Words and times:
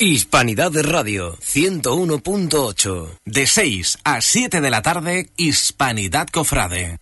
Hispanidad 0.00 0.70
de 0.70 0.84
Radio 0.84 1.36
101.8. 1.38 3.08
De 3.24 3.48
6 3.48 3.98
a 4.04 4.20
7 4.20 4.60
de 4.60 4.70
la 4.70 4.80
tarde, 4.80 5.28
Hispanidad 5.36 6.28
Cofrade. 6.28 6.98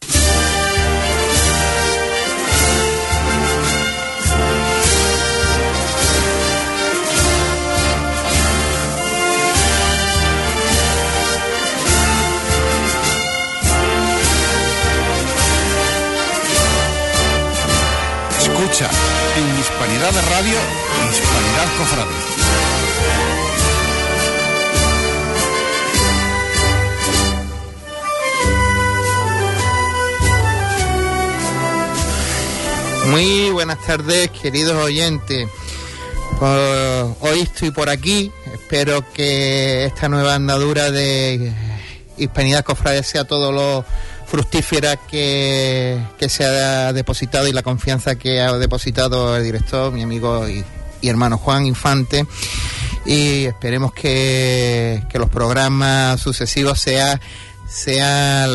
Escucha 18.38 18.88
en 19.37 19.60
Hispanidad 19.60 20.12
de 20.15 20.23
Radio, 20.30 20.59
Hispanidad 21.10 21.77
Cofrade. 21.77 22.35
Muy 33.06 33.51
buenas 33.51 33.78
tardes, 33.87 34.30
queridos 34.30 34.74
oyentes. 34.74 35.48
Pues, 36.41 37.06
hoy 37.20 37.41
estoy 37.41 37.70
por 37.70 37.88
aquí. 37.88 38.33
Espero 38.52 39.05
que 39.12 39.84
esta 39.84 40.09
nueva 40.09 40.34
andadura 40.34 40.91
de 40.91 41.52
Hispanidad 42.16 42.64
Cofrade 42.64 43.05
sea 43.05 43.23
todo 43.24 43.52
lo 43.52 43.84
fructífera 44.27 44.97
que, 44.97 46.00
se 46.28 46.45
ha 46.45 46.92
depositado 46.92 47.47
y 47.47 47.52
la 47.52 47.62
confianza 47.62 48.16
que 48.16 48.41
ha 48.41 48.52
depositado 48.59 49.36
el 49.36 49.45
director, 49.45 49.92
mi 49.92 50.02
amigo 50.02 50.48
y, 50.48 50.64
hermano 51.02 51.38
Juan 51.38 51.64
Infante. 51.64 52.27
Y 53.05 53.45
esperemos 53.45 53.92
que, 53.92 55.05
los 55.14 55.30
programas 55.30 56.20
sucesivos 56.20 56.80
sean 56.80 57.20
sea 57.69 58.48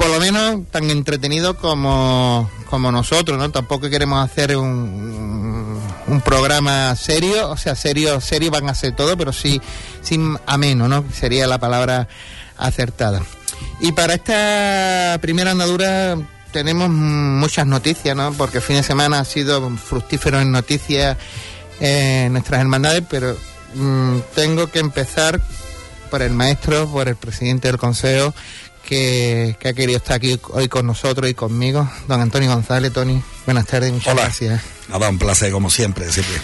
por 0.00 0.08
lo 0.08 0.18
menos 0.18 0.66
tan 0.70 0.90
entretenido 0.90 1.58
como, 1.58 2.50
como 2.70 2.90
nosotros, 2.90 3.36
¿no? 3.38 3.50
Tampoco 3.50 3.90
queremos 3.90 4.24
hacer 4.24 4.56
un, 4.56 5.78
un 6.06 6.20
programa 6.22 6.96
serio, 6.96 7.50
o 7.50 7.58
sea, 7.58 7.74
serio, 7.74 8.18
serio 8.22 8.50
van 8.50 8.70
a 8.70 8.74
ser 8.74 8.96
todo, 8.96 9.14
pero 9.18 9.30
sí, 9.34 9.60
sin 10.00 10.38
ameno, 10.46 10.88
¿no? 10.88 11.04
Sería 11.12 11.46
la 11.46 11.58
palabra 11.58 12.08
acertada. 12.56 13.20
Y 13.78 13.92
para 13.92 14.14
esta 14.14 15.18
primera 15.20 15.50
andadura 15.50 16.16
tenemos 16.50 16.88
muchas 16.88 17.66
noticias, 17.66 18.16
¿no? 18.16 18.32
Porque 18.32 18.56
el 18.56 18.64
fin 18.64 18.76
de 18.76 18.82
semana 18.82 19.20
ha 19.20 19.24
sido 19.26 19.68
fructífero 19.76 20.40
en 20.40 20.50
noticias 20.50 21.18
en 21.78 22.32
nuestras 22.32 22.62
hermandades, 22.62 23.02
pero 23.06 23.36
mm, 23.74 24.20
tengo 24.34 24.68
que 24.68 24.78
empezar 24.78 25.42
por 26.10 26.22
el 26.22 26.32
maestro, 26.32 26.88
por 26.88 27.06
el 27.06 27.16
presidente 27.16 27.68
del 27.68 27.76
consejo, 27.76 28.34
que, 28.90 29.56
ha 29.64 29.72
querido 29.72 29.98
estar 29.98 30.16
aquí 30.16 30.38
hoy 30.50 30.68
con 30.68 30.84
nosotros 30.84 31.30
y 31.30 31.34
conmigo, 31.34 31.88
don 32.08 32.20
Antonio 32.20 32.52
González. 32.52 32.92
Tony, 32.92 33.22
buenas 33.46 33.66
tardes, 33.66 33.92
muchas 33.92 34.12
Hola. 34.12 34.24
gracias. 34.24 34.62
Nada, 34.88 35.08
un 35.08 35.18
placer 35.18 35.52
como 35.52 35.70
siempre, 35.70 36.10
siempre. 36.10 36.36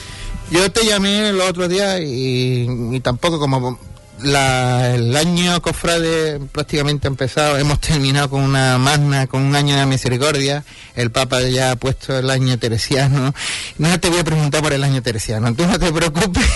Yo 0.52 0.70
te 0.70 0.86
llamé 0.86 1.30
el 1.30 1.40
otro 1.40 1.66
día 1.66 1.98
y, 1.98 3.00
tampoco 3.00 3.40
como 3.40 3.80
el 4.22 5.16
año 5.16 5.60
cofrade 5.60 6.38
prácticamente 6.52 7.08
ha 7.08 7.10
empezado, 7.10 7.58
hemos 7.58 7.80
terminado 7.80 8.30
con 8.30 8.42
una 8.42 8.78
magna, 8.78 9.26
con 9.26 9.42
un 9.42 9.56
año 9.56 9.76
de 9.76 9.84
misericordia, 9.84 10.64
el 10.94 11.10
Papa 11.10 11.42
ya 11.42 11.72
ha 11.72 11.76
puesto 11.76 12.16
el 12.16 12.30
año 12.30 12.58
teresiano, 12.58 13.34
no 13.78 14.00
te 14.00 14.08
voy 14.08 14.20
a 14.20 14.24
preguntar 14.24 14.62
por 14.62 14.72
el 14.72 14.84
año 14.84 15.02
teresiano, 15.02 15.52
tú 15.52 15.66
no 15.66 15.78
te 15.78 15.92
preocupes 15.92 16.46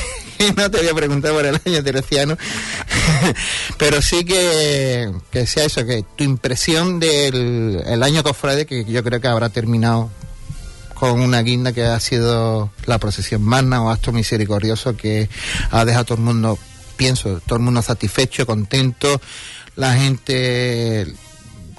no 0.57 0.71
te 0.71 0.79
voy 0.79 0.89
a 0.89 0.95
preguntar 0.95 1.33
por 1.33 1.45
el 1.45 1.61
año 1.65 1.83
teresiano, 1.83 2.37
pero 3.79 4.01
sí 4.01 4.25
que, 4.25 5.13
que 5.31 5.47
sea 5.47 5.65
eso, 5.65 5.85
que 5.85 6.05
tu 6.17 6.25
impresión 6.25 6.99
del 6.99 7.83
el 7.87 8.03
año 8.03 8.23
cofrade, 8.23 8.67
que 8.67 8.85
yo 8.85 9.05
creo 9.05 9.21
que 9.21 9.29
habrá 9.29 9.51
terminado 9.51 10.11
con 10.95 11.21
una 11.21 11.43
guinda 11.43 11.73
que 11.73 11.85
ha 11.85 12.01
sido 12.01 12.71
la 12.87 12.99
procesión 12.99 13.43
magna 13.43 13.83
o 13.83 13.91
acto 13.91 14.13
misericordioso 14.13 14.97
que 14.97 15.29
ha 15.71 15.85
dejado 15.85 16.03
a 16.03 16.05
todo 16.05 16.19
el 16.19 16.25
mundo, 16.25 16.59
pienso, 16.97 17.41
todo 17.47 17.57
el 17.57 17.65
mundo 17.65 17.83
satisfecho, 17.83 18.47
contento, 18.47 19.21
la 19.77 19.95
gente 19.95 21.07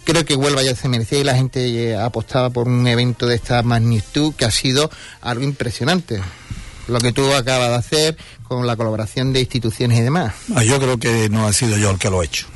creo 0.04 0.26
que 0.26 0.36
Huelva 0.36 0.64
ya 0.64 0.76
se 0.76 0.90
merecía 0.90 1.20
y 1.20 1.24
la 1.24 1.36
gente 1.36 1.96
apostaba 1.96 2.50
por 2.50 2.68
un 2.68 2.86
evento 2.88 3.28
de 3.28 3.36
esta 3.36 3.62
magnitud 3.64 4.34
que 4.36 4.46
ha 4.46 4.52
sido 4.52 4.90
algo 5.22 5.44
impresionante 5.44 6.22
lo 6.88 7.00
que 7.00 7.12
tú 7.12 7.34
acabas 7.34 7.70
de 7.70 7.76
hacer 7.76 8.18
con 8.44 8.68
la 8.68 8.76
colaboración 8.76 9.34
de 9.34 9.42
instituciones 9.42 10.00
y 10.00 10.02
demás. 10.02 10.34
Ah, 10.56 10.64
yo 10.64 10.80
creo 10.80 10.98
que 10.98 11.30
no 11.30 11.48
ha 11.48 11.54
sido 11.54 11.78
yo 11.78 11.92
el 11.92 11.98
que 11.98 12.10
lo 12.10 12.22
he 12.22 12.26
hecho. 12.26 12.48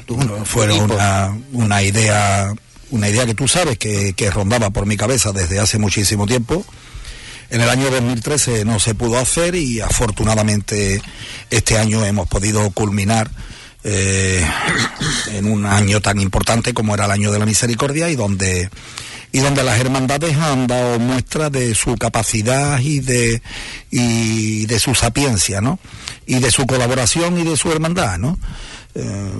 Fue 0.45 0.71
una, 0.71 1.37
una, 1.53 1.83
idea 1.83 2.53
una 2.91 3.09
idea 3.09 3.25
que 3.25 3.33
tú 3.33 3.47
sabes 3.47 3.77
que, 3.77 4.13
que, 4.13 4.29
rondaba 4.29 4.69
por 4.69 4.85
mi 4.85 4.97
cabeza 4.97 5.31
desde 5.31 5.59
hace 5.59 5.79
muchísimo 5.79 6.27
tiempo. 6.27 6.65
En 7.49 7.61
el 7.61 7.69
año 7.69 7.89
2013 7.91 8.65
no 8.65 8.79
se 8.79 8.95
pudo 8.95 9.17
hacer 9.17 9.55
y 9.55 9.79
afortunadamente 9.79 11.01
este 11.49 11.77
año 11.77 12.03
hemos 12.03 12.27
podido 12.27 12.69
culminar 12.71 13.29
eh, 13.87 14.43
en 15.31 15.45
un 15.45 15.63
año 15.67 16.01
tan 16.01 16.19
importante 16.19 16.73
como 16.73 16.95
era 16.95 17.05
el 17.05 17.11
año 17.11 17.31
de 17.31 17.37
la 17.37 17.45
misericordia 17.45 18.09
y 18.09 18.15
donde 18.15 18.71
y 19.35 19.39
donde 19.39 19.65
las 19.65 19.77
hermandades 19.81 20.37
han 20.37 20.65
dado 20.65 20.97
muestra 20.97 21.49
de 21.49 21.75
su 21.75 21.97
capacidad 21.97 22.79
y 22.79 23.01
de, 23.01 23.41
y 23.91 24.65
de 24.65 24.79
su 24.79 24.95
sapiencia, 24.95 25.59
¿no? 25.59 25.77
Y 26.25 26.39
de 26.39 26.49
su 26.51 26.65
colaboración 26.65 27.37
y 27.37 27.43
de 27.43 27.57
su 27.57 27.69
hermandad, 27.69 28.17
¿no? 28.17 28.39
Eh, 28.93 29.31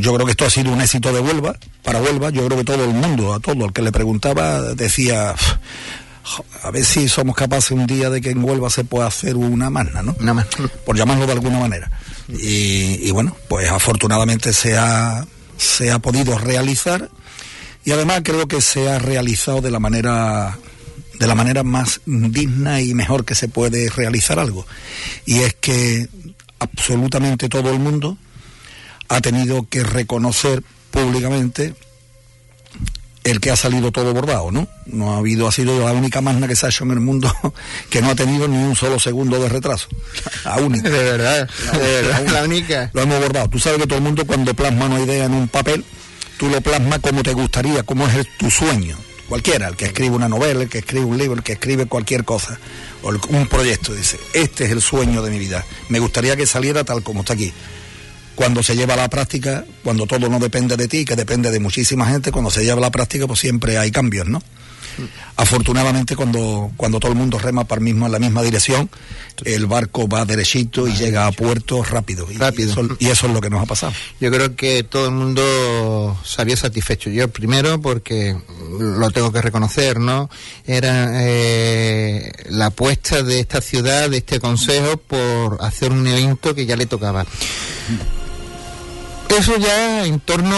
yo 0.00 0.12
creo 0.12 0.26
que 0.26 0.32
esto 0.32 0.44
ha 0.44 0.50
sido 0.50 0.72
un 0.72 0.80
éxito 0.80 1.12
de 1.12 1.20
Huelva, 1.20 1.56
para 1.84 2.02
Huelva, 2.02 2.30
yo 2.30 2.44
creo 2.46 2.58
que 2.58 2.64
todo 2.64 2.82
el 2.82 2.94
mundo, 2.94 3.32
a 3.32 3.38
todo 3.38 3.66
el 3.66 3.72
que 3.72 3.82
le 3.82 3.92
preguntaba, 3.92 4.74
decía, 4.74 5.36
a 6.64 6.70
ver 6.72 6.84
si 6.84 7.08
somos 7.08 7.36
capaces 7.36 7.70
un 7.70 7.86
día 7.86 8.10
de 8.10 8.20
que 8.20 8.30
en 8.30 8.42
Huelva 8.42 8.70
se 8.70 8.82
pueda 8.82 9.06
hacer 9.06 9.36
una 9.36 9.70
magna, 9.70 10.02
¿no? 10.02 10.16
Una 10.18 10.44
Por 10.84 10.96
llamarlo 10.96 11.26
de 11.26 11.34
alguna 11.34 11.60
manera. 11.60 11.88
Y, 12.26 13.06
y 13.08 13.12
bueno, 13.12 13.36
pues 13.48 13.70
afortunadamente 13.70 14.52
se 14.52 14.76
ha, 14.76 15.24
se 15.56 15.92
ha 15.92 16.00
podido 16.00 16.36
realizar 16.38 17.08
y 17.88 17.92
además 17.92 18.20
creo 18.22 18.46
que 18.46 18.60
se 18.60 18.86
ha 18.90 18.98
realizado 18.98 19.62
de 19.62 19.70
la 19.70 19.80
manera 19.80 20.58
de 21.18 21.26
la 21.26 21.34
manera 21.34 21.62
más 21.62 22.02
digna 22.04 22.82
y 22.82 22.92
mejor 22.92 23.24
que 23.24 23.34
se 23.34 23.48
puede 23.48 23.88
realizar 23.88 24.38
algo. 24.38 24.66
Y 25.24 25.38
es 25.38 25.54
que 25.54 26.06
absolutamente 26.58 27.48
todo 27.48 27.70
el 27.70 27.78
mundo 27.78 28.18
ha 29.08 29.22
tenido 29.22 29.66
que 29.70 29.84
reconocer 29.84 30.62
públicamente 30.90 31.74
el 33.24 33.40
que 33.40 33.50
ha 33.50 33.56
salido 33.56 33.90
todo 33.90 34.12
bordado, 34.12 34.50
¿no? 34.50 34.68
No 34.84 35.14
ha 35.14 35.16
habido, 35.16 35.48
ha 35.48 35.52
sido 35.52 35.82
la 35.82 35.92
única 35.92 36.20
magna 36.20 36.46
que 36.46 36.56
se 36.56 36.66
ha 36.66 36.68
hecho 36.68 36.84
en 36.84 36.90
el 36.90 37.00
mundo 37.00 37.34
que 37.88 38.02
no 38.02 38.10
ha 38.10 38.14
tenido 38.14 38.48
ni 38.48 38.58
un 38.58 38.76
solo 38.76 38.98
segundo 38.98 39.40
de 39.40 39.48
retraso. 39.48 39.88
La 40.44 40.58
única. 40.58 40.90
De 40.90 41.04
verdad, 41.04 41.48
de 41.72 42.02
verdad, 42.02 42.26
la 42.34 42.44
única. 42.44 42.90
Lo 42.92 43.00
hemos 43.00 43.18
bordado. 43.18 43.48
Tú 43.48 43.58
sabes 43.58 43.78
que 43.78 43.86
todo 43.86 43.96
el 43.96 44.04
mundo 44.04 44.26
cuando 44.26 44.52
plasma 44.52 44.84
una 44.84 45.00
idea 45.00 45.24
en 45.24 45.32
un 45.32 45.48
papel, 45.48 45.86
tú 46.38 46.48
lo 46.48 46.60
plasmas 46.60 47.00
como 47.00 47.22
te 47.22 47.32
gustaría, 47.32 47.82
como 47.82 48.06
es 48.06 48.26
tu 48.38 48.50
sueño. 48.50 48.96
Cualquiera, 49.28 49.68
el 49.68 49.76
que 49.76 49.86
escribe 49.86 50.16
una 50.16 50.28
novela, 50.28 50.62
el 50.62 50.68
que 50.70 50.78
escribe 50.78 51.04
un 51.04 51.18
libro, 51.18 51.36
el 51.36 51.42
que 51.42 51.52
escribe 51.52 51.84
cualquier 51.84 52.24
cosa, 52.24 52.58
o 53.02 53.10
un 53.10 53.46
proyecto, 53.46 53.92
dice, 53.92 54.18
este 54.32 54.64
es 54.64 54.70
el 54.70 54.80
sueño 54.80 55.20
de 55.22 55.30
mi 55.30 55.38
vida. 55.38 55.66
Me 55.90 55.98
gustaría 55.98 56.34
que 56.34 56.46
saliera 56.46 56.84
tal 56.84 57.02
como 57.02 57.20
está 57.20 57.34
aquí. 57.34 57.52
Cuando 58.34 58.62
se 58.62 58.74
lleva 58.74 58.94
a 58.94 58.96
la 58.96 59.10
práctica, 59.10 59.66
cuando 59.82 60.06
todo 60.06 60.28
no 60.28 60.38
depende 60.38 60.76
de 60.76 60.88
ti, 60.88 61.04
que 61.04 61.16
depende 61.16 61.50
de 61.50 61.60
muchísima 61.60 62.06
gente, 62.06 62.32
cuando 62.32 62.50
se 62.50 62.64
lleva 62.64 62.78
a 62.78 62.82
la 62.82 62.90
práctica, 62.90 63.26
pues 63.26 63.40
siempre 63.40 63.76
hay 63.76 63.90
cambios, 63.90 64.28
¿no? 64.28 64.40
Afortunadamente, 65.36 66.16
cuando, 66.16 66.70
cuando 66.76 67.00
todo 67.00 67.12
el 67.12 67.18
mundo 67.18 67.38
rema 67.38 67.64
para 67.64 67.80
mismo 67.80 68.06
en 68.06 68.12
la 68.12 68.18
misma 68.18 68.42
dirección, 68.42 68.90
el 69.44 69.66
barco 69.66 70.08
va 70.08 70.24
derechito 70.24 70.88
y 70.88 70.94
llega 70.94 71.26
a 71.26 71.32
puerto 71.32 71.82
rápido. 71.84 72.26
rápido. 72.36 72.74
Y 72.98 73.06
eso, 73.08 73.26
es 73.26 73.32
lo 73.32 73.40
que 73.40 73.50
nos 73.50 73.62
ha 73.62 73.66
pasado. 73.66 73.92
Yo 74.20 74.30
creo 74.30 74.56
que 74.56 74.82
todo 74.82 75.06
el 75.06 75.12
mundo 75.12 76.18
salió 76.24 76.56
satisfecho. 76.56 77.10
Yo 77.10 77.28
primero 77.28 77.80
porque 77.80 78.36
lo 78.78 79.10
tengo 79.10 79.32
que 79.32 79.42
reconocer, 79.42 80.00
¿no? 80.00 80.28
Era 80.66 81.10
eh, 81.24 82.32
la 82.50 82.66
apuesta 82.66 83.22
de 83.22 83.40
esta 83.40 83.60
ciudad, 83.60 84.10
de 84.10 84.18
este 84.18 84.40
consejo, 84.40 84.96
por 84.96 85.58
hacer 85.62 85.92
un 85.92 86.06
evento 86.06 86.54
que 86.54 86.66
ya 86.66 86.76
le 86.76 86.86
tocaba. 86.86 87.24
Eso 89.28 89.56
ya 89.58 90.06
en 90.06 90.20
torno 90.20 90.56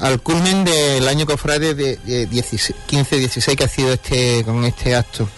al 0.00 0.20
culmen 0.22 0.64
del 0.64 1.06
año 1.06 1.26
cofrade 1.26 1.74
de, 1.74 1.98
15-16 2.00 3.56
que 3.56 3.64
ha 3.64 3.68
sido 3.68 3.92
este 3.92 4.42
con 4.44 4.64
este 4.64 4.96
acto. 4.96 5.28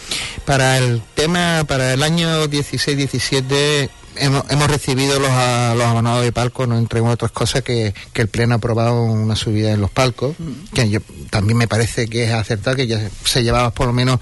Para 0.44 0.79
el 0.79 1.03
tema, 1.15 1.65
para 1.67 1.93
el 1.93 2.03
año 2.03 2.47
16-17 2.47 3.91
hemos, 4.17 4.44
hemos, 4.50 4.71
recibido 4.71 5.19
los, 5.19 5.31
los 5.31 5.87
abonados 5.87 6.23
de 6.23 6.32
palco, 6.32 6.67
¿no? 6.67 6.79
entre 6.79 7.00
otras 7.00 7.31
cosas, 7.32 7.62
que, 7.62 7.94
el 8.15 8.29
Pleno 8.29 8.55
ha 8.55 8.56
aprobado 8.59 9.03
una 9.03 9.37
subida 9.37 9.73
en 9.73 9.81
los 9.81 9.91
palcos, 9.91 10.37
que 10.75 10.88
yo, 10.88 11.00
también 11.31 11.56
me 11.56 11.69
parece 11.69 12.06
que 12.09 12.25
es 12.25 12.33
acertado, 12.33 12.76
que 12.76 12.87
ya 12.87 13.00
se 13.25 13.43
llevaba 13.43 13.71
por 13.71 13.87
lo 13.87 13.93
menos 13.93 14.21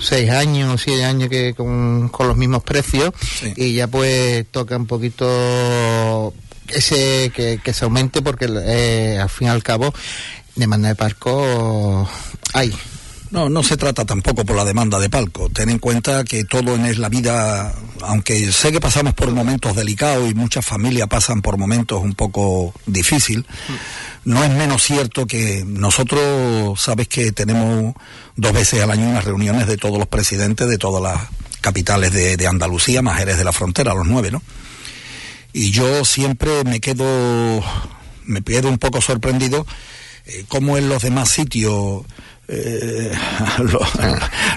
seis 0.00 0.30
años 0.30 0.74
o 0.74 0.78
siete 0.78 1.04
años 1.04 1.28
que 1.28 1.54
con, 1.54 2.10
los 2.18 2.36
mismos 2.36 2.62
precios 2.62 3.12
y 3.56 3.74
ya 3.74 3.86
pues 3.86 4.46
toca 4.50 4.76
un 4.76 4.86
poquito 4.86 6.32
ese 6.74 7.30
que, 7.34 7.72
se 7.72 7.84
aumente 7.84 8.22
porque 8.22 8.46
eh, 8.48 9.18
al 9.20 9.30
fin 9.30 9.48
y 9.48 9.50
al 9.50 9.62
cabo 9.62 9.92
demanda 10.56 10.88
de 10.88 10.94
palco 10.94 12.08
hay. 12.52 12.74
No, 13.30 13.48
no 13.48 13.62
se 13.62 13.76
trata 13.76 14.04
tampoco 14.04 14.44
por 14.44 14.56
la 14.56 14.64
demanda 14.64 14.98
de 14.98 15.08
palco. 15.08 15.48
Ten 15.50 15.70
en 15.70 15.78
cuenta 15.78 16.24
que 16.24 16.42
todo 16.44 16.74
en 16.74 17.00
la 17.00 17.08
vida, 17.08 17.72
aunque 18.02 18.50
sé 18.50 18.72
que 18.72 18.80
pasamos 18.80 19.14
por 19.14 19.30
momentos 19.30 19.76
delicados 19.76 20.28
y 20.28 20.34
muchas 20.34 20.66
familias 20.66 21.06
pasan 21.06 21.40
por 21.40 21.56
momentos 21.56 22.02
un 22.02 22.14
poco 22.14 22.74
difíciles, 22.86 23.44
no 24.24 24.42
es 24.42 24.50
menos 24.50 24.82
cierto 24.82 25.26
que 25.26 25.62
nosotros, 25.64 26.80
sabes 26.80 27.06
que 27.06 27.30
tenemos 27.30 27.94
dos 28.34 28.52
veces 28.52 28.82
al 28.82 28.90
año 28.90 29.08
unas 29.08 29.24
reuniones 29.24 29.68
de 29.68 29.76
todos 29.76 29.98
los 29.98 30.08
presidentes 30.08 30.68
de 30.68 30.76
todas 30.76 31.00
las 31.00 31.28
capitales 31.60 32.12
de, 32.12 32.46
Andalucía, 32.48 33.00
más 33.00 33.24
de 33.24 33.44
la 33.44 33.52
frontera, 33.52 33.94
los 33.94 34.06
nueve, 34.06 34.32
¿no? 34.32 34.42
Y 35.52 35.70
yo 35.70 36.04
siempre 36.04 36.64
me 36.64 36.80
quedo, 36.80 37.62
me 38.24 38.42
quedo 38.42 38.68
un 38.68 38.78
poco 38.78 39.00
sorprendido 39.00 39.66
eh, 40.26 40.44
cómo 40.48 40.76
en 40.78 40.88
los 40.88 41.02
demás 41.02 41.30
sitios 41.30 42.04
eh, 42.48 43.12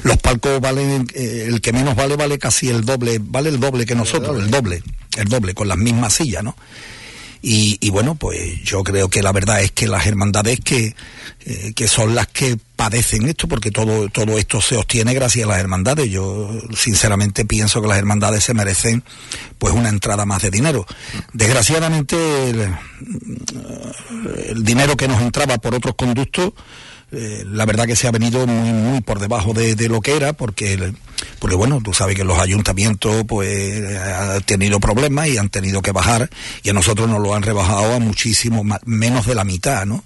los, 0.04 0.18
palcos 0.18 0.60
valen, 0.60 1.08
eh, 1.14 1.46
el 1.48 1.62
que 1.62 1.74
menos 1.74 1.96
vale 1.96 2.16
vale 2.16 2.40
casi 2.40 2.70
el 2.70 2.84
doble, 2.86 3.20
vale 3.22 3.50
el 3.50 3.60
doble 3.60 3.86
que 3.86 3.96
nosotros, 3.96 4.42
el 4.42 4.50
doble, 4.50 4.84
el 5.18 5.28
doble, 5.28 5.54
con 5.54 5.68
las 5.68 5.78
mismas 5.78 6.14
sillas, 6.14 6.44
¿no? 6.44 6.56
Y, 7.46 7.90
bueno, 7.90 8.16
pues 8.16 8.64
yo 8.64 8.84
creo 8.84 9.10
que 9.10 9.22
la 9.22 9.34
verdad 9.34 9.62
es 9.62 9.74
que 9.74 9.86
las 9.86 10.08
hermandades 10.08 10.62
que, 10.62 10.96
eh, 11.44 11.74
que 11.76 11.90
son 11.90 12.16
las 12.16 12.28
que 12.28 12.58
padecen 12.78 13.28
esto, 13.28 13.50
porque 13.50 13.70
todo, 13.70 14.08
todo 14.08 14.38
esto 14.38 14.62
se 14.62 14.78
obtiene 14.78 15.14
gracias 15.14 15.46
a 15.46 15.50
las 15.50 15.60
hermandades. 15.60 16.10
Yo 16.10 16.50
sinceramente 16.74 17.44
pienso 17.44 17.82
que 17.82 17.90
las 17.90 17.98
hermandades 17.98 18.46
se 18.46 18.54
merecen 18.54 19.04
pues 19.58 19.74
una 19.74 19.90
entrada 19.90 20.26
más 20.26 20.42
de 20.42 20.52
dinero. 20.52 20.86
Desgraciadamente 21.34 22.16
el, 22.50 22.70
el 24.48 24.64
dinero 24.64 24.96
que 24.96 25.10
nos 25.10 25.22
entraba 25.22 25.58
por 25.58 25.76
otros 25.76 25.96
conductos 25.96 26.54
eh, 27.16 27.46
la 27.48 27.68
verdad 27.68 27.86
que 27.86 27.96
se 27.96 28.08
ha 28.08 28.12
venido 28.12 28.48
muy, 28.48 28.74
muy 28.74 29.02
por 29.02 29.20
debajo 29.20 29.54
de, 29.54 29.76
lo 29.88 30.02
que 30.02 30.16
era, 30.16 30.34
porque, 30.34 30.94
porque 31.44 31.58
bueno, 31.58 31.82
tú 31.84 31.94
sabes 31.94 32.16
que 32.16 32.24
los 32.24 32.40
ayuntamientos 32.40 33.26
pues 33.28 33.84
han 34.00 34.42
tenido 34.44 34.80
problemas 34.80 35.28
y 35.28 35.38
han 35.38 35.50
tenido 35.50 35.82
que 35.82 35.92
bajar, 35.92 36.30
y 36.64 36.70
a 36.70 36.74
nosotros 36.74 37.10
nos 37.10 37.20
lo 37.20 37.36
han 37.36 37.44
rebajado 37.44 37.96
a 37.96 38.00
muchísimo 38.00 38.64
menos 38.86 39.26
de 39.26 39.36
la 39.36 39.44
mitad, 39.44 39.86
¿no? 39.86 40.06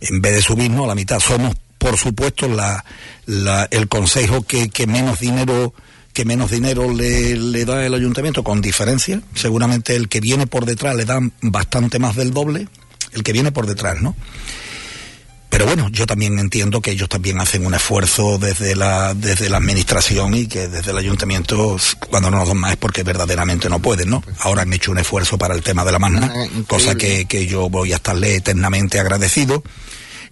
En 0.00 0.22
vez 0.22 0.36
de 0.36 0.40
subirnos 0.40 0.84
a 0.84 0.86
la 0.88 0.94
mitad, 0.94 1.20
somos 1.20 1.54
por 1.76 1.98
supuesto 1.98 2.48
la, 2.48 2.82
el 3.70 3.88
consejo 3.88 4.40
que, 4.44 4.70
menos 4.86 5.20
dinero 5.20 5.74
que 6.14 6.24
menos 6.24 6.50
dinero 6.50 6.90
le, 6.90 7.36
le, 7.36 7.66
da 7.66 7.84
el 7.84 7.92
ayuntamiento, 7.92 8.42
con 8.42 8.62
diferencia. 8.62 9.20
Seguramente 9.34 9.94
el 9.94 10.08
que 10.08 10.20
viene 10.20 10.46
por 10.46 10.64
detrás 10.64 10.96
le 10.96 11.04
dan 11.04 11.34
bastante 11.42 11.98
más 11.98 12.16
del 12.16 12.32
doble, 12.32 12.68
el 13.12 13.22
que 13.22 13.34
viene 13.34 13.52
por 13.52 13.66
detrás, 13.66 14.00
¿no? 14.00 14.16
Pero 15.54 15.66
bueno, 15.66 15.88
yo 15.92 16.04
también 16.04 16.36
entiendo 16.40 16.80
que 16.80 16.90
ellos 16.90 17.08
también 17.08 17.40
hacen 17.40 17.64
un 17.64 17.74
esfuerzo 17.74 18.38
desde 18.38 18.74
la, 18.74 19.14
desde 19.14 19.48
la 19.48 19.58
administración 19.58 20.34
y 20.34 20.48
que 20.48 20.66
desde 20.66 20.90
el 20.90 20.98
ayuntamiento, 20.98 21.76
cuando 22.10 22.28
no 22.28 22.38
nos 22.38 22.48
dan 22.48 22.56
más 22.56 22.72
es 22.72 22.76
porque 22.76 23.04
verdaderamente 23.04 23.68
no 23.68 23.78
pueden, 23.78 24.10
¿no? 24.10 24.24
Ahora 24.40 24.62
han 24.62 24.72
hecho 24.72 24.90
un 24.90 24.98
esfuerzo 24.98 25.38
para 25.38 25.54
el 25.54 25.62
tema 25.62 25.84
de 25.84 25.92
la 25.92 26.00
magna, 26.00 26.28
ah, 26.34 26.46
cosa 26.66 26.96
que, 26.96 27.26
que 27.26 27.46
yo 27.46 27.70
voy 27.70 27.92
a 27.92 27.96
estarle 27.96 28.34
eternamente 28.34 28.98
agradecido 28.98 29.62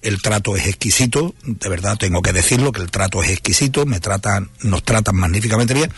el 0.00 0.20
trato 0.20 0.56
es 0.56 0.66
exquisito, 0.66 1.36
de 1.44 1.68
verdad 1.68 1.96
tengo 1.96 2.20
que 2.20 2.32
decirlo, 2.32 2.72
que 2.72 2.82
el 2.82 2.90
trato 2.90 3.22
es 3.22 3.30
exquisito, 3.30 3.86
me 3.86 4.00
tratan, 4.00 4.50
nos 4.62 4.82
tratan 4.82 5.14
magníficamente 5.14 5.72
bien, 5.72 5.92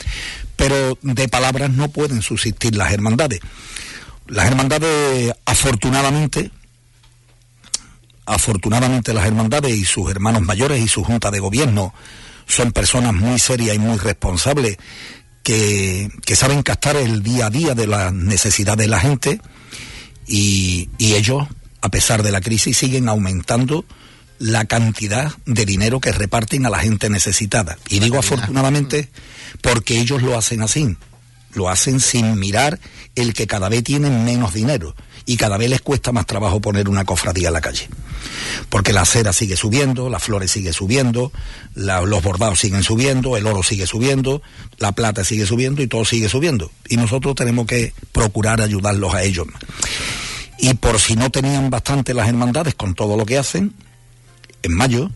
pero 0.56 0.98
de 1.00 1.28
palabras 1.28 1.70
no 1.70 1.88
pueden 1.88 2.20
subsistir 2.20 2.76
las 2.76 2.92
hermandades. 2.92 3.40
Las 4.26 4.48
hermandades, 4.48 5.32
afortunadamente, 5.46 6.50
Afortunadamente 8.26 9.12
las 9.12 9.26
hermandades 9.26 9.76
y 9.76 9.84
sus 9.84 10.10
hermanos 10.10 10.42
mayores 10.42 10.82
y 10.82 10.88
su 10.88 11.04
junta 11.04 11.30
de 11.30 11.40
gobierno 11.40 11.92
son 12.46 12.72
personas 12.72 13.14
muy 13.14 13.38
serias 13.38 13.76
y 13.76 13.78
muy 13.78 13.98
responsables 13.98 14.78
que, 15.42 16.10
saben 16.34 16.62
captar 16.62 16.96
el 16.96 17.22
día 17.22 17.46
a 17.46 17.50
día 17.50 17.74
de 17.74 17.86
la 17.86 18.10
necesidad 18.10 18.78
de 18.78 18.88
la 18.88 18.98
gente 18.98 19.40
y, 20.26 20.88
y 20.96 21.14
ellos, 21.14 21.46
a 21.82 21.90
pesar 21.90 22.22
de 22.22 22.32
la 22.32 22.40
crisis, 22.40 22.78
siguen 22.78 23.08
aumentando 23.08 23.84
la 24.38 24.64
cantidad 24.64 25.32
de 25.44 25.66
dinero 25.66 26.00
que 26.00 26.12
reparten 26.12 26.66
a 26.66 26.70
la 26.70 26.78
gente 26.78 27.10
necesitada. 27.10 27.78
Y 27.88 27.98
digo 27.98 28.18
afortunadamente 28.18 29.10
porque 29.60 30.00
ellos 30.00 30.22
lo 30.22 30.36
hacen 30.36 30.62
así, 30.62 30.96
lo 31.52 31.68
hacen 31.68 32.00
sin 32.00 32.38
mirar 32.38 32.80
el 33.14 33.34
que 33.34 33.46
cada 33.46 33.68
vez 33.68 33.84
tienen 33.84 34.24
menos 34.24 34.54
dinero 34.54 34.94
y 35.26 35.36
cada 35.36 35.56
vez 35.56 35.70
les 35.70 35.80
cuesta 35.80 36.12
más 36.12 36.26
trabajo 36.26 36.60
poner 36.60 36.88
una 36.88 37.04
cofradía 37.04 37.48
en 37.48 37.54
la 37.54 37.60
calle. 37.60 37.88
Porque 38.68 38.92
la 38.92 39.02
acera 39.02 39.32
sigue 39.32 39.56
subiendo, 39.56 40.10
las 40.10 40.22
flores 40.22 40.50
sigue 40.50 40.72
subiendo, 40.72 41.32
los 41.74 42.22
bordados 42.22 42.60
siguen 42.60 42.82
subiendo, 42.82 43.36
el 43.36 43.46
oro 43.46 43.62
sigue 43.62 43.86
subiendo, 43.86 44.42
la 44.78 44.92
plata 44.92 45.24
sigue 45.24 45.46
subiendo 45.46 45.82
y 45.82 45.86
todo 45.86 46.04
sigue 46.04 46.28
subiendo. 46.28 46.70
Y 46.88 46.96
nosotros 46.96 47.34
tenemos 47.34 47.66
que 47.66 47.92
procurar 48.12 48.60
ayudarlos 48.60 49.14
a 49.14 49.22
ellos. 49.22 49.46
Y 50.58 50.74
por 50.74 51.00
si 51.00 51.16
no 51.16 51.30
tenían 51.30 51.70
bastante 51.70 52.14
las 52.14 52.28
hermandades 52.28 52.74
con 52.74 52.94
todo 52.94 53.16
lo 53.16 53.26
que 53.26 53.38
hacen, 53.38 53.74
en 54.62 54.74
mayo 54.74 55.10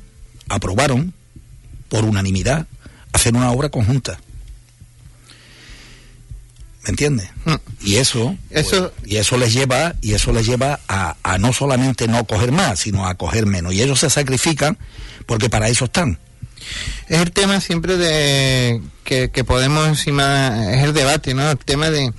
aprobaron 0.48 1.14
por 1.88 2.04
unanimidad 2.04 2.66
hacer 3.12 3.34
una 3.34 3.50
obra 3.50 3.70
conjunta 3.70 4.18
¿Me 6.88 6.92
entiendes? 6.92 7.28
Mm. 7.44 7.54
Y 7.82 7.96
eso, 7.96 8.34
eso 8.48 8.90
pues, 8.96 9.12
y 9.12 9.16
eso 9.18 9.36
les 9.36 9.52
lleva, 9.52 9.94
y 10.00 10.14
eso 10.14 10.32
les 10.32 10.46
lleva 10.46 10.80
a, 10.88 11.36
no 11.38 11.52
solamente 11.52 12.08
no 12.08 12.24
coger 12.24 12.50
más, 12.50 12.80
sino 12.80 13.06
a 13.06 13.14
coger 13.14 13.44
menos. 13.44 13.74
Y 13.74 13.82
ellos 13.82 14.00
se 14.00 14.08
sacrifican 14.08 14.78
porque 15.26 15.50
para 15.50 15.68
eso 15.68 15.84
están. 15.84 16.18
Es 17.08 17.20
el 17.20 17.30
tema 17.32 17.60
siempre 17.60 17.98
de 17.98 18.80
que, 19.04 19.28
podemos 19.44 19.86
encima, 19.86 20.72
es 20.72 20.82
el 20.82 20.94
debate, 20.94 21.34
¿no? 21.34 21.50
El 21.50 21.58
tema 21.58 21.90
de 21.90 22.10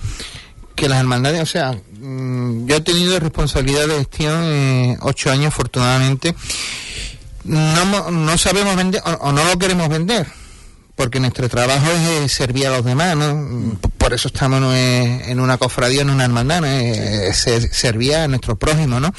que 0.76 0.88
las 0.88 1.00
hermandades, 1.00 1.42
o 1.42 1.46
sea, 1.46 1.72
mm, 1.72 2.68
yo 2.68 2.76
he 2.76 2.80
tenido 2.80 3.18
responsabilidad 3.18 3.88
de 3.88 3.96
gestión 3.96 4.40
eh, 4.44 4.96
ocho 5.00 5.32
años, 5.32 5.48
afortunadamente. 5.48 6.36
No, 7.42 8.12
no 8.12 8.38
sabemos 8.38 8.76
vender 8.76 9.02
o 9.04 9.32
no 9.32 9.44
lo 9.44 9.58
queremos 9.58 9.88
vender 9.88 10.28
porque 11.00 11.18
nuestro 11.18 11.48
trabajo 11.48 11.86
es 11.90 12.08
eh, 12.08 12.28
servir 12.28 12.66
a 12.66 12.76
los 12.76 12.84
demás, 12.84 13.16
¿no? 13.16 13.78
Por 13.96 14.12
eso 14.12 14.28
estamos 14.28 14.62
en 14.76 15.40
una 15.40 15.56
cofradía, 15.56 16.02
en 16.02 16.10
una 16.10 16.26
hermandad, 16.26 16.60
¿no? 16.60 17.32
servir 17.32 18.16
a 18.16 18.28
nuestro 18.28 18.56
prójimo, 18.56 19.00
¿no? 19.00 19.10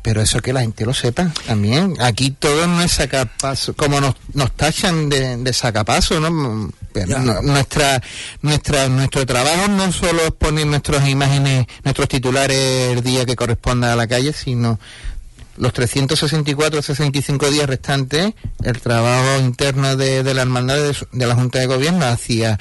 pero 0.00 0.22
eso 0.22 0.40
que 0.40 0.54
la 0.54 0.62
gente 0.62 0.86
lo 0.86 0.94
sepa 0.94 1.30
también. 1.46 1.94
Aquí 2.00 2.30
todo 2.30 2.66
no 2.66 2.80
es 2.80 2.92
sacapaso, 2.92 3.74
como 3.74 4.00
nos, 4.00 4.14
nos 4.32 4.50
tachan 4.52 5.10
de, 5.10 5.36
de 5.36 5.52
sacapaso, 5.52 6.18
¿no? 6.20 6.72
Pero 6.94 7.18
nuestra, 7.42 8.02
nuestra, 8.40 8.88
nuestro 8.88 9.26
trabajo 9.26 9.68
no 9.68 9.92
solo 9.92 10.22
es 10.22 10.30
poner 10.30 10.66
nuestras 10.66 11.06
imágenes, 11.06 11.66
nuestros 11.84 12.08
titulares 12.08 12.96
el 12.96 13.02
día 13.02 13.26
que 13.26 13.36
corresponda 13.36 13.92
a 13.92 13.96
la 13.96 14.06
calle, 14.06 14.32
sino 14.32 14.80
los 15.60 15.74
364 15.74 16.82
65 16.82 17.50
días 17.50 17.66
restantes, 17.68 18.32
el 18.64 18.80
trabajo 18.80 19.40
interno 19.40 19.94
de, 19.94 20.24
la 20.34 20.42
hermandad 20.42 20.76
de, 21.12 21.26
la 21.26 21.34
Junta 21.34 21.58
de 21.58 21.66
Gobierno 21.66 22.06
hacía 22.06 22.58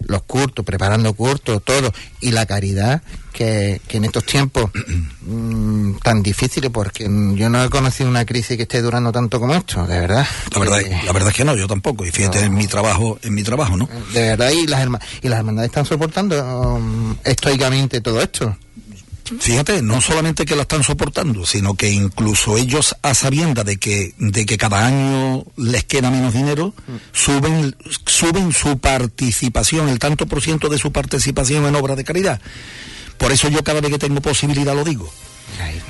los 0.00 0.22
curtos, 0.24 0.62
preparando 0.62 1.14
curtos, 1.14 1.62
todo, 1.64 1.90
y 2.20 2.32
la 2.32 2.44
caridad, 2.44 3.00
que, 3.32 3.80
en 3.88 4.04
estos 4.04 4.26
tiempos 4.26 4.70
mm, 5.22 5.94
tan 6.02 6.22
difíciles, 6.22 6.70
porque 6.70 7.04
yo 7.04 7.48
no 7.48 7.64
he 7.64 7.70
conocido 7.70 8.10
una 8.10 8.26
crisis 8.26 8.58
que 8.58 8.64
esté 8.64 8.82
durando 8.82 9.10
tanto 9.12 9.40
como 9.40 9.54
esto, 9.54 9.86
de 9.86 9.98
verdad. 9.98 10.26
La 10.52 10.58
verdad, 10.60 10.80
eh, 10.82 11.00
la 11.06 11.12
verdad 11.12 11.30
es 11.30 11.34
que 11.34 11.44
no, 11.46 11.56
yo 11.56 11.66
tampoco, 11.66 12.04
y 12.04 12.10
fíjate 12.10 12.40
en 12.40 12.54
mi 12.54 12.66
trabajo, 12.66 13.18
en 13.22 13.34
mi 13.34 13.42
trabajo, 13.42 13.78
¿no? 13.78 13.88
De 14.12 14.20
verdad, 14.20 14.50
y 14.50 14.66
las, 14.66 14.86
y 15.22 15.28
las 15.30 15.38
hermandades 15.38 15.70
están 15.70 15.86
soportando 15.86 16.76
um, 16.76 17.16
estoicamente 17.24 18.02
todo 18.02 18.20
esto. 18.20 18.54
Fíjate, 19.40 19.82
no 19.82 20.00
solamente 20.00 20.44
que 20.44 20.54
la 20.54 20.62
están 20.62 20.82
soportando, 20.82 21.44
sino 21.46 21.74
que 21.74 21.90
incluso 21.90 22.56
ellos, 22.56 22.96
a 23.02 23.14
sabienda 23.14 23.64
de 23.64 23.76
que, 23.76 24.14
de 24.18 24.46
que 24.46 24.56
cada 24.56 24.86
año 24.86 25.44
les 25.56 25.84
queda 25.84 26.10
menos 26.10 26.32
dinero, 26.32 26.74
suben, 27.12 27.74
suben 28.06 28.52
su 28.52 28.78
participación, 28.78 29.88
el 29.88 29.98
tanto 29.98 30.26
por 30.26 30.42
ciento 30.42 30.68
de 30.68 30.78
su 30.78 30.92
participación 30.92 31.66
en 31.66 31.74
obras 31.74 31.96
de 31.96 32.04
caridad. 32.04 32.40
Por 33.18 33.32
eso 33.32 33.48
yo 33.48 33.64
cada 33.64 33.80
vez 33.80 33.90
que 33.90 33.98
tengo 33.98 34.20
posibilidad 34.20 34.74
lo 34.74 34.84
digo. 34.84 35.10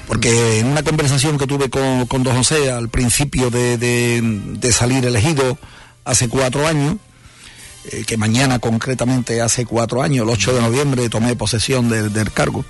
Porque 0.07 0.61
en 0.61 0.67
una 0.67 0.83
conversación 0.83 1.39
que 1.39 1.47
tuve 1.47 1.69
con, 1.69 2.07
con 2.07 2.23
don 2.23 2.37
José 2.37 2.71
al 2.71 2.89
principio 2.89 3.51
de, 3.51 3.77
de 3.79 4.73
salir 4.73 5.05
elegido 5.05 5.59
hace 6.05 6.29
cuatro 6.29 6.67
años, 6.67 6.97
eh, 7.93 8.05
que 8.07 8.17
mañana 8.17 8.59
concretamente 8.59 9.41
hace 9.41 9.65
cuatro 9.65 10.03
años, 10.03 10.25
el 10.25 10.31
8 10.31 10.55
de 10.55 10.61
noviembre, 10.61 11.09
tomé 11.09 11.37
posesión 11.37 11.89
del, 11.89 12.33
cargo, 12.33 12.65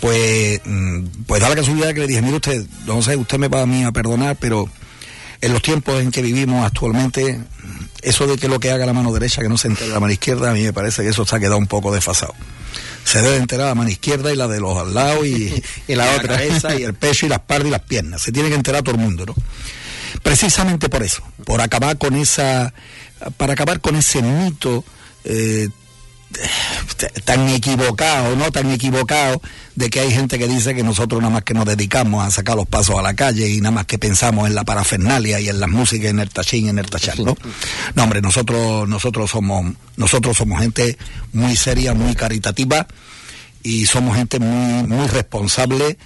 pues, 0.00 0.60
mm, 0.64 1.04
pues 1.26 1.40
da 1.40 1.48
la 1.48 1.56
casualidad 1.56 1.94
que 1.94 2.00
le 2.00 2.06
dije, 2.06 2.22
mire 2.22 2.36
usted, 2.36 2.66
no 2.86 3.00
sé, 3.02 3.16
usted 3.16 3.38
me 3.38 3.48
va 3.48 3.62
a 3.62 3.66
mí 3.66 3.84
a 3.84 3.92
perdonar, 3.92 4.36
pero 4.36 4.68
en 5.40 5.52
los 5.52 5.62
tiempos 5.62 6.00
en 6.02 6.10
que 6.10 6.22
vivimos 6.22 6.66
actualmente, 6.66 7.38
eso 8.02 8.26
de 8.26 8.36
que 8.36 8.48
lo 8.48 8.58
que 8.58 8.72
haga 8.72 8.86
la 8.86 8.92
mano 8.92 9.12
derecha 9.12 9.42
que 9.42 9.48
no 9.48 9.58
se 9.58 9.68
entere 9.68 9.90
la 9.90 10.00
mano 10.00 10.12
izquierda, 10.12 10.50
a 10.50 10.54
mí 10.54 10.62
me 10.62 10.72
parece 10.72 11.02
que 11.02 11.10
eso 11.10 11.24
se 11.24 11.36
ha 11.36 11.40
quedado 11.40 11.58
un 11.58 11.66
poco 11.66 11.92
desfasado. 11.92 12.34
Se 13.04 13.22
debe 13.22 13.36
enterar 13.36 13.68
la 13.68 13.74
mano 13.74 13.90
izquierda 13.90 14.32
y 14.32 14.36
la 14.36 14.48
de 14.48 14.60
los 14.60 14.76
al 14.76 14.92
lado 14.92 15.24
y, 15.24 15.62
y 15.88 15.94
la 15.94 16.10
otra. 16.16 16.36
cabeza 16.36 16.74
y 16.74 16.82
el 16.82 16.94
pecho 16.94 17.26
y 17.26 17.28
las 17.28 17.38
espalda 17.38 17.68
y 17.68 17.70
las 17.70 17.82
piernas. 17.82 18.22
Se 18.22 18.32
tiene 18.32 18.48
que 18.48 18.56
enterar 18.56 18.82
todo 18.82 18.96
el 18.96 19.00
mundo, 19.00 19.24
¿no? 19.26 19.34
Precisamente 20.22 20.88
por 20.88 21.02
eso, 21.02 21.22
por 21.44 21.60
acabar 21.60 21.96
con 21.98 22.16
esa, 22.16 22.72
para 23.36 23.52
acabar 23.54 23.80
con 23.80 23.96
ese 23.96 24.22
mito 24.22 24.84
eh, 25.24 25.68
tan 27.24 27.48
equivocado, 27.48 28.36
no 28.36 28.50
tan 28.52 28.70
equivocado, 28.70 29.40
de 29.74 29.88
que 29.88 30.00
hay 30.00 30.10
gente 30.10 30.38
que 30.38 30.46
dice 30.46 30.74
que 30.74 30.82
nosotros 30.82 31.20
nada 31.20 31.32
más 31.32 31.44
que 31.44 31.54
nos 31.54 31.64
dedicamos 31.64 32.24
a 32.24 32.30
sacar 32.30 32.56
los 32.56 32.66
pasos 32.66 32.98
a 32.98 33.02
la 33.02 33.14
calle 33.14 33.48
y 33.48 33.60
nada 33.60 33.70
más 33.70 33.86
que 33.86 33.98
pensamos 33.98 34.46
en 34.46 34.54
la 34.54 34.64
parafernalia 34.64 35.40
y 35.40 35.48
en 35.48 35.60
las 35.60 35.70
músicas, 35.70 36.10
en 36.10 36.18
el 36.18 36.28
tachín, 36.28 36.68
en 36.68 36.78
el 36.78 36.86
tachar, 36.86 37.18
¿no? 37.20 37.36
No, 37.94 38.02
hombre, 38.02 38.20
nosotros, 38.20 38.88
nosotros 38.88 39.30
somos, 39.30 39.72
nosotros 39.96 40.36
somos 40.36 40.60
gente 40.60 40.98
muy 41.32 41.56
seria, 41.56 41.94
muy 41.94 42.14
caritativa 42.14 42.86
y 43.62 43.86
somos 43.86 44.16
gente 44.16 44.38
muy, 44.38 44.86
muy 44.86 45.06
responsable 45.06 45.96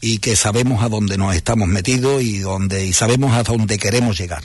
y 0.00 0.18
que 0.18 0.36
sabemos 0.36 0.82
a 0.82 0.88
dónde 0.88 1.16
nos 1.16 1.34
estamos 1.34 1.68
metidos 1.68 2.22
y 2.22 2.38
donde 2.38 2.86
y 2.86 2.92
sabemos 2.92 3.34
a 3.34 3.42
dónde 3.42 3.78
queremos 3.78 4.18
llegar. 4.18 4.42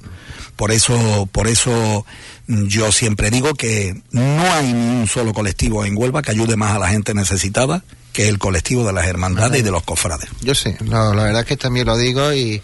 Por 0.58 0.72
eso, 0.72 1.30
por 1.32 1.48
eso 1.48 2.06
yo 2.48 2.92
siempre 2.92 3.30
digo 3.30 3.54
que 3.54 4.02
no 4.12 4.52
hay 4.52 4.74
ni 4.74 5.02
un 5.02 5.08
solo 5.08 5.32
colectivo 5.32 5.86
en 5.86 5.96
Huelva 5.96 6.24
que 6.24 6.32
ayude 6.32 6.56
más 6.56 6.76
a 6.76 6.80
la 6.80 6.90
gente 6.90 7.14
necesitada 7.14 7.84
que 8.12 8.28
el 8.28 8.40
colectivo 8.40 8.84
de 8.84 8.92
las 8.92 9.06
hermandades 9.06 9.60
y 9.60 9.64
de 9.64 9.70
los 9.70 9.84
cofrades. 9.84 10.28
Yo 10.42 10.56
sé, 10.56 10.76
la 10.84 11.12
verdad 11.12 11.42
es 11.42 11.46
que 11.46 11.58
también 11.58 11.86
lo 11.86 11.96
digo 11.96 12.34
y, 12.34 12.60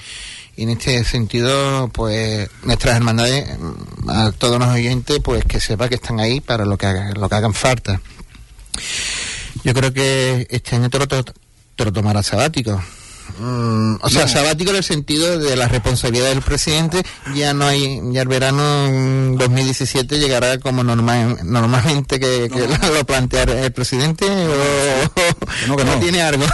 en 0.57 0.69
este 0.69 1.03
sentido, 1.03 1.87
pues 1.89 2.49
nuestras 2.63 2.95
hermandades, 2.95 3.47
a 4.09 4.31
todos 4.31 4.57
los 4.57 4.69
oyentes, 4.69 5.19
pues 5.23 5.45
que 5.45 5.59
sepa 5.59 5.87
que 5.87 5.95
están 5.95 6.19
ahí 6.19 6.41
para 6.41 6.65
lo 6.65 6.79
que, 6.79 6.87
hagan, 6.87 7.13
lo 7.13 7.29
que 7.29 7.35
hagan 7.35 7.53
falta. 7.53 8.01
Yo 9.63 9.75
creo 9.75 9.93
que 9.93 10.47
este 10.49 10.75
año 10.75 10.89
te 10.89 10.97
lo, 10.97 11.07
te 11.07 11.85
lo 11.85 11.93
tomará 11.93 12.23
sabático 12.23 12.81
Mm, 13.39 13.95
o 14.01 14.09
sea, 14.09 14.27
sabático 14.27 14.71
en 14.71 14.77
el 14.77 14.83
sentido 14.83 15.39
de 15.39 15.55
la 15.55 15.67
responsabilidad 15.67 16.29
del 16.29 16.41
presidente, 16.41 17.03
ya 17.35 17.53
no 17.53 17.65
hay, 17.65 17.99
ya 18.11 18.21
el 18.21 18.27
verano 18.27 18.63
2017 19.37 20.19
llegará 20.19 20.59
como 20.59 20.83
normal, 20.83 21.39
normalmente 21.43 22.19
que, 22.19 22.49
lo 22.49 23.05
plantea 23.05 23.43
el 23.43 23.71
presidente 23.71 24.25
o 24.25 25.67
no, 25.67 25.75
que 25.75 25.85
no. 25.85 25.99
tiene 25.99 26.21
algo. 26.21 26.45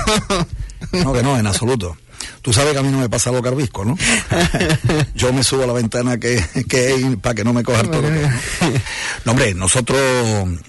no, 0.92 1.14
que 1.14 1.24
no, 1.24 1.38
en 1.38 1.48
absoluto. 1.48 1.98
Tú 2.42 2.54
sabes 2.54 2.74
que 2.74 2.80
a 2.80 2.84
mí 2.84 2.90
no 2.90 3.00
me 3.00 3.10
pasa 3.10 3.32
lo 3.32 3.42
carbisco, 3.42 3.84
¿no? 3.84 3.98
Yo 5.16 5.34
me 5.34 5.44
subo 5.44 5.64
a 5.64 5.68
la 5.68 5.74
ventana 5.74 6.18
que, 6.18 6.44
que 6.68 7.18
para 7.22 7.36
que 7.36 7.44
no 7.44 7.54
me 7.54 7.64
coja 7.64 7.84
todo. 7.84 8.04
No, 9.26 9.32
hombre, 9.32 9.54
nosotros 9.54 10.00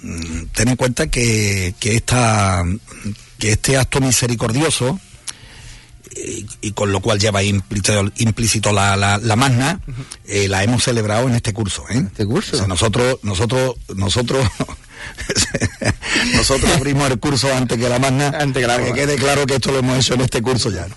mm, 0.02 0.42
ten 0.54 0.68
en 0.68 0.76
cuenta 0.76 1.06
que, 1.06 1.74
que, 1.78 1.96
esta, 1.96 2.64
que 3.38 3.52
este 3.52 3.76
acto 3.76 4.00
misericordioso, 4.00 4.98
y, 6.14 6.72
con 6.72 6.92
lo 6.92 7.00
cual 7.00 7.18
lleva 7.18 7.42
implícito, 7.42 8.10
implícito 8.16 8.72
la, 8.72 8.96
la, 8.96 9.18
la 9.18 9.36
magna, 9.36 9.80
eh, 10.26 10.48
la 10.48 10.64
hemos 10.64 10.84
celebrado 10.84 11.28
en 11.28 11.34
este 11.34 11.52
curso. 11.52 11.84
¿eh? 11.90 12.02
¿Este 12.06 12.26
curso? 12.26 12.56
O 12.56 12.58
sea, 12.58 12.66
nosotros, 12.66 13.18
nosotros, 13.22 13.76
nosotros, 13.94 14.46
nosotros 16.34 16.70
abrimos 16.76 17.10
el 17.10 17.18
curso 17.18 17.54
antes 17.54 17.78
que 17.78 17.88
la 17.88 17.98
magna, 17.98 18.28
antes 18.38 18.60
que, 18.62 18.66
la 18.66 18.78
que 18.82 18.92
quede 18.92 19.16
claro 19.16 19.46
que 19.46 19.56
esto 19.56 19.72
lo 19.72 19.78
hemos 19.78 19.98
hecho 19.98 20.14
en 20.14 20.22
este 20.22 20.42
curso 20.42 20.70
ya. 20.70 20.86
¿no? 20.86 20.96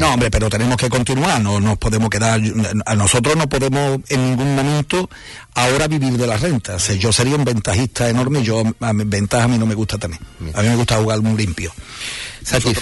no, 0.00 0.14
hombre, 0.14 0.30
pero 0.30 0.48
tenemos 0.48 0.76
que 0.76 0.88
continuar, 0.88 1.40
no 1.40 1.60
nos 1.60 1.78
podemos 1.78 2.08
quedar, 2.10 2.40
a 2.86 2.94
nosotros 2.94 3.36
no 3.36 3.48
podemos 3.48 4.00
en 4.08 4.30
ningún 4.30 4.54
momento 4.54 5.08
ahora 5.54 5.88
vivir 5.88 6.14
de 6.14 6.26
las 6.26 6.40
rentas. 6.40 6.88
yo 6.98 7.12
sería 7.12 7.36
un 7.36 7.44
ventajista 7.44 8.08
enorme, 8.08 8.42
yo 8.42 8.62
a 8.80 8.92
ventaja 8.92 9.44
a 9.44 9.48
mí 9.48 9.58
no 9.58 9.66
me 9.66 9.74
gusta 9.74 9.98
también. 9.98 10.22
A 10.54 10.62
mí 10.62 10.68
me 10.68 10.76
gusta 10.76 10.96
jugar 10.96 11.20
muy 11.20 11.36
limpio. 11.36 11.72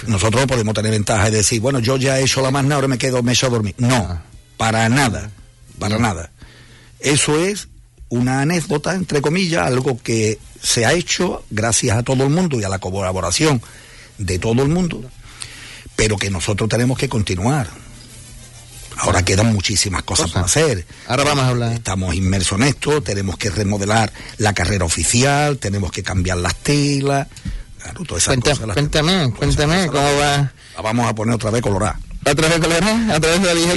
Nosotros, 0.07 0.41
no 0.41 0.47
podemos 0.47 0.75
tener 0.75 0.91
ventaja 0.91 1.29
y 1.29 1.33
decir, 1.33 1.61
bueno, 1.61 1.79
yo 1.79 1.97
ya 1.97 2.19
he 2.19 2.25
hecho 2.25 2.43
la 2.43 2.51
más 2.51 2.69
ahora 2.71 2.89
me 2.89 2.99
quedo, 2.99 3.23
me 3.23 3.33
echo 3.33 3.47
a 3.47 3.51
dormir. 3.51 3.75
No, 3.79 4.21
para 4.57 4.89
nada, 4.89 5.31
para 5.79 5.99
nada. 5.99 6.31
Eso 7.01 7.39
es 7.39 7.69
una 8.13 8.43
anécdota, 8.43 8.95
entre 8.95 9.23
comillas, 9.23 9.67
algo 9.67 9.99
que 9.99 10.39
se 10.63 10.85
ha 10.85 10.93
hecho 10.93 11.47
gracias 11.49 11.97
a 11.97 12.03
todo 12.03 12.25
el 12.25 12.29
mundo 12.29 12.61
y 12.61 12.65
a 12.65 12.69
la 12.69 12.79
colaboración 12.79 13.63
de 14.19 14.39
todo 14.39 14.63
el 14.63 14.69
mundo, 14.69 15.03
pero 15.97 16.19
que 16.19 16.29
nosotros 16.29 16.69
tenemos 16.69 16.99
que 16.99 17.09
continuar. 17.09 17.71
Ahora 18.99 19.25
quedan 19.25 19.55
muchísimas 19.55 20.03
cosas, 20.03 20.31
por 20.31 20.45
hacer. 20.45 20.85
Ahora 21.07 21.25
vamos 21.25 21.45
a 21.45 21.49
hablar. 21.49 21.73
Estamos 21.73 22.15
inmersos 22.15 22.61
en 22.61 22.67
esto, 22.67 23.03
tenemos 23.03 23.39
que 23.39 23.49
remodelar 23.49 24.13
la 24.37 24.53
carrera 24.53 24.85
oficial, 24.85 25.57
tenemos 25.57 25.91
que 25.91 26.03
cambiar 26.03 26.37
las 26.37 26.55
telas, 26.57 27.29
cuéntame, 28.75 29.33
cuéntame 29.33 29.87
cómo 29.87 30.19
va. 30.19 30.53
La 30.77 30.83
vamos 30.83 31.09
a 31.09 31.15
poner 31.15 31.35
otra 31.35 31.51
vez 31.51 31.63
colorada. 31.63 31.99
¿Otra 32.25 32.49
vez 32.49 32.61
colorada? 32.61 33.17
¿Otra 33.17 33.31
vez 33.33 33.43
la 33.43 33.53
vieja 33.53 33.75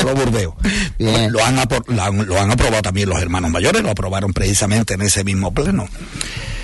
color, 0.00 0.14
burdeo. 0.16 0.56
Lo, 0.98 1.44
han 1.44 1.56
lo 2.26 2.40
han 2.40 2.50
aprobado 2.50 2.82
también 2.82 3.08
los 3.08 3.20
hermanos 3.20 3.50
mayores, 3.50 3.82
lo 3.82 3.90
aprobaron 3.90 4.32
precisamente 4.32 4.94
en 4.94 5.02
ese 5.02 5.24
mismo 5.24 5.52
pleno. 5.52 5.88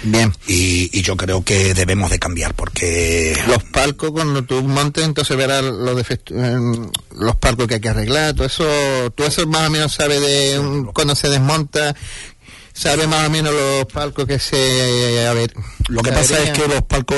Bien. 0.04 0.32
Y, 0.46 1.02
yo 1.02 1.16
creo 1.16 1.42
que 1.44 1.74
debemos 1.74 2.10
de 2.10 2.18
cambiar 2.18 2.54
porque... 2.54 3.36
Los 3.48 3.64
palcos, 3.64 4.10
cuando 4.10 4.44
tú 4.44 4.62
montes, 4.62 5.04
entonces 5.04 5.36
verás 5.36 5.62
los, 5.64 6.10
eh, 6.10 6.18
los 7.12 7.36
palcos 7.36 7.66
que 7.66 7.74
hay 7.74 7.80
que 7.80 7.88
arreglar, 7.88 8.34
todo 8.34 8.46
eso, 8.46 8.64
tú 9.14 9.24
eso 9.24 9.46
más 9.46 9.68
o 9.68 9.70
menos 9.70 9.92
sabes 9.92 10.20
de 10.20 10.84
cuando 10.92 11.14
se 11.14 11.28
desmonta, 11.28 11.96
sabe 12.72 13.06
más 13.06 13.26
o 13.26 13.30
menos 13.30 13.52
los 13.52 13.86
palcos 13.86 14.26
que 14.26 14.38
se... 14.38 15.26
A 15.26 15.32
ver, 15.32 15.52
Lo 15.88 16.02
que 16.02 16.12
pasa 16.12 16.38
es 16.42 16.50
que 16.50 16.68
los 16.68 16.82
palcos, 16.82 17.16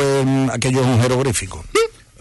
aquellos 0.52 0.82
son 0.82 1.02
jeroglíficos. 1.02 1.66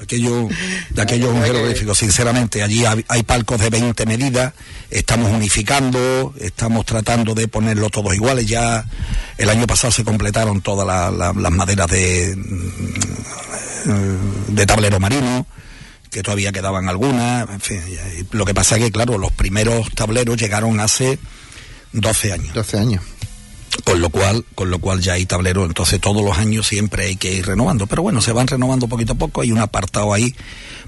Aquello, 0.01 0.49
de 0.89 1.01
aquellos 1.01 1.33
un 1.33 1.41
jeroglífico, 1.41 1.95
sinceramente, 1.95 2.61
allí 2.61 2.83
hay, 2.85 3.23
palcos 3.23 3.61
de 3.61 3.69
20 3.69 4.05
medidas, 4.05 4.53
estamos 4.89 5.31
unificando, 5.31 6.33
estamos 6.37 6.85
tratando 6.85 7.33
de 7.33 7.47
ponerlo 7.47 7.89
todos 7.89 8.13
iguales, 8.13 8.45
ya 8.45 8.83
el 9.37 9.49
año 9.49 9.65
pasado 9.65 9.91
se 9.91 10.03
completaron 10.03 10.61
todas 10.61 10.85
las 11.13 11.51
maderas 11.51 11.87
de, 11.87 12.35
de 14.49 14.65
tablero 14.65 14.99
marino, 14.99 15.47
que 16.11 16.21
todavía 16.21 16.51
quedaban 16.51 16.89
algunas, 16.89 17.49
en 17.49 17.61
fin, 17.61 17.81
lo 18.31 18.45
que 18.45 18.53
pasa 18.53 18.75
es 18.75 18.83
que, 18.83 18.91
claro, 18.91 19.17
los 19.17 19.31
primeros 19.31 19.89
tableros 19.91 20.35
llegaron 20.35 20.79
hace 20.81 21.19
12 21.93 22.33
años. 22.33 22.53
12 22.53 22.77
años 22.77 23.14
con 23.83 24.01
lo 24.01 24.09
cual 24.09 24.45
con 24.55 24.69
lo 24.69 24.79
cual 24.79 25.01
ya 25.01 25.13
hay 25.13 25.25
tablero 25.25 25.65
entonces 25.65 25.99
todos 25.99 26.23
los 26.23 26.37
años 26.37 26.67
siempre 26.67 27.05
hay 27.05 27.15
que 27.15 27.33
ir 27.33 27.45
renovando. 27.45 27.87
Pero 27.87 28.01
bueno 28.01 28.21
se 28.21 28.31
van 28.31 28.47
renovando 28.47 28.87
poquito 28.87 29.13
a 29.13 29.17
poco. 29.17 29.41
Hay 29.41 29.51
un 29.51 29.59
apartado 29.59 30.13
ahí 30.13 30.35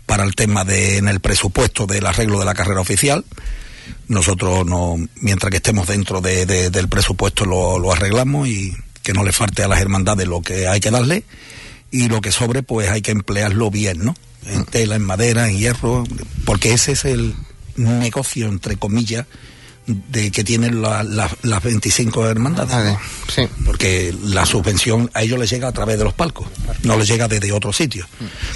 para 0.06 0.24
el 0.24 0.36
tema 0.36 0.64
de 0.64 0.98
en 0.98 1.08
el 1.08 1.20
presupuesto 1.20 1.86
del 1.86 2.06
arreglo 2.06 2.40
de 2.40 2.46
la 2.46 2.54
carrera 2.54 2.82
oficial. 2.82 3.26
Nosotros 4.08 4.66
no 4.66 4.98
mientras 5.22 5.52
que 5.52 5.58
estemos 5.58 5.88
dentro 5.88 6.22
de, 6.22 6.46
del 6.46 6.88
presupuesto 6.88 7.46
lo, 7.46 7.80
lo, 7.80 7.92
arreglamos 7.92 8.48
y 8.48 8.74
que 9.04 9.14
no 9.14 9.24
le 9.24 9.32
falte 9.32 9.64
a 9.64 9.68
las 9.68 9.80
hermandades 9.80 10.28
lo 10.28 10.42
que 10.42 10.68
hay 10.68 10.80
que 10.80 10.92
darle. 10.92 11.24
Y 11.92 12.10
lo 12.10 12.20
que 12.22 12.32
sobre 12.32 12.64
pues 12.64 12.90
hay 12.90 13.02
que 13.02 13.12
emplearlo 13.12 13.72
bien 13.72 14.04
no 14.04 14.16
en 14.46 14.66
tela 14.66 14.96
en 14.96 15.04
madera 15.04 15.50
en 15.50 15.58
hierro 15.58 16.04
porque 16.46 16.74
ese 16.74 16.94
es 16.94 17.06
el 17.06 17.36
negocio 17.76 18.48
entre 18.48 18.78
comillas 18.78 19.26
de 19.88 20.32
que 20.32 20.44
tienen 20.44 20.82
las 20.82 21.64
25 21.64 22.28
hermandades. 22.28 22.98
sí. 23.34 23.48
Porque 23.66 24.14
la 24.24 24.46
subvención 24.46 25.10
a 25.14 25.24
ellos 25.24 25.40
les 25.40 25.50
llega 25.50 25.70
a 25.70 25.72
través 25.72 25.98
de 25.98 26.04
los 26.04 26.14
palcos, 26.14 26.48
no 26.84 26.98
les 26.98 27.08
llega 27.08 27.28
desde 27.28 27.52
otros 27.52 27.78
sitios. 27.78 28.08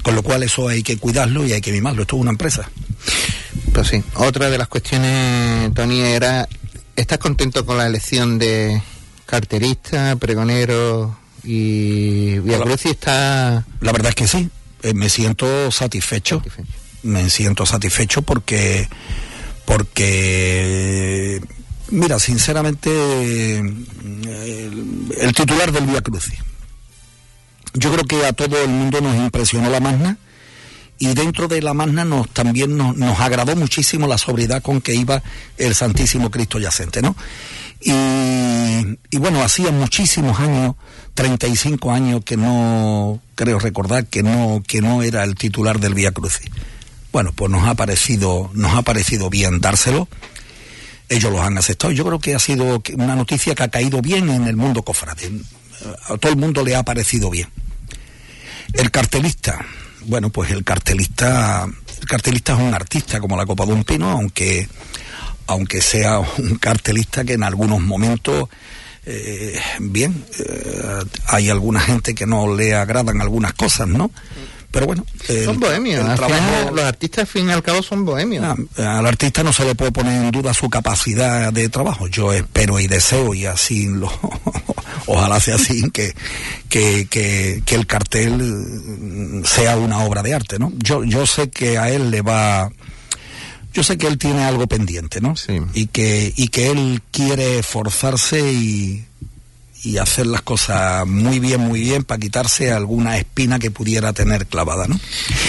Con 0.04 0.16
lo 0.16 0.24
cual 0.24 0.44
eso 0.44 0.68
hay 0.68 0.84
que 0.84 0.98
cuidarlo 0.98 1.46
y 1.46 1.54
hay 1.54 1.62
que 1.62 1.72
mimarlo. 1.72 2.02
Esto 2.04 2.18
es 2.18 2.22
una 2.22 2.32
empresa. 2.32 2.70
Pues 3.74 3.88
sí. 3.88 4.04
Otra 4.16 4.50
de 4.50 4.58
las 4.58 4.68
cuestiones, 4.68 5.74
Tony, 5.74 6.02
era, 6.02 6.48
¿estás 6.96 7.18
contento 7.18 7.66
con 7.66 7.78
la 7.78 7.88
elección 7.88 8.38
de 8.38 8.82
carterista, 9.26 10.18
pregonero 10.18 11.18
y 11.44 12.40
Vía 12.40 12.60
está... 12.84 13.66
La 13.80 13.92
verdad 13.92 14.10
es 14.10 14.16
que 14.16 14.28
sí. 14.28 14.50
Eh, 14.84 14.94
me 14.94 15.10
siento 15.10 15.72
satisfecho. 15.72 16.44
Me 17.04 17.30
siento 17.30 17.66
satisfecho 17.66 18.22
porque 18.22 18.88
porque, 19.72 21.42
mira, 21.92 22.20
sinceramente, 22.20 23.60
el, 23.60 25.34
titular 25.34 25.72
del 25.72 25.86
Vía 25.86 26.02
Crucis, 26.02 26.40
yo 27.76 27.94
creo 27.94 28.04
que 28.04 28.26
a 28.26 28.34
todo 28.34 28.62
el 28.62 28.68
mundo 28.68 29.00
nos 29.00 29.16
impresionó 29.16 29.70
la 29.70 29.80
magna 29.80 30.18
y 31.00 31.14
dentro 31.14 31.48
de 31.48 31.62
la 31.62 31.74
magna 31.74 32.04
nos, 32.04 32.28
también 32.32 32.76
nos, 32.76 32.98
nos 32.98 33.18
agradó 33.22 33.56
muchísimo 33.56 34.08
la 34.08 34.18
sobriedad 34.18 34.62
con 34.62 34.82
que 34.82 34.94
iba 34.94 35.24
el 35.58 35.74
Santísimo 35.74 36.30
Cristo 36.30 36.60
yacente, 36.60 37.02
¿no? 37.02 37.16
Y, 37.80 37.94
y, 39.10 39.18
bueno, 39.20 39.42
hacía 39.42 39.72
muchísimos 39.72 40.38
años, 40.42 40.76
35 41.14 41.94
años 41.94 42.26
que 42.26 42.36
no, 42.36 43.22
creo 43.36 43.58
recordar, 43.58 44.06
que 44.08 44.22
no, 44.22 44.62
que 44.68 44.82
no 44.82 45.02
era 45.02 45.24
el 45.24 45.36
titular 45.36 45.80
del 45.80 45.94
Vía 45.94 46.12
Crucis 46.12 46.52
bueno, 47.12 47.32
pues 47.34 47.52
nos 47.52 47.68
ha 47.68 47.74
parecido, 47.76 48.50
nos 48.54 48.76
ha 48.76 48.82
parecido 48.82 49.30
bien 49.30 49.60
dárselo. 49.60 50.08
Ellos 51.10 51.32
los 51.32 51.42
han 51.42 51.58
aceptado. 51.58 51.92
Yo 51.92 52.06
creo 52.06 52.20
que 52.20 52.36
ha 52.36 52.40
sido 52.40 52.82
una 52.94 53.16
noticia 53.16 53.54
que 53.54 53.64
ha 53.64 53.68
caído 53.68 54.02
bien 54.02 54.30
en 54.30 54.48
el 54.48 54.56
mundo 54.56 54.84
cofrade. 54.84 55.32
A 56.08 56.18
todo 56.18 56.32
el 56.32 56.38
mundo 56.38 56.64
le 56.64 56.76
ha 56.76 56.84
parecido 56.84 57.30
bien. 57.30 57.50
El 58.74 58.92
cartelista, 58.92 59.66
bueno, 60.06 60.30
pues 60.30 60.52
el 60.52 60.64
cartelista, 60.64 61.68
el 62.00 62.08
cartelista 62.08 62.54
es 62.54 62.60
un 62.60 62.74
artista 62.74 63.20
como 63.20 63.36
la 63.36 63.46
Copa 63.46 63.66
de 63.66 63.74
un 63.74 63.84
Pino, 63.84 64.10
aunque, 64.10 64.70
aunque 65.48 65.82
sea 65.82 66.20
un 66.20 66.56
cartelista 66.56 67.26
que 67.26 67.34
en 67.34 67.44
algunos 67.44 67.82
momentos 67.82 68.48
eh, 69.06 69.60
bien, 69.80 70.24
eh, 70.40 71.04
hay 71.28 71.50
alguna 71.50 71.80
gente 71.80 72.14
que 72.14 72.26
no 72.26 72.56
le 72.56 72.76
agradan 72.76 73.20
algunas 73.20 73.54
cosas, 73.54 73.88
¿no? 73.88 74.12
Pero 74.72 74.86
bueno. 74.86 75.06
son 75.46 75.60
bohemios. 75.60 76.06
los 76.74 76.84
artistas, 76.84 77.20
al 77.20 77.28
fin 77.28 77.50
y 77.50 77.52
al 77.52 77.62
cabo, 77.62 77.84
son 77.84 78.06
bohemios. 78.06 78.46
Ah, 78.78 79.00
al 79.00 79.06
artista 79.06 79.44
no 79.44 79.52
se 79.52 79.66
le 79.66 79.76
puede 79.76 79.92
poner 79.92 80.24
en 80.24 80.32
duda 80.32 80.54
su 80.54 80.70
capacidad 80.70 81.52
de 81.52 81.70
trabajo. 81.70 82.08
Yo 82.08 82.32
espero 82.32 82.80
y 82.80 82.88
deseo, 82.88 83.34
y 83.34 83.46
así 83.46 83.88
lo. 83.88 84.10
ojalá 85.08 85.40
sea 85.40 85.56
así, 85.56 85.90
que, 85.92 86.14
que, 86.70 87.08
que, 87.10 87.62
que, 87.66 87.76
el 87.76 87.86
cartel 87.86 89.42
sea 89.46 89.78
una 89.78 90.04
obra 90.04 90.24
de 90.24 90.34
arte, 90.34 90.58
¿no? 90.58 90.72
Yo, 90.78 91.04
yo 91.04 91.26
sé 91.26 91.50
que 91.50 91.78
a 91.78 91.90
él 91.90 92.12
le 92.12 92.22
va. 92.22 92.72
Yo 93.74 93.84
sé 93.84 93.98
que 93.98 94.08
él 94.08 94.18
tiene 94.18 94.44
algo 94.44 94.68
pendiente, 94.68 95.22
¿no? 95.22 95.36
Sí. 95.36 95.60
Y 95.74 95.88
que, 95.88 96.34
y 96.36 96.50
que 96.50 96.72
él 96.72 97.02
quiere 97.12 97.60
esforzarse 97.60 98.52
y, 98.52 99.06
y 99.84 99.98
hacer 99.98 100.28
las 100.28 100.42
cosas 100.42 101.08
muy 101.08 101.40
bien, 101.40 101.62
muy 101.62 101.82
bien 101.82 102.04
para 102.04 102.20
quitarse 102.20 102.72
alguna 102.72 103.18
espina 103.18 103.58
que 103.58 103.72
pudiera 103.72 104.14
tener 104.14 104.46
clavada, 104.46 104.88
¿no? 104.88 105.00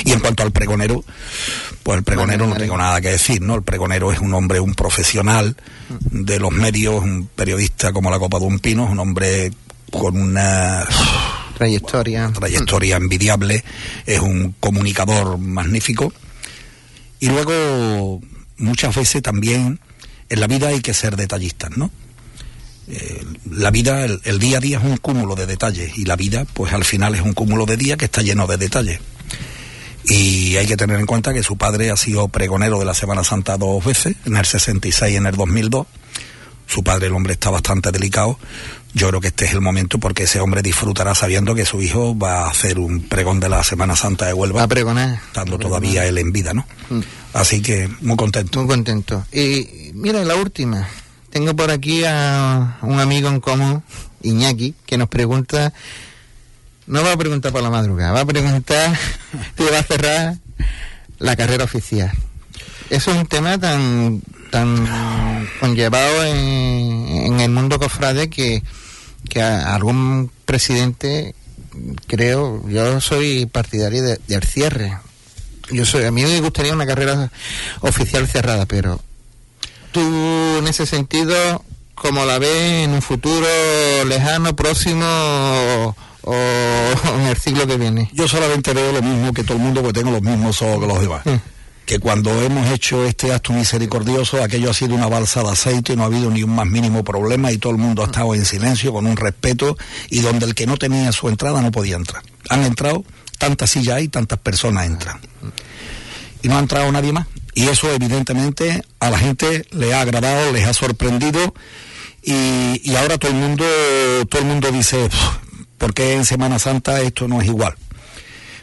Y 0.04 0.12
en 0.12 0.20
cuanto 0.20 0.42
al 0.42 0.52
pregonero, 0.52 1.04
pues 1.82 1.98
el 1.98 2.04
pregonero 2.04 2.46
no 2.46 2.56
tengo 2.56 2.76
nada 2.76 3.00
que 3.00 3.10
decir, 3.10 3.42
¿no? 3.42 3.54
El 3.54 3.62
pregonero 3.62 4.12
es 4.12 4.20
un 4.20 4.32
hombre, 4.32 4.60
un 4.60 4.74
profesional 4.74 5.56
de 5.88 6.38
los 6.38 6.50
medios, 6.50 7.02
un 7.02 7.28
periodista 7.34 7.92
como 7.92 8.10
la 8.10 8.18
Copa 8.18 8.38
de 8.38 8.46
un 8.46 8.58
Pino, 8.58 8.84
un 8.84 8.98
hombre 8.98 9.52
con 9.90 10.16
una 10.16 10.86
trayectoria, 11.58 12.32
trayectoria 12.32 12.96
envidiable, 12.96 13.62
es 14.06 14.20
un 14.20 14.54
comunicador 14.58 15.36
magnífico. 15.36 16.12
Y 17.20 17.26
luego, 17.26 18.20
muchas 18.56 18.96
veces 18.96 19.22
también 19.22 19.78
en 20.28 20.40
la 20.40 20.46
vida 20.46 20.68
hay 20.68 20.80
que 20.80 20.94
ser 20.94 21.16
detallistas, 21.16 21.76
¿no? 21.76 21.90
Eh, 22.88 23.24
la 23.50 23.70
vida, 23.70 24.04
el, 24.04 24.38
día 24.38 24.58
a 24.58 24.60
día 24.60 24.78
es 24.78 24.84
un 24.84 24.96
cúmulo 24.96 25.34
de 25.34 25.46
detalles 25.46 25.96
y 25.96 26.04
la 26.04 26.16
vida, 26.16 26.44
pues 26.52 26.72
al 26.72 26.84
final 26.84 27.14
es 27.14 27.20
un 27.20 27.32
cúmulo 27.32 27.64
de 27.64 27.76
días 27.76 27.96
que 27.96 28.06
está 28.06 28.22
lleno 28.22 28.46
de 28.46 28.56
detalles. 28.56 29.00
Y 30.04 30.56
hay 30.56 30.66
que 30.66 30.76
tener 30.76 30.98
en 30.98 31.06
cuenta 31.06 31.32
que 31.32 31.42
su 31.42 31.56
padre 31.56 31.90
ha 31.90 31.96
sido 31.96 32.26
pregonero 32.28 32.78
de 32.78 32.84
la 32.84 32.94
Semana 32.94 33.22
Santa 33.22 33.56
dos 33.56 33.84
veces, 33.84 34.16
en 34.24 34.36
el 34.36 34.44
66 34.44 35.14
y 35.14 35.16
en 35.16 35.26
el 35.26 35.36
2002. 35.36 35.86
Su 36.66 36.82
padre, 36.82 37.06
el 37.06 37.12
hombre, 37.12 37.34
está 37.34 37.50
bastante 37.50 37.92
delicado. 37.92 38.38
Yo 38.94 39.08
creo 39.08 39.20
que 39.20 39.28
este 39.28 39.44
es 39.44 39.52
el 39.52 39.60
momento 39.60 39.98
porque 39.98 40.24
ese 40.24 40.40
hombre 40.40 40.60
disfrutará 40.60 41.14
sabiendo 41.14 41.54
que 41.54 41.64
su 41.64 41.80
hijo 41.80 42.16
va 42.18 42.44
a 42.44 42.50
hacer 42.50 42.78
un 42.78 43.02
pregón 43.02 43.40
de 43.40 43.48
la 43.48 43.62
Semana 43.62 43.94
Santa 43.94 44.26
de 44.26 44.34
Huelva. 44.34 44.58
Va 44.58 44.64
a 44.64 44.68
pregonar. 44.68 45.20
Estando 45.26 45.58
todavía 45.58 46.04
él 46.06 46.18
en 46.18 46.32
vida, 46.32 46.52
¿no? 46.52 46.66
Mm. 46.90 47.00
Así 47.32 47.62
que 47.62 47.88
muy 48.00 48.16
contento. 48.16 48.58
Muy 48.60 48.68
contento. 48.68 49.24
Y 49.32 49.92
mira, 49.94 50.24
la 50.24 50.34
última. 50.34 50.88
Tengo 51.32 51.56
por 51.56 51.70
aquí 51.70 52.04
a 52.04 52.76
un 52.82 53.00
amigo 53.00 53.30
en 53.30 53.40
común, 53.40 53.82
Iñaki, 54.20 54.74
que 54.84 54.98
nos 54.98 55.08
pregunta, 55.08 55.72
no 56.86 57.02
va 57.02 57.12
a 57.12 57.16
preguntar 57.16 57.52
por 57.52 57.62
la 57.62 57.70
madrugada, 57.70 58.12
va 58.12 58.20
a 58.20 58.26
preguntar 58.26 58.94
si 59.56 59.64
va 59.64 59.78
a 59.78 59.82
cerrar 59.82 60.36
la 61.18 61.34
carrera 61.34 61.64
oficial. 61.64 62.12
Eso 62.90 63.12
es 63.12 63.16
un 63.16 63.26
tema 63.26 63.58
tan 63.58 64.20
tan 64.50 65.48
conllevado 65.58 66.24
en, 66.24 67.40
el 67.40 67.50
mundo 67.50 67.78
cofrade 67.78 68.28
que, 68.28 68.62
que 69.30 69.40
algún 69.40 70.30
presidente 70.44 71.34
creo 72.06 72.68
yo 72.68 73.00
soy 73.00 73.46
partidario 73.46 74.02
del 74.02 74.42
cierre 74.44 74.98
yo 75.70 75.86
soy 75.86 76.04
a 76.04 76.10
mí 76.10 76.22
me 76.22 76.40
gustaría 76.42 76.74
una 76.74 76.86
carrera 76.86 77.32
oficial 77.80 78.28
cerrada 78.28 78.66
pero 78.66 79.00
tú 79.92 80.00
en 80.58 80.66
ese 80.66 80.86
sentido, 80.86 81.62
como 81.94 82.24
la 82.24 82.38
ves 82.38 82.84
en 82.84 82.90
un 82.92 83.02
futuro 83.02 83.46
lejano, 84.06 84.56
próximo 84.56 85.04
o, 86.22 86.34
en 87.20 87.26
el 87.26 87.36
siglo 87.36 87.66
que 87.66 87.76
viene? 87.76 88.10
Yo 88.12 88.26
solamente 88.26 88.72
veo 88.72 88.92
lo 88.92 89.02
mismo 89.02 89.32
que 89.32 89.44
todo 89.44 89.56
el 89.56 89.62
mundo, 89.62 89.82
porque 89.82 90.00
tengo 90.00 90.10
los 90.10 90.22
mismos 90.22 90.60
ojos 90.62 90.80
que 90.80 90.86
los 90.86 91.00
demás. 91.00 91.22
Que 91.86 91.98
cuando 91.98 92.30
hemos 92.42 92.70
hecho 92.70 93.04
este 93.04 93.32
acto 93.32 93.52
misericordioso, 93.52 94.42
aquello 94.42 94.70
ha 94.70 94.74
sido 94.74 94.94
una 94.94 95.08
balsa 95.08 95.42
de 95.42 95.50
aceite 95.50 95.92
y 95.92 95.96
no 95.96 96.04
ha 96.04 96.06
habido 96.06 96.30
ni 96.30 96.42
un 96.42 96.54
más 96.54 96.66
mínimo 96.66 97.04
problema 97.04 97.52
y 97.52 97.58
todo 97.58 97.72
el 97.72 97.78
mundo 97.78 98.02
ha 98.02 98.06
estado 98.06 98.34
en 98.34 98.44
silencio, 98.44 98.92
con 98.92 99.06
un 99.06 99.16
respeto, 99.16 99.76
y 100.08 100.20
donde 100.20 100.46
el 100.46 100.54
que 100.54 100.66
no 100.66 100.76
tenía 100.76 101.12
su 101.12 101.28
entrada 101.28 101.60
no 101.60 101.70
podía 101.70 101.96
entrar. 101.96 102.22
Han 102.48 102.62
entrado, 102.62 103.04
tantas 103.38 103.70
sillas 103.70 103.96
hay, 103.96 104.08
tantas 104.08 104.38
personas 104.38 104.86
entran. 104.86 105.20
Y 106.42 106.48
no 106.48 106.56
ha 106.56 106.60
entrado 106.60 106.90
nadie 106.90 107.12
más 107.12 107.26
y 107.54 107.68
eso 107.68 107.90
evidentemente 107.90 108.82
a 109.00 109.10
la 109.10 109.18
gente 109.18 109.66
le 109.70 109.94
ha 109.94 110.00
agradado, 110.00 110.52
les 110.52 110.66
ha 110.66 110.72
sorprendido 110.72 111.54
y, 112.22 112.94
ahora 112.94 113.18
todo 113.18 113.32
el 113.32 113.36
mundo 113.36 113.64
todo 114.28 114.42
el 114.42 114.48
mundo 114.48 114.70
dice 114.70 115.08
¿por 115.78 115.92
qué 115.92 116.14
en 116.14 116.24
Semana 116.24 116.58
Santa 116.58 117.00
esto 117.00 117.28
no 117.28 117.40
es 117.40 117.48
igual? 117.48 117.74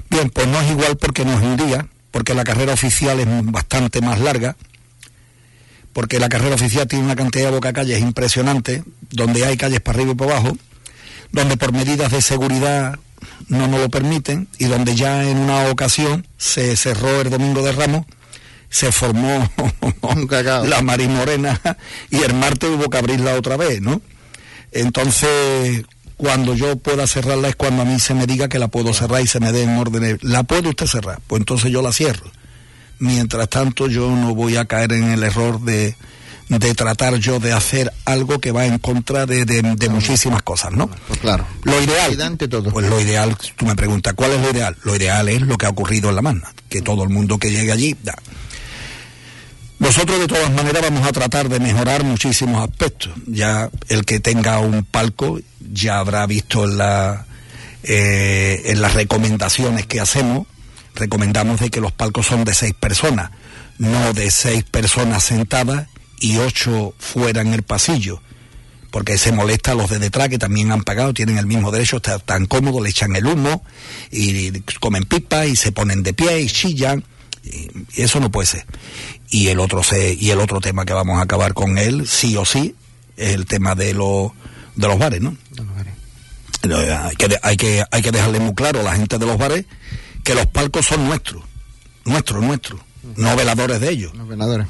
Bien, 0.09 0.29
pues 0.29 0.47
no 0.47 0.59
es 0.59 0.71
igual 0.71 0.97
porque 0.97 1.23
no 1.23 1.33
es 1.33 1.41
un 1.41 1.55
día, 1.55 1.87
porque 2.11 2.33
la 2.33 2.43
carrera 2.43 2.73
oficial 2.73 3.19
es 3.19 3.27
bastante 3.51 4.01
más 4.01 4.19
larga, 4.19 4.55
porque 5.93 6.19
la 6.19 6.29
carrera 6.29 6.55
oficial 6.55 6.87
tiene 6.87 7.05
una 7.05 7.15
cantidad 7.15 7.45
de 7.45 7.51
bocacalles 7.51 8.01
impresionante, 8.01 8.83
donde 9.11 9.45
hay 9.45 9.57
calles 9.57 9.81
para 9.81 9.97
arriba 9.97 10.13
y 10.13 10.15
para 10.15 10.37
abajo, 10.37 10.57
donde 11.31 11.57
por 11.57 11.73
medidas 11.73 12.11
de 12.11 12.21
seguridad 12.21 12.97
no 13.49 13.67
nos 13.67 13.81
lo 13.81 13.89
permiten 13.89 14.47
y 14.57 14.65
donde 14.65 14.95
ya 14.95 15.23
en 15.29 15.37
una 15.37 15.67
ocasión 15.69 16.25
se 16.37 16.75
cerró 16.75 17.21
el 17.21 17.29
Domingo 17.29 17.61
de 17.61 17.71
Ramos 17.71 18.05
se 18.69 18.91
formó 18.91 19.49
la 20.65 20.81
Morena 20.81 21.59
y 22.09 22.17
el 22.17 22.33
martes 22.33 22.69
hubo 22.69 22.89
que 22.89 22.97
abrirla 22.97 23.35
otra 23.35 23.57
vez, 23.57 23.81
¿no? 23.81 24.01
Entonces, 24.71 25.83
cuando 26.17 26.53
yo 26.53 26.75
pueda 26.77 27.07
cerrarla 27.07 27.47
es 27.47 27.55
cuando 27.55 27.81
a 27.81 27.85
mí 27.85 27.99
se 27.99 28.13
me 28.13 28.27
diga 28.27 28.49
que 28.49 28.59
la 28.59 28.67
puedo 28.67 28.93
cerrar 28.93 29.21
y 29.21 29.27
se 29.27 29.39
me 29.39 29.51
dé 29.51 29.63
en 29.63 29.77
orden. 29.77 30.19
¿La 30.21 30.43
puede 30.43 30.69
usted 30.69 30.85
cerrar? 30.85 31.19
Pues 31.27 31.39
entonces 31.39 31.71
yo 31.71 31.81
la 31.81 31.91
cierro. 31.91 32.29
Mientras 32.99 33.47
tanto, 33.49 33.87
yo 33.87 34.09
no 34.09 34.35
voy 34.35 34.57
a 34.57 34.65
caer 34.65 34.91
en 34.91 35.11
el 35.11 35.23
error 35.23 35.61
de, 35.61 35.95
de 36.49 36.75
tratar 36.75 37.15
yo 37.15 37.39
de 37.39 37.53
hacer 37.53 37.93
algo 38.03 38.39
que 38.39 38.51
va 38.51 38.65
en 38.65 38.79
contra 38.79 39.25
de, 39.25 39.45
de, 39.45 39.89
muchísimas 39.89 40.41
cosas, 40.41 40.73
¿no? 40.73 40.89
Pues 41.07 41.19
claro. 41.19 41.47
Lo 41.63 41.81
ideal, 41.81 42.37
todo. 42.49 42.69
pues 42.69 42.89
lo 42.89 42.99
ideal, 42.99 43.37
tú 43.55 43.65
me 43.65 43.75
preguntas, 43.75 44.13
¿cuál 44.15 44.31
es 44.31 44.41
lo 44.41 44.51
ideal? 44.51 44.75
Lo 44.83 44.95
ideal 44.95 45.29
es 45.29 45.41
lo 45.41 45.57
que 45.57 45.67
ha 45.67 45.69
ocurrido 45.69 46.09
en 46.09 46.15
La 46.15 46.21
Magna, 46.21 46.51
que 46.67 46.81
todo 46.81 47.03
el 47.03 47.09
mundo 47.09 47.37
que 47.37 47.49
llegue 47.49 47.71
allí, 47.71 47.95
da, 48.03 48.15
nosotros 49.79 50.19
de 50.19 50.27
todas 50.27 50.51
maneras 50.51 50.81
vamos 50.81 51.07
a 51.07 51.11
tratar 51.13 51.47
de 51.47 51.59
mejorar 51.59 52.03
muchísimos 52.03 52.67
aspectos. 52.67 53.13
Ya 53.25 53.69
el 53.87 54.03
que 54.03 54.19
tenga 54.19 54.59
un 54.59 54.83
palco 54.83 55.39
ya 55.71 55.99
habrá 55.99 56.25
visto 56.27 56.65
en, 56.65 56.77
la, 56.77 57.25
eh, 57.83 58.61
en 58.65 58.81
las 58.81 58.93
recomendaciones 58.93 59.85
que 59.85 60.01
hacemos, 60.01 60.47
recomendamos 60.95 61.61
de 61.61 61.69
que 61.69 61.79
los 61.79 61.93
palcos 61.93 62.27
son 62.27 62.43
de 62.43 62.53
seis 62.53 62.73
personas, 62.77 63.31
no 63.77 64.11
de 64.13 64.29
seis 64.31 64.65
personas 64.65 65.23
sentadas 65.23 65.87
y 66.19 66.37
ocho 66.37 66.93
fuera 66.99 67.41
en 67.41 67.53
el 67.53 67.63
pasillo 67.63 68.21
porque 68.91 69.19
se 69.19 69.31
molesta 69.31 69.73
a 69.73 69.75
los 69.75 69.89
de 69.89 69.99
detrás 69.99 70.29
que 70.29 70.39
también 70.39 70.71
han 70.71 70.83
pagado, 70.83 71.13
tienen 71.13 71.37
el 71.37 71.45
mismo 71.45 71.71
derecho, 71.71 71.97
están 71.97 72.21
tan 72.21 72.45
cómodos, 72.47 72.81
le 72.81 72.89
echan 72.89 73.15
el 73.15 73.27
humo 73.27 73.63
y 74.11 74.51
comen 74.79 75.03
pipa 75.03 75.45
y 75.45 75.55
se 75.55 75.71
ponen 75.71 76.01
de 76.01 76.13
pie 76.13 76.41
y 76.41 76.47
chillan. 76.47 77.03
Y 77.43 78.01
eso 78.01 78.19
no 78.19 78.31
puede 78.31 78.47
ser 78.47 78.65
y 79.29 79.47
el 79.47 79.59
otro 79.59 79.83
se, 79.83 80.13
y 80.13 80.31
el 80.31 80.39
otro 80.39 80.59
tema 80.59 80.85
que 80.85 80.93
vamos 80.93 81.19
a 81.19 81.21
acabar 81.21 81.53
con 81.53 81.77
él 81.77 82.07
sí 82.07 82.35
o 82.37 82.45
sí 82.45 82.75
es 83.17 83.33
el 83.33 83.45
tema 83.45 83.75
de 83.75 83.93
los 83.93 84.31
de 84.75 84.87
los 84.87 84.97
bares 84.97 85.21
no 85.21 85.35
hay 86.63 87.15
que, 87.15 87.37
hay 87.41 87.57
que 87.57 87.83
hay 87.91 88.01
que 88.01 88.11
dejarle 88.11 88.39
muy 88.39 88.53
claro 88.53 88.81
a 88.81 88.83
la 88.83 88.95
gente 88.95 89.17
de 89.17 89.25
los 89.25 89.37
bares 89.37 89.65
que 90.23 90.35
los 90.35 90.45
palcos 90.47 90.85
son 90.85 91.07
nuestros 91.07 91.43
nuestros 92.05 92.43
nuestros 92.43 92.81
no 93.15 93.35
veladores 93.35 93.79
de 93.79 93.89
ellos. 93.89 94.13
Los 94.13 94.27
veladores. 94.27 94.67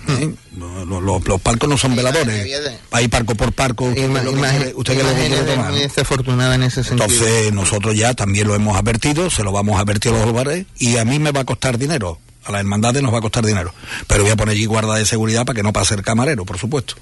Los, 0.55 1.41
palcos 1.41 1.69
no 1.69 1.77
son 1.77 1.95
veladores. 1.95 2.47
Hay 2.91 3.07
parco 3.07 3.35
por 3.35 3.51
parco. 3.53 3.85
usted 3.85 4.97
que 4.97 5.03
le 5.03 5.57
muy 5.57 5.79
desafortunada 5.79 6.55
en 6.55 6.63
ese 6.63 6.83
sentido. 6.83 7.05
Entonces 7.05 7.53
nosotros 7.53 7.95
ya 7.95 8.13
también 8.13 8.47
lo 8.47 8.55
hemos 8.55 8.77
advertido, 8.77 9.29
se 9.29 9.43
lo 9.43 9.51
vamos 9.51 9.77
a 9.77 9.81
advertir 9.81 10.13
a 10.13 10.25
los 10.25 10.33
bares 10.33 10.65
y 10.77 10.97
a 10.97 11.05
mí 11.05 11.19
me 11.19 11.31
va 11.31 11.41
a 11.41 11.45
costar 11.45 11.77
dinero 11.77 12.19
a 12.45 12.51
las 12.51 12.61
hermandades 12.61 13.01
nos 13.03 13.13
va 13.13 13.19
a 13.19 13.21
costar 13.21 13.45
dinero. 13.45 13.73
Pero 14.07 14.23
voy 14.23 14.31
a 14.31 14.35
poner 14.35 14.53
allí 14.53 14.65
guarda 14.65 14.95
de 14.95 15.05
seguridad 15.05 15.45
para 15.45 15.55
que 15.55 15.63
no 15.63 15.73
pase 15.73 15.95
el 15.95 16.01
camarero, 16.01 16.45
por 16.45 16.57
supuesto. 16.57 16.95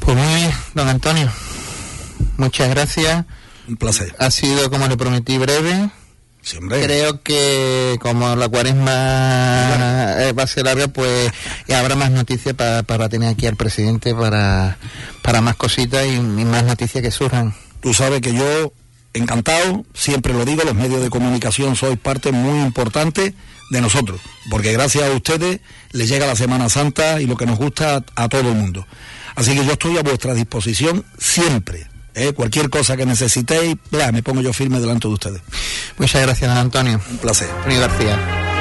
Pues 0.00 0.16
muy 0.16 0.34
bien, 0.34 0.52
don 0.74 0.88
Antonio. 0.88 1.30
Muchas 2.36 2.68
gracias. 2.70 3.24
Un 3.68 3.76
placer. 3.76 4.14
Ha 4.18 4.30
sido, 4.30 4.70
como 4.70 4.88
le 4.88 4.96
prometí, 4.96 5.38
breve. 5.38 5.90
Creo 6.68 7.22
que 7.22 7.98
como 8.00 8.34
la 8.34 8.48
cuaresma 8.48 10.16
eh, 10.18 10.32
va 10.32 10.42
a 10.42 10.46
ser 10.48 10.64
larga, 10.64 10.88
pues 10.88 11.30
habrá 11.72 11.94
más 11.94 12.10
noticias 12.10 12.54
para, 12.54 13.08
tener 13.08 13.28
aquí 13.28 13.46
al 13.46 13.54
presidente 13.54 14.12
para, 14.12 14.76
para 15.22 15.40
más 15.40 15.54
cositas 15.54 16.04
y, 16.04 16.18
más 16.18 16.64
noticias 16.64 17.00
que 17.00 17.12
surjan. 17.12 17.54
Tú 17.80 17.94
sabes 17.94 18.20
que 18.20 18.34
yo, 18.34 18.72
encantado, 19.14 19.84
siempre 19.94 20.32
lo 20.32 20.44
digo, 20.44 20.62
los 20.64 20.74
medios 20.74 21.02
de 21.02 21.10
comunicación 21.10 21.76
sois 21.76 21.98
parte 21.98 22.32
muy 22.32 22.60
importante 22.60 23.34
de 23.70 23.80
nosotros, 23.80 24.20
porque 24.50 24.72
gracias 24.72 25.04
a 25.04 25.10
ustedes 25.12 25.60
les 25.92 26.08
llega 26.08 26.26
la 26.26 26.36
Semana 26.36 26.68
Santa 26.68 27.20
y 27.20 27.26
lo 27.26 27.36
que 27.36 27.46
nos 27.46 27.58
gusta 27.58 28.04
a 28.14 28.28
todo 28.28 28.50
el 28.50 28.56
mundo. 28.56 28.86
Así 29.34 29.54
que 29.54 29.64
yo 29.64 29.72
estoy 29.72 29.96
a 29.96 30.02
vuestra 30.02 30.34
disposición 30.34 31.04
siempre 31.18 31.92
eh, 32.14 32.32
cualquier 32.32 32.68
cosa 32.68 32.96
que 32.96 33.06
necesitéis, 33.06 33.76
me 34.12 34.22
pongo 34.22 34.42
yo 34.42 34.52
firme 34.52 34.80
delante 34.80 35.08
de 35.08 35.14
ustedes. 35.14 35.40
Muchas 35.96 36.22
gracias, 36.22 36.50
Antonio. 36.50 37.00
Un 37.10 37.18
placer. 37.18 37.48
Antonio 37.50 37.80
García. 37.80 38.51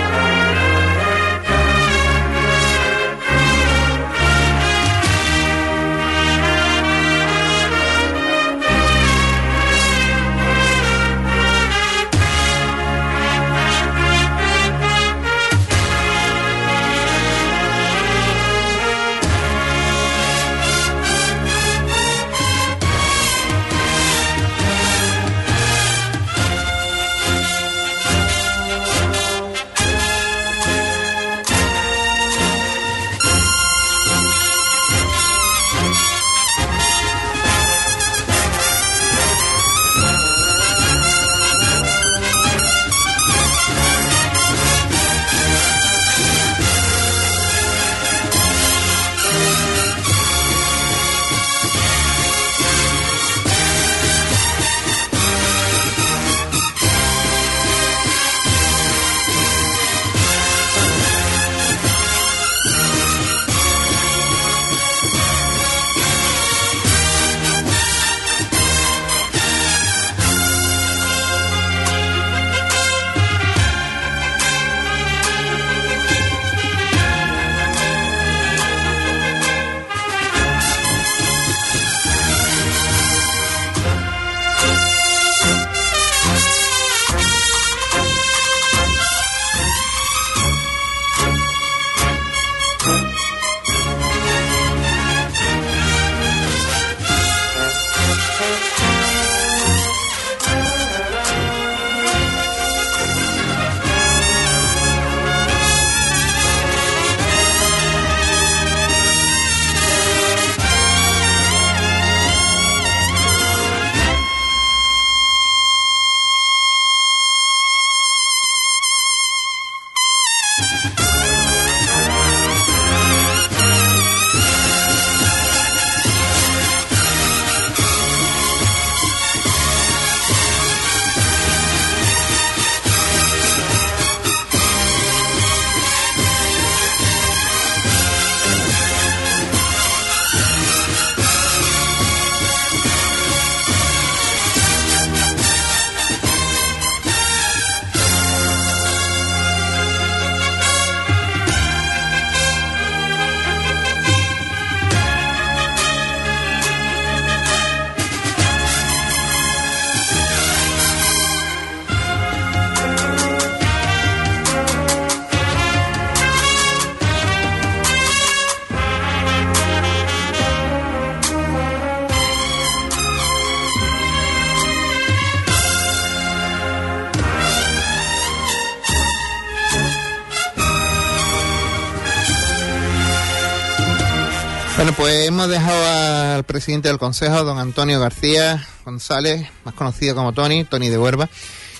Dejado 185.52 186.36
al 186.36 186.44
presidente 186.46 186.88
del 186.88 186.98
Consejo, 186.98 187.44
don 187.44 187.60
Antonio 187.60 188.00
García 188.00 188.66
González, 188.86 189.48
más 189.66 189.76
conocido 189.76 190.16
como 190.16 190.34
Tony, 190.34 190.64
Tony 190.64 190.90
de 190.90 190.98
Huerva. 190.98 191.30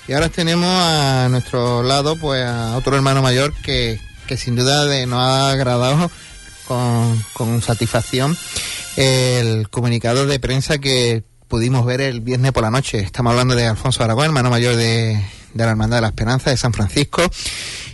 Y 0.06 0.12
ahora 0.12 0.28
tenemos 0.28 0.68
a 0.68 1.28
nuestro 1.30 1.82
lado 1.82 2.16
pues 2.16 2.44
a 2.44 2.76
otro 2.76 2.94
hermano 2.94 3.22
mayor 3.22 3.54
que, 3.62 3.98
sin 4.36 4.56
duda 4.56 4.84
nos 5.06 5.18
ha 5.18 5.50
agradado 5.50 6.10
con, 6.66 7.62
satisfacción 7.62 8.36
el 8.96 9.68
comunicado 9.70 10.26
de 10.26 10.38
prensa 10.38 10.78
que 10.78 11.24
pudimos 11.48 11.84
ver 11.84 12.00
el 12.00 12.20
viernes 12.20 12.52
por 12.52 12.62
la 12.62 12.70
noche. 12.70 13.00
Estamos 13.00 13.32
hablando 13.32 13.54
de 13.54 13.66
Alfonso 13.66 14.04
Aragón, 14.04 14.26
hermano 14.26 14.50
mayor 14.50 14.76
de, 14.76 15.14
de 15.54 15.64
la 15.64 15.70
Hermandad 15.70 15.96
de 15.98 16.02
la 16.02 16.08
Esperanza 16.08 16.50
de 16.50 16.56
San 16.56 16.72
Francisco 16.72 17.22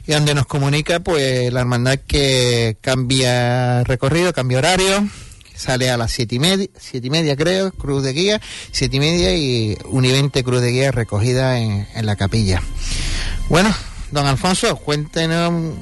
y 0.06 0.12
donde 0.12 0.34
nos 0.34 0.46
comunica 0.46 1.00
pues 1.00 1.52
la 1.52 1.60
hermandad 1.60 1.98
que 2.06 2.78
cambia 2.80 3.84
recorrido, 3.84 4.32
cambia 4.32 4.58
horario, 4.58 5.08
sale 5.58 5.90
a 5.90 5.96
las 5.96 6.12
siete 6.12 6.36
y 6.36 6.38
media, 6.38 6.68
siete 6.78 7.08
y 7.08 7.10
media 7.10 7.36
creo, 7.36 7.72
cruz 7.72 8.04
de 8.04 8.12
guía, 8.12 8.40
siete 8.70 8.96
y 8.96 9.00
media 9.00 9.36
y 9.36 9.76
univente 9.86 10.44
cruz 10.44 10.60
de 10.60 10.70
guía 10.70 10.92
recogida 10.92 11.58
en, 11.58 11.86
la 12.02 12.16
capilla. 12.16 12.62
Bueno, 13.48 13.74
don 14.12 14.26
Alfonso, 14.26 14.76
cuéntenos 14.76 15.74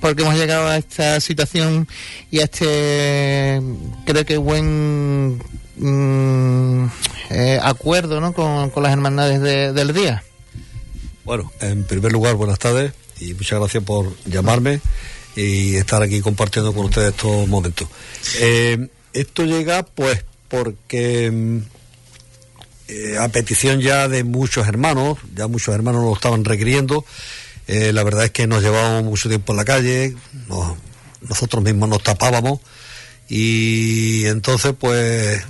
por 0.00 0.16
qué 0.16 0.22
hemos 0.22 0.36
llegado 0.36 0.68
a 0.68 0.78
esta 0.78 1.20
situación 1.20 1.86
y 2.30 2.40
a 2.40 2.44
este, 2.44 3.60
creo 4.06 4.24
que 4.24 4.38
buen 4.38 5.42
mm, 5.76 6.86
eh, 7.30 7.60
acuerdo 7.62 8.20
¿no? 8.20 8.32
con, 8.32 8.72
las 8.82 8.92
hermandades 8.92 9.74
del 9.74 9.92
día. 9.92 10.24
Bueno, 11.24 11.52
en 11.60 11.84
primer 11.84 12.12
lugar, 12.12 12.34
buenas 12.34 12.58
tardes 12.58 12.92
y 13.20 13.34
muchas 13.34 13.58
gracias 13.58 13.84
por 13.84 14.16
llamarme 14.24 14.80
y 15.36 15.76
estar 15.76 16.02
aquí 16.02 16.20
compartiendo 16.20 16.72
con 16.72 16.86
ustedes 16.86 17.10
estos 17.10 17.46
momentos. 17.46 17.86
Eh, 18.40 18.88
esto 19.12 19.44
llega 19.44 19.84
pues 19.84 20.24
porque 20.48 21.30
mm, 21.30 21.58
eh, 22.88 23.18
a 23.18 23.28
petición 23.28 23.80
ya 23.80 24.08
de 24.08 24.24
muchos 24.24 24.66
hermanos, 24.66 25.18
ya 25.34 25.46
muchos 25.46 25.74
hermanos 25.74 26.02
lo 26.02 26.14
estaban 26.14 26.44
requiriendo, 26.44 27.04
eh, 27.68 27.92
la 27.92 28.02
verdad 28.02 28.24
es 28.24 28.30
que 28.30 28.46
nos 28.46 28.62
llevábamos 28.62 29.04
mucho 29.04 29.28
tiempo 29.28 29.52
en 29.52 29.56
la 29.58 29.64
calle, 29.64 30.16
nosotros 31.20 31.62
mismos 31.62 31.88
nos 31.88 32.02
tapábamos 32.02 32.60
y 33.28 34.24
entonces 34.26 34.72
pues 34.78 35.42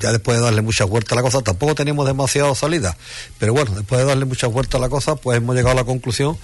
ya 0.00 0.12
después 0.12 0.38
de 0.38 0.44
darle 0.44 0.62
mucha 0.62 0.84
vuelta 0.84 1.14
a 1.14 1.16
la 1.16 1.22
cosa, 1.22 1.42
tampoco 1.42 1.74
teníamos 1.74 2.06
demasiado 2.06 2.54
salida, 2.54 2.96
pero 3.38 3.52
bueno, 3.52 3.72
después 3.72 4.00
de 4.00 4.06
darle 4.06 4.24
mucha 4.24 4.46
vuelta 4.46 4.78
a 4.78 4.80
la 4.80 4.88
cosa, 4.88 5.16
pues 5.16 5.36
hemos 5.36 5.54
llegado 5.54 5.72
a 5.72 5.82
la 5.82 5.84
conclusión 5.84 6.38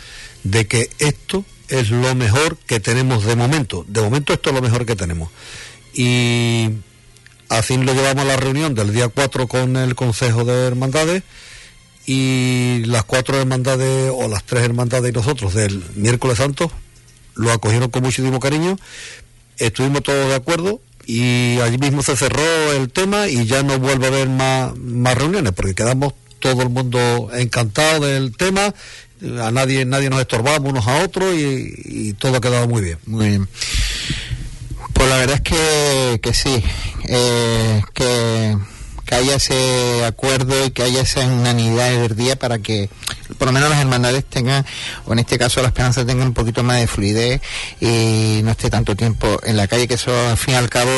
de 0.44 0.66
que 0.66 0.90
esto 0.98 1.44
es 1.70 1.90
lo 1.90 2.14
mejor 2.14 2.56
que 2.58 2.80
tenemos 2.80 3.24
de 3.24 3.36
momento. 3.36 3.84
De 3.88 4.00
momento 4.00 4.32
esto 4.32 4.50
es 4.50 4.54
lo 4.54 4.62
mejor 4.62 4.84
que 4.84 4.96
tenemos. 4.96 5.30
Y 5.94 6.70
así 7.48 7.76
lo 7.78 7.94
llevamos 7.94 8.24
a 8.24 8.28
la 8.28 8.36
reunión 8.36 8.74
del 8.74 8.92
día 8.92 9.08
4 9.08 9.48
con 9.48 9.76
el 9.76 9.94
Consejo 9.94 10.44
de 10.44 10.66
Hermandades 10.66 11.22
y 12.06 12.82
las 12.86 13.04
cuatro 13.04 13.38
hermandades 13.38 14.10
o 14.12 14.26
las 14.26 14.44
tres 14.44 14.64
hermandades 14.64 15.10
y 15.10 15.12
nosotros 15.12 15.54
del 15.54 15.82
miércoles 15.94 16.38
santo 16.38 16.72
lo 17.34 17.52
acogieron 17.52 17.90
con 17.90 18.02
muchísimo 18.02 18.40
cariño, 18.40 18.76
estuvimos 19.58 20.02
todos 20.02 20.28
de 20.28 20.34
acuerdo 20.34 20.80
y 21.06 21.60
allí 21.60 21.78
mismo 21.78 22.02
se 22.02 22.16
cerró 22.16 22.72
el 22.72 22.90
tema 22.90 23.28
y 23.28 23.46
ya 23.46 23.62
no 23.62 23.78
vuelve 23.78 24.06
a 24.06 24.08
haber 24.08 24.28
más, 24.28 24.76
más 24.76 25.16
reuniones 25.16 25.52
porque 25.52 25.74
quedamos 25.74 26.14
todo 26.40 26.62
el 26.62 26.70
mundo 26.70 27.30
encantado 27.32 28.06
del 28.06 28.36
tema, 28.36 28.74
a 29.40 29.50
nadie, 29.50 29.84
nadie 29.84 30.10
nos 30.10 30.20
estorbamos 30.20 30.70
unos 30.70 30.86
a 30.86 31.02
otros 31.04 31.34
y, 31.34 32.14
todo 32.14 32.36
ha 32.36 32.40
quedado 32.40 32.68
muy 32.68 32.82
bien. 32.82 32.98
Muy 33.06 33.28
bien. 33.28 33.48
Pues 34.92 35.08
la 35.08 35.16
verdad 35.16 35.36
es 35.36 35.40
que, 35.42 36.20
que 36.20 36.34
sí, 36.34 36.62
eh, 37.08 37.82
que 37.94 38.56
que 39.10 39.16
haya 39.16 39.34
ese 39.34 40.04
acuerdo 40.04 40.64
y 40.64 40.70
que 40.70 40.84
haya 40.84 41.00
esa 41.00 41.26
unanimidad 41.26 41.90
del 41.90 42.14
día 42.14 42.36
para 42.36 42.60
que 42.60 42.88
por 43.38 43.48
lo 43.48 43.52
menos 43.52 43.68
las 43.68 43.80
hermandades 43.80 44.24
tengan, 44.24 44.64
o 45.04 45.12
en 45.12 45.18
este 45.18 45.36
caso 45.36 45.60
la 45.62 45.68
esperanza 45.68 46.06
tenga 46.06 46.24
un 46.24 46.32
poquito 46.32 46.62
más 46.62 46.78
de 46.78 46.86
fluidez 46.86 47.40
y 47.80 48.40
no 48.44 48.52
esté 48.52 48.70
tanto 48.70 48.94
tiempo 48.94 49.40
en 49.42 49.56
la 49.56 49.66
calle, 49.66 49.88
que 49.88 49.94
eso 49.94 50.12
al 50.30 50.36
fin 50.36 50.54
y 50.54 50.56
al 50.56 50.70
cabo 50.70 50.92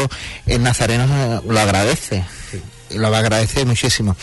el 0.46 0.62
nazareno 0.62 1.42
lo 1.48 1.58
agradece, 1.58 2.22
y 2.52 2.81
lo 2.96 3.10
va 3.10 3.18
a 3.18 3.20
agradecer 3.20 3.66
muchísimo. 3.66 4.16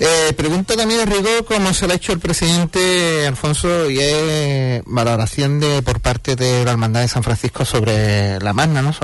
Eh, 0.00 0.32
pregunta 0.36 0.76
también 0.76 1.00
de 1.00 1.06
rigor 1.06 1.44
cómo 1.44 1.74
se 1.74 1.86
lo 1.86 1.92
ha 1.92 1.96
hecho 1.96 2.12
el 2.12 2.20
presidente 2.20 3.26
Alfonso 3.26 3.90
y 3.90 3.98
es 3.98 4.82
valoración 4.86 5.58
de 5.58 5.82
por 5.82 6.00
parte 6.00 6.36
de 6.36 6.64
la 6.64 6.70
Hermandad 6.70 7.00
de 7.00 7.08
San 7.08 7.24
Francisco 7.24 7.64
sobre 7.64 8.38
la 8.38 8.52
magna, 8.52 8.80
¿no? 8.80 8.94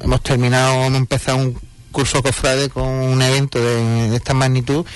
Hemos 0.00 0.22
terminado, 0.22 0.84
hemos 0.84 0.98
empezado 0.98 1.38
un 1.38 1.58
curso 1.90 2.22
cofrade 2.22 2.70
con 2.70 2.88
un 2.88 3.20
evento 3.20 3.58
de, 3.60 4.16
esta 4.16 4.32
magnitud 4.32 4.86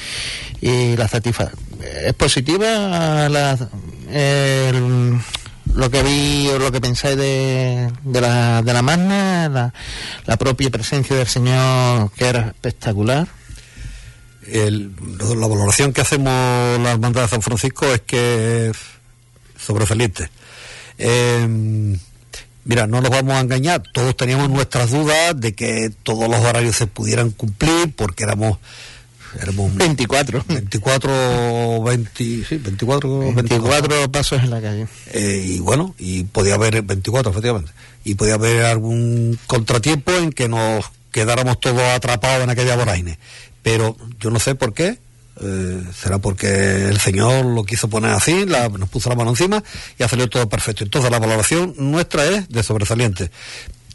y 0.62 0.96
la 0.96 1.06
satisfacción 1.06 1.66
es 2.04 2.14
positiva 2.14 3.28
la, 3.28 3.68
lo 5.76 5.90
que 5.90 6.02
vi 6.02 6.48
o 6.48 6.58
lo 6.58 6.72
que 6.72 6.80
pensáis 6.80 7.16
de, 7.16 7.90
de, 8.02 8.20
la, 8.20 8.62
de 8.62 8.72
la 8.72 8.82
magna, 8.82 9.72
la, 10.26 10.36
propia 10.36 10.70
presencia 10.70 11.16
del 11.16 11.26
Señor 11.26 12.10
que 12.12 12.26
era 12.26 12.48
espectacular. 12.48 13.28
La 14.52 15.46
valoración 15.46 15.92
que 15.92 16.00
hacemos 16.00 16.80
la 16.80 16.92
Hermandad 16.92 17.22
de 17.22 17.28
San 17.28 17.42
Francisco 17.42 17.86
es 17.86 18.00
que 18.02 18.70
es 18.70 18.76
sobresaliente. 19.58 20.30
Eh, 20.98 21.96
Mira, 22.66 22.88
no 22.88 23.00
nos 23.00 23.10
vamos 23.10 23.34
a 23.34 23.40
engañar, 23.40 23.84
todos 23.92 24.16
teníamos 24.16 24.50
nuestras 24.50 24.90
dudas 24.90 25.40
de 25.40 25.54
que 25.54 25.92
todos 26.02 26.28
los 26.28 26.40
horarios 26.40 26.74
se 26.74 26.88
pudieran 26.88 27.30
cumplir 27.30 27.94
porque 27.94 28.24
éramos 28.24 28.58
éramos 29.40 29.74
24 29.74 30.44
24 30.48 31.82
20 31.82 32.10
sí 32.48 32.58
24 32.58 33.32
24, 33.32 34.12
pasos 34.12 34.42
en 34.42 34.50
la 34.50 34.60
calle. 34.60 34.86
Eh, 35.12 35.44
y 35.46 35.58
bueno 35.60 35.94
y 35.98 36.24
podía 36.24 36.54
haber 36.54 36.82
24 36.82 37.30
efectivamente. 37.30 37.72
Y 38.04 38.14
podía 38.14 38.34
haber 38.34 38.64
algún 38.64 39.38
contratiempo 39.46 40.12
en 40.12 40.32
que 40.32 40.48
nos 40.48 40.84
quedáramos 41.10 41.60
todos 41.60 41.80
atrapados 41.80 42.44
en 42.44 42.50
aquella 42.50 42.76
vorágine. 42.76 43.18
Pero 43.62 43.96
yo 44.20 44.30
no 44.30 44.38
sé 44.38 44.54
por 44.54 44.74
qué. 44.74 44.98
Eh, 45.38 45.82
será 45.94 46.18
porque 46.18 46.88
el 46.88 46.98
Señor 46.98 47.44
lo 47.44 47.64
quiso 47.64 47.88
poner 47.88 48.12
así, 48.12 48.46
nos 48.46 48.88
puso 48.88 49.10
la 49.10 49.16
mano 49.16 49.30
encima 49.30 49.62
y 49.98 50.02
ha 50.02 50.08
salido 50.08 50.28
todo 50.28 50.48
perfecto. 50.48 50.84
Entonces 50.84 51.10
la 51.10 51.18
valoración 51.18 51.74
nuestra 51.78 52.24
es 52.26 52.48
de 52.48 52.62
sobresaliente. 52.62 53.30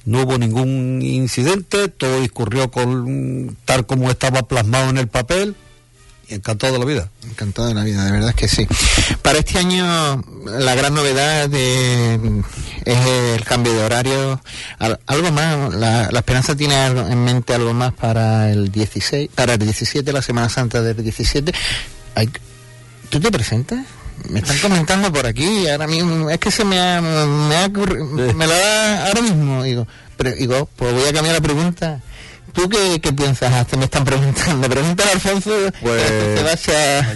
No 0.06 0.24
hubo 0.24 0.38
ningún 0.38 1.02
incidente, 1.02 1.88
todo 1.88 2.22
discurrió 2.22 2.72
con 2.72 3.56
tal 3.66 3.86
como 3.86 4.10
estaba 4.10 4.44
plasmado 4.44 4.90
en 4.90 4.98
el 4.98 5.08
papel, 5.08 5.56
encantado 6.28 6.74
de 6.74 6.80
la 6.80 6.86
vida. 6.86 7.10
Encantado 7.24 7.68
de 7.68 7.74
la 7.74 7.84
vida, 7.84 8.04
de 8.06 8.12
verdad 8.12 8.30
es 8.30 8.36
que 8.36 8.48
sí. 8.48 8.68
Para 9.22 9.40
este 9.40 9.60
año 9.60 10.24
la 10.46 10.76
gran 10.76 10.94
novedad 10.94 11.50
de, 11.50 12.44
es 12.86 13.06
el 13.38 13.44
cambio 13.44 13.74
de 13.74 13.84
horario. 13.84 14.42
Algo 15.06 15.32
más, 15.32 15.74
la, 15.76 16.10
Esperanza 16.10 16.56
tiene 16.56 16.86
en 16.86 17.24
mente 17.24 17.54
algo 17.54 17.74
más 17.74 17.94
para 17.94 18.52
el 18.52 18.72
16, 18.72 19.30
para 19.36 19.54
el 19.54 19.60
17, 19.60 20.12
la 20.12 20.22
Semana 20.22 20.50
Santa 20.50 20.82
del 20.82 21.04
17. 21.04 21.54
¿Tú 23.10 23.20
te 23.20 23.32
presentas? 23.32 23.86
Me 24.30 24.40
están 24.40 24.58
comentando 24.60 25.12
por 25.12 25.26
aquí, 25.26 25.68
ahora 25.68 25.88
mismo, 25.88 26.30
es 26.30 26.38
que 26.40 26.52
se 26.52 26.64
me 26.64 26.80
ha, 26.80 27.02
me 27.02 27.56
ha 27.56 27.70
me 27.70 28.48
lo 28.48 28.54
da 28.54 29.08
ahora 29.08 29.22
mismo, 29.22 29.64
digo, 29.64 29.88
pero 30.18 30.32
digo, 30.32 30.70
pues 30.76 30.94
voy 30.94 31.06
a 31.06 31.14
cambiar 31.14 31.36
la 31.36 31.42
pregunta 31.42 32.02
¿Tú 32.54 32.68
qué, 32.68 33.14
piensas? 33.14 33.54
Hasta 33.54 33.78
me 33.78 33.86
están 33.86 34.04
preguntando. 34.04 34.70
Pregunta 34.70 35.04
a 35.08 35.12
Alfonso. 35.14 35.52
Pues 35.82 36.66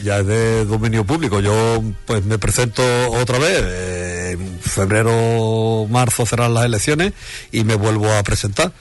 ya 0.03 0.19
es 0.19 0.27
de 0.27 0.65
dominio 0.65 1.05
público. 1.05 1.39
Yo 1.41 1.83
pues 2.05 2.23
me 2.23 2.37
presento 2.37 2.83
otra 3.11 3.37
vez. 3.37 4.33
en 4.33 4.59
febrero, 4.59 5.87
marzo 5.89 6.25
serán 6.25 6.53
las 6.53 6.65
elecciones 6.65 7.13
y 7.51 7.63
me 7.63 7.75
vuelvo 7.75 8.11
a 8.13 8.23
presentar. 8.23 8.71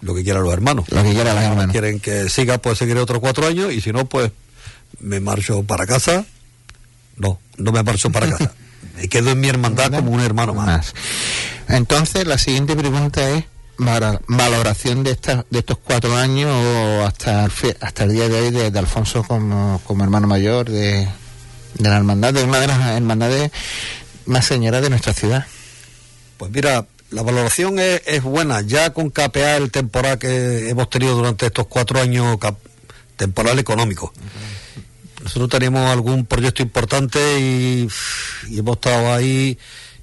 Lo 0.00 0.14
que 0.14 0.22
quieran 0.22 0.42
los 0.44 0.52
hermanos. 0.52 0.86
Lo 0.90 1.02
que 1.02 1.12
quieran 1.12 1.34
los 1.34 1.44
hermanos. 1.44 1.72
Quieren 1.72 1.98
que 1.98 2.28
siga, 2.28 2.58
pues 2.58 2.78
seguiré 2.78 3.00
otros 3.00 3.20
cuatro 3.20 3.46
años 3.46 3.72
y 3.72 3.80
si 3.80 3.92
no, 3.92 4.04
pues 4.04 4.30
me 5.00 5.18
marcho 5.18 5.64
para 5.64 5.86
casa. 5.86 6.26
No, 7.16 7.38
no 7.56 7.72
me 7.72 7.82
marcho 7.82 8.10
para 8.10 8.30
casa. 8.30 8.52
me 8.96 9.08
quedo 9.08 9.30
en 9.30 9.40
mi 9.40 9.48
hermandad 9.48 9.90
como 9.90 10.12
un 10.12 10.20
hermano 10.20 10.54
más. 10.54 10.94
Entonces, 11.68 12.26
la 12.26 12.38
siguiente 12.38 12.76
pregunta 12.76 13.30
es 13.30 13.44
valoración 13.78 15.02
de, 15.02 15.12
estas 15.12 15.44
de 15.50 15.58
estos 15.58 15.78
cuatro 15.78 16.16
años 16.16 16.50
o 16.50 17.04
hasta 17.04 17.44
el, 17.44 17.52
hasta 17.80 18.04
el 18.04 18.12
día 18.12 18.28
de 18.28 18.40
hoy 18.40 18.50
de, 18.50 18.78
Alfonso 18.78 19.24
como, 19.24 19.80
como, 19.84 20.04
hermano 20.04 20.28
mayor 20.28 20.70
de, 20.70 21.08
de, 21.74 21.88
la 21.88 21.96
hermandad, 21.96 22.32
de 22.32 22.44
una 22.44 22.60
de 22.60 22.66
las 22.68 22.96
hermandades 22.96 23.50
más 24.26 24.46
señoras 24.46 24.82
de 24.82 24.90
nuestra 24.90 25.12
ciudad? 25.12 25.46
Pues 26.36 26.50
mira, 26.52 26.86
la 27.10 27.22
valoración 27.22 27.78
es, 27.78 28.02
es 28.06 28.22
buena, 28.22 28.60
ya 28.60 28.92
con 28.92 29.10
capear 29.10 29.62
el 29.62 29.70
temporal 29.70 30.18
que 30.18 30.68
hemos 30.68 30.90
tenido 30.90 31.14
durante 31.14 31.46
estos 31.46 31.66
cuatro 31.66 32.00
años, 32.00 32.38
temporal 33.16 33.58
económico. 33.58 34.12
Nosotros 35.24 35.50
teníamos 35.50 35.90
algún 35.90 36.26
proyecto 36.26 36.62
importante 36.62 37.18
y, 37.40 37.88
y 38.50 38.58
hemos 38.58 38.76
estado 38.76 39.12
ahí 39.12 39.58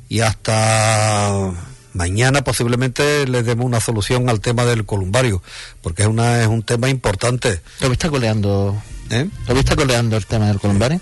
y 0.09 0.19
hasta 0.19 1.53
mañana 1.93 2.43
posiblemente 2.43 3.27
le 3.27 3.43
demos 3.43 3.65
una 3.65 3.79
solución 3.79 4.29
al 4.29 4.41
tema 4.41 4.65
del 4.65 4.85
columbario, 4.85 5.41
porque 5.81 6.01
es 6.01 6.07
una 6.09 6.41
es 6.41 6.47
un 6.47 6.63
tema 6.63 6.89
importante. 6.89 7.61
¿Lo 7.79 7.91
está 7.91 8.09
coleando? 8.09 8.81
¿Eh? 9.09 9.29
¿Lo 9.47 9.59
está 9.59 9.75
coleando 9.75 10.17
el 10.17 10.25
tema 10.25 10.47
del 10.47 10.59
columbario? 10.59 10.99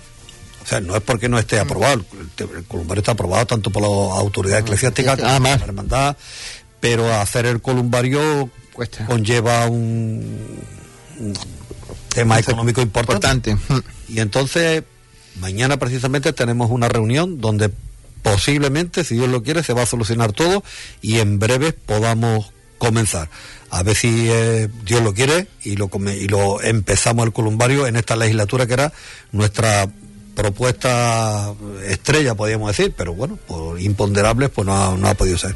O 0.64 0.68
sea, 0.68 0.80
no 0.82 0.96
es 0.96 1.02
porque 1.02 1.30
no 1.30 1.40
esté 1.40 1.60
aprobado, 1.60 2.06
el, 2.38 2.64
columbario 2.66 3.00
está 3.00 3.14
aprobado 3.14 3.48
tanto 3.48 3.72
por 3.72 3.82
la 3.82 3.88
autoridad 3.88 4.60
eclesiástica 4.60 5.18
como 5.18 5.34
por 5.34 5.42
la 5.42 5.66
hermandad, 5.66 6.18
pero 6.80 7.12
hacer 7.12 7.46
el 7.48 7.62
columbario 7.62 8.52
Cuesta. 8.74 9.06
conlleva 9.06 9.66
un, 9.66 10.60
tema 12.20 12.40
económico 12.40 12.82
importante. 12.82 13.58
Y 14.08 14.20
entonces, 14.20 14.84
mañana 15.40 15.78
precisamente 15.78 16.34
tenemos 16.34 16.70
una 16.70 16.90
reunión 16.90 17.40
donde 17.40 17.72
posiblemente, 18.22 19.04
si 19.04 19.16
Dios 19.16 19.30
lo 19.30 19.42
quiere, 19.44 19.64
se 19.64 19.74
va 19.74 19.84
a 19.84 19.86
solucionar 19.86 20.34
todo 20.34 20.64
y 21.02 21.20
en 21.20 21.40
breve 21.40 21.72
podamos 21.72 22.52
comenzar. 22.78 23.30
A 23.70 23.84
ver 23.84 23.96
si 23.96 24.28
eh, 24.30 24.68
Dios 24.84 25.02
lo 25.02 25.14
quiere 25.14 25.48
y 25.64 25.76
lo, 25.76 25.90
y 26.12 26.28
lo 26.28 26.62
empezamos 26.62 27.26
el 27.26 27.34
columbario 27.34 27.88
en 27.88 27.96
esta 27.96 28.16
legislatura 28.16 28.66
que 28.66 28.74
era 28.74 28.92
nuestra 29.32 29.88
propuesta 30.36 31.54
estrella, 31.86 32.36
podríamos 32.36 32.76
decir, 32.76 32.94
pero 32.98 33.14
bueno, 33.14 33.38
por 33.48 33.80
imponderables, 33.80 34.50
pues 34.50 34.66
no 34.66 34.76
ha, 34.76 34.98
no 34.98 35.08
ha 35.08 35.14
podido 35.14 35.38
ser. 35.38 35.56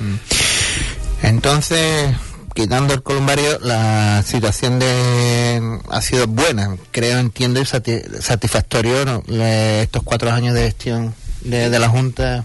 Mm. 0.00 1.26
Entonces, 1.26 2.14
quitando 2.54 2.94
el 2.94 3.02
columbario, 3.02 3.58
la 3.60 4.22
situación 4.24 4.78
de 4.78 5.80
ha 5.90 6.02
sido 6.02 6.26
buena, 6.26 6.76
creo, 6.90 7.18
entiendo, 7.18 7.60
y 7.60 7.66
satisfactorio 7.66 9.22
estos 9.28 10.02
cuatro 10.02 10.30
años 10.30 10.54
de 10.54 10.62
gestión 10.62 11.14
de, 11.42 11.78
la 11.78 11.88
Junta? 11.88 12.44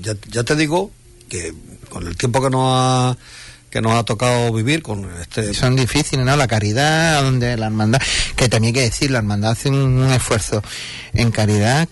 Ya, 0.00 0.14
ya, 0.28 0.44
te 0.44 0.56
digo 0.56 0.90
que 1.28 1.54
con 1.88 2.06
el 2.06 2.16
tiempo 2.16 2.42
que 2.42 2.50
nos 2.50 2.62
ha 2.64 3.16
que 3.70 3.80
nos 3.82 3.92
ha 3.92 4.04
tocado 4.04 4.52
vivir 4.52 4.80
con 4.80 5.10
este 5.20 5.52
son 5.52 5.76
difíciles 5.76 6.24
no 6.24 6.36
la 6.36 6.46
caridad 6.46 7.22
donde 7.22 7.56
la 7.56 7.66
hermandad 7.66 8.00
que 8.36 8.48
también 8.48 8.74
hay 8.74 8.80
que 8.80 8.88
decir 8.88 9.10
la 9.10 9.18
hermandad 9.18 9.50
hace 9.50 9.68
un, 9.68 10.02
esfuerzo 10.12 10.62
en 11.12 11.30
caridad 11.30 11.88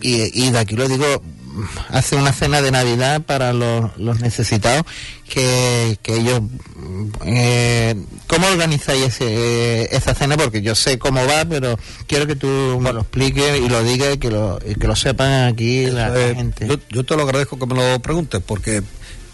y, 0.00 0.46
y, 0.46 0.50
de 0.50 0.58
aquí 0.58 0.74
lo 0.74 0.88
digo 0.88 1.22
hace 1.90 2.16
una 2.16 2.32
cena 2.32 2.60
de 2.62 2.70
Navidad 2.70 3.22
para 3.22 3.52
los, 3.52 3.96
los 3.98 4.20
necesitados 4.20 4.84
que, 5.28 5.98
que 6.02 6.16
ellos 6.16 6.40
eh, 7.24 7.94
¿cómo 8.26 8.46
organizáis 8.46 9.02
ese, 9.04 9.94
esa 9.94 10.14
cena? 10.14 10.36
Porque 10.36 10.62
yo 10.62 10.74
sé 10.74 10.98
cómo 10.98 11.24
va, 11.26 11.44
pero 11.44 11.78
quiero 12.06 12.26
que 12.26 12.36
tú 12.36 12.46
me 12.80 12.92
lo 12.92 13.00
expliques 13.00 13.60
y 13.60 13.68
lo 13.68 13.82
digas 13.82 14.14
y 14.14 14.18
que 14.18 14.30
lo, 14.30 14.58
y 14.66 14.74
que 14.74 14.86
lo 14.86 14.96
sepan 14.96 15.44
aquí 15.52 15.86
la, 15.86 16.08
la 16.08 16.20
Eh, 16.20 16.34
gente. 16.34 16.66
yo, 16.66 16.76
yo 16.90 17.04
te 17.04 17.16
lo 17.16 17.22
agradezco 17.22 17.58
que 17.58 17.66
me 17.66 17.74
lo 17.74 18.00
preguntes 18.00 18.40
porque 18.44 18.82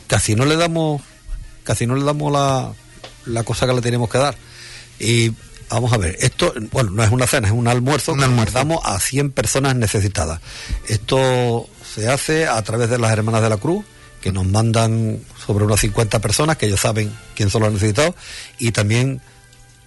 casi 0.07 0.35
no 0.35 0.45
le 0.45 0.57
damos 0.57 1.03
casi 1.65 1.87
no 1.87 1.95
le 1.97 2.05
damos 2.05 2.33
la, 2.33 2.73
la 3.27 3.43
cosa 3.45 3.67
que 3.67 3.75
le 3.75 3.81
tenemos 3.83 4.09
que 4.09 4.19
dar 4.19 4.37
y 4.99 5.33
vamos 5.71 5.93
a 5.93 5.97
ver 5.99 6.17
esto 6.21 6.53
bueno 6.73 6.91
no 6.93 7.05
es 7.05 7.11
una 7.11 7.27
cena 7.27 7.49
es 7.49 7.53
un 7.55 7.69
almuerzo 7.69 8.13
Un 8.13 8.21
que 8.45 8.51
damos 8.53 8.81
a 8.85 8.99
100 9.01 9.33
personas 9.33 9.77
necesitadas 9.77 10.41
esto 10.89 11.69
se 11.95 12.09
hace 12.09 12.47
a 12.47 12.61
través 12.63 12.91
de 12.91 12.99
las 12.99 13.13
hermanas 13.13 13.43
de 13.43 13.49
la 13.51 13.57
cruz 13.57 13.85
que 14.21 14.33
nos 14.33 14.47
mandan 14.47 15.21
sobre 15.47 15.65
unas 15.65 15.81
50 15.81 16.19
personas 16.21 16.57
que 16.57 16.67
ellos 16.67 16.81
saben 16.81 17.13
quién 17.35 17.51
son 17.51 17.63
los 17.63 17.73
necesitados 17.73 18.15
y 18.59 18.73
también 18.73 19.21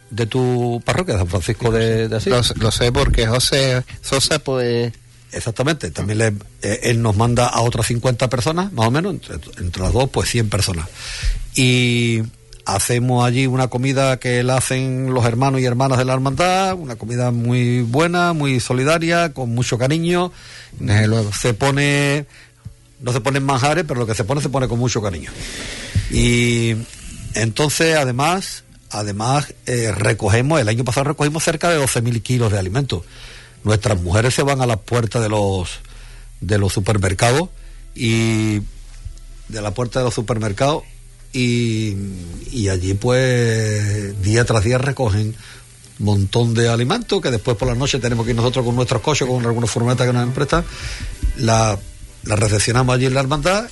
de 0.10 0.26
tu 0.26 0.82
parroquia 0.86 1.18
San 1.18 1.28
Francisco 1.28 1.72
de, 1.72 2.08
de 2.08 2.16
Asís. 2.18 2.32
lo, 2.32 2.42
lo 2.66 2.72
sé 2.72 2.92
porque 2.92 3.28
José 3.28 3.84
Sosa 4.02 4.40
pues 4.40 4.92
Exactamente, 5.34 5.92
también 5.92 6.18
le- 6.18 6.34
eh, 6.62 6.80
él 6.84 7.02
nos 7.02 7.16
manda 7.16 7.48
a 7.48 7.62
otras 7.62 7.88
50 7.88 8.30
personas, 8.30 8.74
más 8.74 8.88
o 8.88 8.92
menos, 8.92 9.14
entre, 9.14 9.36
entre 9.64 9.82
las 9.82 9.94
dos, 9.94 10.10
pues 10.10 10.30
100 10.30 10.50
personas. 10.50 10.90
Y 11.56 12.22
hacemos 12.76 13.26
allí 13.26 13.48
una 13.48 13.68
comida 13.68 14.18
que 14.18 14.44
la 14.44 14.58
hacen 14.58 15.14
los 15.14 15.26
hermanos 15.26 15.62
y 15.62 15.66
hermanas 15.66 15.98
de 15.98 16.06
la 16.06 16.14
hermandad, 16.14 16.76
una 16.76 16.96
comida 16.96 17.32
muy 17.32 17.82
buena, 17.82 18.34
muy 18.34 18.60
solidaria, 18.60 19.34
con 19.34 19.54
mucho 19.54 19.78
cariño. 19.78 20.32
Luego. 20.80 21.32
Se 21.34 21.54
pone, 21.54 22.26
no 23.00 23.14
se 23.14 23.22
ponen 23.22 23.44
manjares, 23.44 23.86
pero 23.88 24.00
lo 24.00 24.08
que 24.08 24.16
se 24.16 24.24
pone 24.24 24.42
se 24.42 24.50
pone 24.50 24.68
con 24.68 24.80
mucho 24.80 25.02
cariño. 25.02 25.32
Y 26.12 26.76
entonces, 27.34 27.96
además, 27.98 28.64
además 28.90 29.54
eh, 29.66 29.92
recogemos, 29.92 30.60
el 30.60 30.68
año 30.68 30.84
pasado 30.84 31.06
recogimos 31.06 31.44
cerca 31.44 31.70
de 31.70 31.80
12.000 31.80 32.22
kilos 32.22 32.52
de 32.52 32.60
alimentos. 32.60 33.04
Nuestras 33.64 34.02
mujeres 34.02 34.34
se 34.34 34.44
van 34.44 34.62
a 34.62 34.66
las 34.66 34.80
puertas 34.80 35.22
de 35.22 35.30
los 35.30 35.80
de 36.40 36.58
los 36.58 36.74
supermercados 36.74 37.50
y 37.94 38.62
de 39.48 39.62
la 39.62 39.72
puerta 39.72 40.00
de 40.00 40.06
los 40.06 40.14
supermercados 40.16 40.84
y, 41.34 41.96
y 42.52 42.70
allí 42.70 42.94
pues 42.94 44.22
día 44.22 44.44
tras 44.46 44.64
día 44.64 44.78
recogen 44.78 45.36
montón 46.00 46.54
de 46.54 46.68
alimentos 46.68 47.22
que 47.22 47.30
después 47.32 47.56
por 47.58 47.68
la 47.68 47.76
noche 47.76 48.00
tenemos 48.00 48.26
que 48.26 48.32
ir 48.32 48.36
nosotros 48.38 48.66
con 48.66 48.76
nuestros 48.76 49.02
coches, 49.02 49.28
con 49.28 49.46
algunas 49.46 49.70
furgonetas 49.70 50.08
que 50.08 50.14
nos 50.14 50.34
prestan, 50.34 50.66
la, 51.38 51.78
la 52.24 52.36
recepcionamos 52.36 52.96
allí 52.96 53.06
en 53.06 53.14
la 53.14 53.20
hermandad 53.22 53.66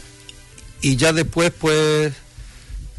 y 0.81 0.95
ya 0.95 1.11
después 1.11 1.51
pues 1.59 2.13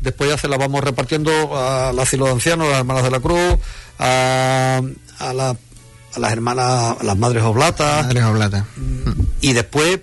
después 0.01 0.31
ya 0.31 0.37
se 0.39 0.49
la 0.49 0.57
vamos 0.57 0.83
repartiendo 0.83 1.57
a 1.57 1.93
la 1.93 2.03
asilo 2.03 2.25
de 2.27 2.33
ancianos, 2.33 2.67
a 2.67 2.71
las 2.71 2.79
hermanas 2.81 3.05
de 3.05 3.11
la 3.11 3.21
cruz, 3.21 3.59
a, 3.99 4.81
a, 5.19 5.33
la- 5.35 5.57
a 6.13 6.19
las 6.19 6.33
hermanas, 6.33 6.97
a 7.01 7.05
las 7.05 7.17
madres 7.17 7.45
oblatas, 7.45 8.05
Madres 8.07 8.25
Oblatas. 8.25 8.65
y 9.41 9.53
después 9.53 10.01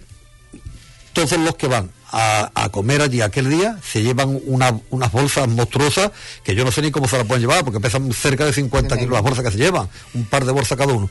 todos 1.12 1.34
los 1.34 1.56
que 1.56 1.68
van 1.68 1.90
a, 2.12 2.52
a 2.56 2.70
comer 2.70 3.02
allí 3.02 3.22
aquel 3.22 3.50
día 3.50 3.78
se 3.84 4.02
llevan 4.04 4.40
una- 4.46 4.80
unas 4.92 5.12
bolsas 5.12 5.48
monstruosas 5.48 6.12
que 6.44 6.56
yo 6.56 6.64
no 6.64 6.72
sé 6.72 6.82
ni 6.82 6.92
cómo 6.92 7.08
se 7.08 7.18
las 7.18 7.28
pueden 7.28 7.42
llevar 7.42 7.64
porque 7.64 7.80
pesan 7.80 8.12
cerca 8.14 8.46
de 8.46 8.54
50 8.54 8.98
kilos 8.98 9.12
las 9.14 9.22
bolsas 9.24 9.44
que 9.44 9.52
se 9.52 9.58
llevan, 9.58 9.90
un 10.14 10.26
par 10.26 10.46
de 10.46 10.52
bolsas 10.52 10.78
cada 10.78 10.94
uno. 10.94 11.10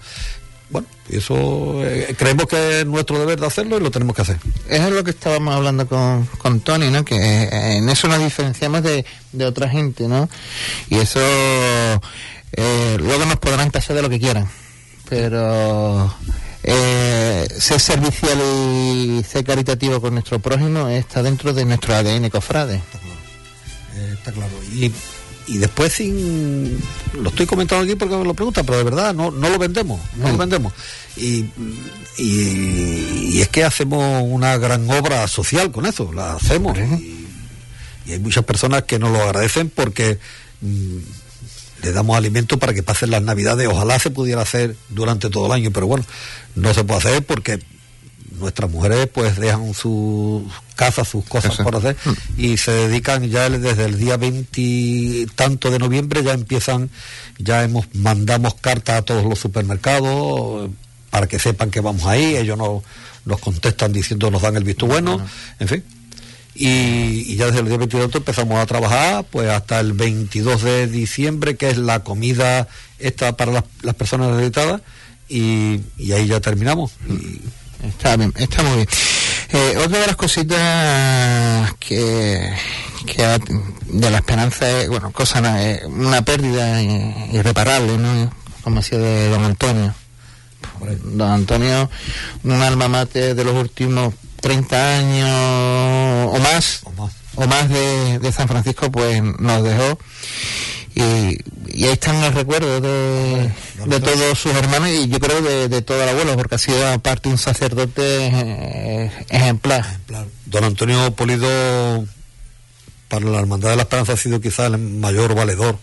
Bueno, 0.69 0.89
eso 1.09 1.85
eh, 1.87 2.13
creemos 2.19 2.47
que 2.47 2.81
es 2.81 2.87
nuestro 2.87 3.21
deber 3.21 3.39
de 3.39 3.47
hacerlo 3.47 3.77
y 3.77 3.81
lo 3.81 3.91
tenemos 3.93 4.17
que 4.17 4.23
hacer. 4.23 4.39
Eso 4.69 4.89
es 4.89 4.93
lo 4.93 5.05
que 5.05 5.11
estábamos 5.13 5.55
hablando 5.55 5.87
con, 5.87 6.27
con 6.39 6.59
Tony, 6.59 6.91
¿no? 6.91 7.05
Que 7.05 7.15
eh, 7.15 7.77
en 7.77 7.89
eso 7.89 8.09
nos 8.09 8.19
diferenciamos 8.19 8.83
de, 8.83 9.05
de 9.31 9.45
otra 9.47 9.69
gente, 9.69 10.09
¿no? 10.09 10.29
Y 10.91 10.97
eso 10.97 11.21
eh, 11.21 12.97
luego 12.99 13.25
nos 13.27 13.37
podrán 13.37 13.71
tachar 13.71 13.95
de 13.95 14.03
lo 14.03 14.09
que 14.11 14.19
quieran, 14.19 14.49
pero 15.09 16.13
eh, 16.67 17.47
ser 17.59 17.81
servicial 17.81 18.39
y 18.41 19.23
ser 19.23 19.45
caritativo 19.45 20.01
con 20.01 20.15
nuestro 20.15 20.39
prójimo 20.41 20.89
está 20.89 21.23
dentro 21.23 21.53
de 21.55 21.65
nuestro 21.65 21.95
ADN 21.95 22.29
cofrade. 22.31 22.75
Eh, 23.95 24.11
está 24.15 24.33
claro. 24.33 24.53
Y, 24.75 24.93
y 25.47 25.59
después 25.59 25.93
sin 25.93 26.79
lo 27.21 27.29
estoy 27.31 27.47
comentando 27.47 27.85
aquí 27.85 27.95
porque 27.95 28.17
me 28.17 28.25
lo 28.25 28.35
preguntan, 28.35 28.67
pero 28.67 28.79
de 28.79 28.85
verdad 28.85 29.15
no, 29.15 29.31
no 29.31 29.49
lo 29.49 29.59
vendemos, 29.59 30.01
no 30.17 30.29
lo 30.29 30.35
Mm. 30.35 30.39
vendemos. 30.39 30.73
Y, 31.17 31.45
y, 32.19 33.31
y 33.35 33.41
es 33.41 33.49
que 33.49 33.65
hacemos 33.65 34.23
una 34.27 34.59
gran 34.59 34.91
obra 34.91 35.27
social 35.29 35.71
con 35.71 35.87
eso, 35.87 36.13
la 36.13 36.35
hacemos. 36.35 36.77
Y, 36.79 37.27
y 38.07 38.13
hay 38.13 38.19
muchas 38.19 38.45
personas 38.45 38.83
que 38.83 38.99
nos 38.99 39.11
lo 39.13 39.23
agradecen 39.23 39.71
porque 39.71 40.19
mm, 40.61 40.99
le 41.87 41.93
damos 41.93 42.17
alimento 42.17 42.59
para 42.59 42.75
que 42.75 42.83
pasen 42.83 43.13
las 43.13 43.23
navidades. 43.23 43.69
Ojalá 43.69 44.01
se 44.01 44.11
pudiera 44.11 44.43
hacer 44.43 44.75
durante 44.89 45.31
todo 45.31 45.47
el 45.47 45.53
año, 45.53 45.71
pero 45.71 45.87
bueno, 45.87 46.05
no 46.57 46.75
se 46.75 46.83
puede 46.83 46.99
hacer 46.99 47.25
porque 47.25 47.61
nuestras 48.41 48.69
mujeres 48.69 49.07
pues 49.07 49.37
dejan 49.37 49.73
sus 49.73 50.43
casas, 50.75 51.07
sus 51.07 51.25
cosas 51.25 51.53
Casa. 51.53 51.63
por 51.63 51.77
hacer 51.77 51.97
y 52.37 52.57
se 52.57 52.73
dedican 52.73 53.29
ya 53.29 53.49
desde 53.49 53.85
el 53.85 53.99
día 54.01 54.17
20 54.17 54.49
y 54.61 55.27
tanto 55.37 55.71
de 55.71 55.79
noviembre 55.79 56.25
ya 56.25 56.33
empiezan, 56.33 56.91
ya 57.39 57.63
hemos 57.63 57.87
mandamos 57.95 58.55
cartas 58.55 58.97
a 58.97 59.03
todos 59.03 59.25
los 59.25 59.39
supermercados 59.39 60.69
para 61.11 61.29
que 61.29 61.39
sepan 61.39 61.71
que 61.71 61.81
vamos 61.81 62.05
ahí, 62.05 62.37
ellos 62.37 62.59
no, 62.59 62.83
nos 63.25 63.41
contestan 63.41 63.93
diciendo 63.93 64.29
nos 64.33 64.43
dan 64.43 64.57
el 64.57 64.65
visto 64.65 64.87
bueno, 64.87 65.25
en 65.61 65.69
fin. 65.69 65.85
Y, 66.59 67.33
y 67.33 67.37
ya 67.37 67.47
desde 67.47 67.61
el 67.61 67.69
día 67.69 67.77
22 67.77 68.15
empezamos 68.15 68.59
a 68.59 68.65
trabajar 68.67 69.25
pues 69.31 69.49
hasta 69.51 69.79
el 69.81 69.93
22 69.93 70.63
de 70.63 70.87
diciembre 70.87 71.57
que 71.57 71.69
es 71.69 71.77
la 71.77 72.01
comida 72.03 72.67
esta 72.99 73.37
para 73.37 73.53
las, 73.53 73.65
las 73.83 73.95
personas 73.95 74.31
necesitadas 74.31 74.81
y, 75.29 75.81
y 75.99 76.13
ahí 76.13 76.27
ya 76.27 76.41
terminamos. 76.41 76.93
Y, 77.09 77.41
Está 77.87 78.17
bien, 78.17 78.33
está 78.37 78.63
muy 78.63 78.77
bien. 78.77 78.89
Eh, 79.53 79.77
otra 79.85 80.01
de 80.01 80.07
las 80.07 80.17
cositas 80.17 81.75
que, 81.79 82.53
que 83.07 83.23
ha- 83.25 83.39
de 83.39 84.11
la 84.11 84.17
esperanza 84.17 84.69
es, 84.81 84.89
bueno, 84.89 85.13
cosa, 85.13 85.63
eh, 85.63 85.83
una 85.87 86.23
pérdida 86.23 86.83
irreparable, 86.83 87.99
¿no? 87.99 88.33
Como 88.63 88.81
sido 88.83 89.03
de 89.03 89.29
don 89.29 89.45
Antonio. 89.45 89.95
Don 91.05 91.31
Antonio, 91.31 91.89
un 92.45 92.63
alma 92.63 92.89
mate 92.89 93.35
de 93.35 93.45
los 93.45 93.55
últimos 93.55 94.15
30 94.47 94.99
años 94.99 96.31
o 96.33 96.39
más, 96.39 96.81
o 96.85 96.93
más. 96.93 97.13
o 97.35 97.47
más 97.49 97.69
de, 97.69 98.21
de 98.21 98.31
San 98.31 98.47
Francisco, 98.47 98.93
pues 98.93 99.21
nos 99.21 99.65
dejó. 99.65 99.99
Y, 100.95 101.03
y 101.77 101.85
ahí 101.85 101.93
están 101.93 102.21
los 102.21 102.33
recuerdos 102.33 102.81
de, 102.81 103.51
de 103.87 104.01
todos 104.01 104.39
sus 104.39 104.55
hermanos 104.55 104.89
y 104.89 105.09
yo 105.09 105.19
creo 105.19 105.43
de, 105.43 105.69
de 105.69 105.83
todo 105.83 106.01
el 106.01 106.11
abuelo, 106.11 106.37
porque 106.37 106.55
ha 106.55 106.59
sido 106.59 106.87
aparte 106.87 107.29
un 107.29 107.39
sacerdote 107.39 108.29
eh, 108.29 109.11
ejemplar. 109.31 109.99
Don 110.45 110.63
Antonio 110.63 111.11
Polido 111.11 112.07
para 113.09 113.27
la 113.27 113.41
Hermandad 113.41 113.71
de 113.71 113.77
la 113.77 113.83
Esperanza 113.83 114.13
ha 114.13 114.17
sido 114.17 114.41
quizás 114.41 114.73
el 114.73 114.79
mayor 114.79 115.35
valedor 115.35 115.77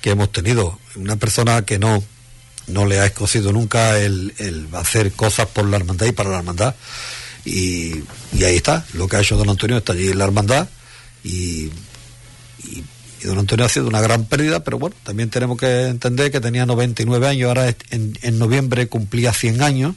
que 0.00 0.10
hemos 0.10 0.32
tenido. 0.32 0.80
Una 0.96 1.14
persona 1.14 1.62
que 1.62 1.78
no, 1.78 2.02
no 2.66 2.86
le 2.86 2.98
ha 2.98 3.06
escocido 3.06 3.52
nunca 3.52 3.98
el, 3.98 4.34
el 4.38 4.66
hacer 4.74 5.12
cosas 5.12 5.46
por 5.46 5.64
la 5.64 5.76
hermandad 5.76 6.06
y 6.06 6.12
para 6.12 6.30
la 6.30 6.38
hermandad. 6.38 6.74
Y, 7.44 8.04
ahí 8.42 8.56
está, 8.56 8.84
lo 8.94 9.06
que 9.06 9.16
ha 9.16 9.20
hecho 9.20 9.36
don 9.36 9.50
Antonio 9.50 9.76
está 9.76 9.92
allí 9.92 10.08
en 10.08 10.18
la 10.18 10.24
hermandad 10.24 10.68
y, 11.22 11.70
don 13.22 13.38
Antonio 13.38 13.64
ha 13.64 13.68
sido 13.70 13.88
una 13.88 14.02
gran 14.02 14.26
pérdida, 14.26 14.64
pero 14.64 14.78
bueno, 14.78 14.94
también 15.02 15.30
tenemos 15.30 15.58
que 15.58 15.86
entender 15.86 16.30
que 16.30 16.40
tenía 16.40 16.66
99 16.66 17.26
años, 17.26 17.48
ahora 17.48 17.74
en, 17.90 18.18
en 18.20 18.38
noviembre 18.38 18.86
cumplía 18.88 19.32
100 19.32 19.62
años 19.62 19.94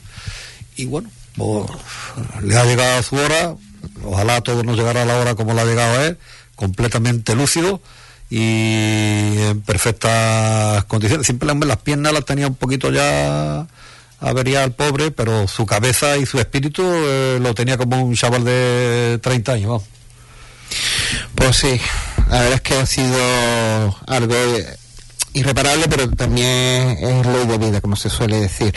y 0.76 0.86
bueno, 0.86 1.10
pues, 1.36 1.66
le 2.42 2.56
ha 2.56 2.64
llegado 2.64 2.98
a 2.98 3.02
su 3.02 3.16
hora, 3.16 3.54
ojalá 4.04 4.36
a 4.36 4.40
todos 4.40 4.64
nos 4.64 4.76
llegara 4.76 5.04
la 5.04 5.18
hora 5.18 5.34
como 5.34 5.54
le 5.54 5.60
ha 5.60 5.64
llegado 5.64 5.98
a 5.98 6.06
él, 6.06 6.18
completamente 6.56 7.34
lúcido 7.34 7.80
y 8.30 9.38
en 9.38 9.60
perfectas 9.62 10.84
condiciones. 10.84 11.26
Siempre 11.26 11.48
las 11.54 11.76
piernas 11.78 12.12
las 12.12 12.24
tenía 12.24 12.46
un 12.46 12.56
poquito 12.56 12.90
ya 12.90 13.66
avería 14.20 14.64
al 14.64 14.72
pobre, 14.72 15.10
pero 15.10 15.46
su 15.48 15.66
cabeza 15.66 16.16
y 16.16 16.26
su 16.26 16.38
espíritu 16.38 16.82
eh, 16.84 17.38
lo 17.40 17.54
tenía 17.54 17.76
como 17.76 18.02
un 18.02 18.14
chaval 18.14 18.44
de 18.44 19.18
30 19.22 19.52
años. 19.52 19.82
Pues 21.34 21.56
sí, 21.56 21.80
la 22.28 22.40
verdad 22.40 22.54
es 22.54 22.60
que 22.60 22.74
ha 22.74 22.86
sido 22.86 23.96
algo 24.06 24.34
eh, 24.34 24.76
irreparable, 25.34 25.86
pero 25.88 26.10
también 26.10 26.98
es 27.00 27.26
ley 27.26 27.46
de 27.46 27.58
vida, 27.58 27.80
como 27.80 27.96
se 27.96 28.10
suele 28.10 28.40
decir. 28.40 28.74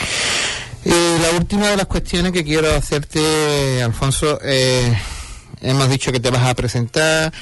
Y 0.84 0.90
la 0.90 1.30
última 1.36 1.68
de 1.68 1.76
las 1.76 1.86
cuestiones 1.86 2.32
que 2.32 2.44
quiero 2.44 2.74
hacerte, 2.74 3.82
Alfonso, 3.82 4.38
eh, 4.42 4.96
hemos 5.60 5.88
dicho 5.88 6.10
que 6.10 6.20
te 6.20 6.30
vas 6.30 6.44
a 6.44 6.54
presentar, 6.54 7.32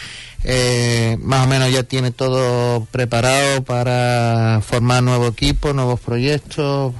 eh, 0.44 1.16
más 1.20 1.46
o 1.46 1.48
menos 1.48 1.70
ya 1.70 1.82
tiene 1.82 2.10
todo 2.10 2.86
preparado 2.90 3.62
para 3.62 4.60
formar 4.66 5.02
nuevo 5.02 5.28
equipo, 5.28 5.72
nuevos 5.72 6.00
proyectos, 6.00 6.94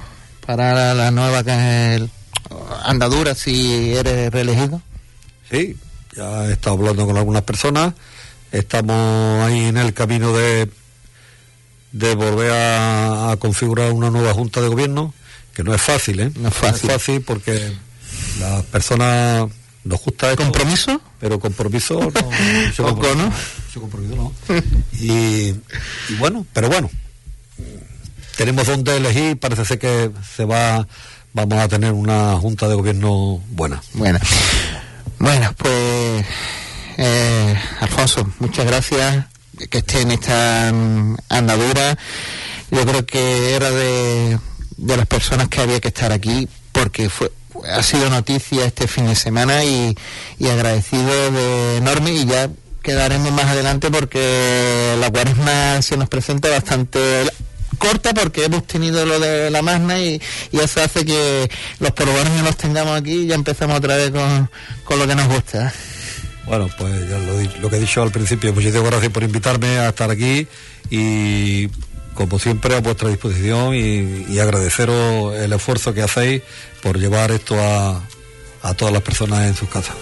para 0.51 0.73
la, 0.73 0.93
la 0.93 1.11
nueva 1.11 1.43
que 1.45 1.51
es 1.51 2.01
el- 2.01 2.09
andadura 2.83 3.33
si 3.35 3.93
eres 3.95 4.29
reelegido? 4.31 4.81
Sí, 5.49 5.77
ya 6.15 6.45
he 6.47 6.51
estado 6.53 6.75
hablando 6.75 7.05
con 7.05 7.15
algunas 7.15 7.43
personas, 7.43 7.93
estamos 8.51 9.45
ahí 9.45 9.65
en 9.65 9.77
el 9.77 9.93
camino 9.93 10.33
de, 10.35 10.69
de 11.93 12.15
volver 12.15 12.51
a, 12.53 13.35
configurar 13.39 13.93
una 13.93 14.09
nueva 14.09 14.33
junta 14.33 14.59
de 14.61 14.67
gobierno, 14.67 15.13
que 15.53 15.63
no 15.63 15.73
es 15.73 15.81
fácil, 15.81 16.19
¿eh? 16.19 16.31
No 16.37 16.49
es 16.49 16.53
fácil. 16.53 16.89
fácil 16.89 17.21
porque 17.21 17.71
las 18.39 18.63
personas 18.65 19.47
nos 19.85 20.01
gusta 20.03 20.31
esto, 20.31 20.43
¿Compromiso? 20.43 21.01
Pero 21.21 21.39
compromiso 21.39 21.97
no. 21.97 22.11
Poco, 22.77 23.15
¿no? 23.15 23.33
compromiso 23.79 24.15
no. 24.15 24.33
y, 24.99 25.55
y 26.09 26.15
bueno, 26.19 26.45
pero 26.53 26.67
bueno, 26.67 26.89
tenemos 28.35 28.67
donde 28.67 28.97
elegir, 28.97 29.39
parece 29.39 29.65
ser 29.65 29.79
que 29.79 30.11
se 30.35 30.45
va, 30.45 30.87
vamos 31.33 31.59
a 31.59 31.67
tener 31.67 31.93
una 31.93 32.37
junta 32.37 32.67
de 32.67 32.75
gobierno 32.75 33.41
buena. 33.51 33.81
Bueno, 33.93 34.19
bueno, 35.19 35.53
pues 35.57 36.25
eh, 36.97 37.55
Alfonso, 37.79 38.27
muchas 38.39 38.65
gracias 38.65 39.25
que 39.69 39.79
esté 39.79 40.01
en 40.01 40.11
esta 40.11 40.71
mm, 40.73 41.17
andadura. 41.29 41.97
Yo 42.71 42.85
creo 42.85 43.05
que 43.05 43.55
era 43.55 43.69
de, 43.69 44.39
de 44.77 44.97
las 44.97 45.05
personas 45.05 45.47
que 45.49 45.61
había 45.61 45.79
que 45.79 45.89
estar 45.89 46.11
aquí 46.11 46.47
porque 46.71 47.09
fue 47.09 47.31
ha 47.69 47.83
sido 47.83 48.09
noticia 48.09 48.65
este 48.65 48.87
fin 48.87 49.07
de 49.07 49.15
semana 49.15 49.63
y, 49.63 49.95
y 50.39 50.47
agradecido 50.47 51.31
de 51.31 51.77
enorme 51.77 52.11
y 52.13 52.25
ya 52.25 52.49
quedaremos 52.81 53.31
más 53.31 53.45
adelante 53.45 53.91
porque 53.91 54.95
la 54.99 55.11
cuaresma 55.11 55.81
se 55.81 55.97
nos 55.97 56.09
presenta 56.09 56.49
bastante 56.49 56.99
corta 57.81 58.13
porque 58.13 58.45
hemos 58.45 58.67
tenido 58.67 59.05
lo 59.05 59.19
de 59.19 59.49
la 59.49 59.61
magna 59.63 59.99
y, 59.99 60.21
eso 60.51 60.81
hace 60.81 61.03
que 61.03 61.49
los 61.79 61.91
programas 61.91 62.43
los 62.43 62.55
tengamos 62.55 62.99
aquí 62.99 63.23
y 63.23 63.27
ya 63.27 63.35
empezamos 63.35 63.77
otra 63.77 63.97
vez 63.97 64.11
con, 64.11 64.99
lo 64.99 65.07
que 65.07 65.15
nos 65.15 65.27
gusta. 65.27 65.73
Bueno, 66.45 66.69
pues 66.77 67.09
ya 67.09 67.17
lo, 67.17 67.69
que 67.69 67.75
he 67.75 67.79
dicho 67.79 68.03
al 68.03 68.11
principio, 68.11 68.53
muchísimas 68.53 68.91
gracias 68.91 69.11
por 69.11 69.23
invitarme 69.23 69.79
a 69.79 69.89
estar 69.89 70.11
aquí 70.11 70.47
y 70.91 71.69
como 72.13 72.37
siempre 72.37 72.75
a 72.75 72.81
vuestra 72.81 73.09
disposición 73.09 73.73
y, 73.73 74.37
agradeceros 74.37 75.35
el 75.35 75.51
esfuerzo 75.53 75.93
que 75.93 76.03
hacéis 76.03 76.43
por 76.83 76.99
llevar 76.99 77.31
esto 77.31 77.55
a, 77.59 78.03
a 78.61 78.73
todas 78.73 78.93
las 78.93 79.03
personas 79.03 79.47
en 79.47 79.55
sus 79.55 79.69
casas. 79.69 79.95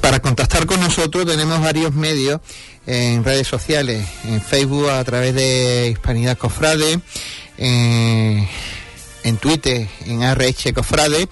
Para 0.00 0.20
contactar 0.20 0.66
con 0.66 0.80
nosotros 0.80 1.26
tenemos 1.26 1.60
varios 1.60 1.92
medios 1.94 2.40
en 2.86 3.22
redes 3.24 3.46
sociales, 3.46 4.06
en 4.24 4.40
Facebook 4.40 4.88
a 4.88 5.04
través 5.04 5.34
de 5.34 5.90
Hispanidad 5.92 6.38
Cofrade, 6.38 7.00
en 7.58 9.36
Twitter 9.40 9.88
en 10.06 10.22
RH 10.22 10.72
Cofrade. 10.72 11.28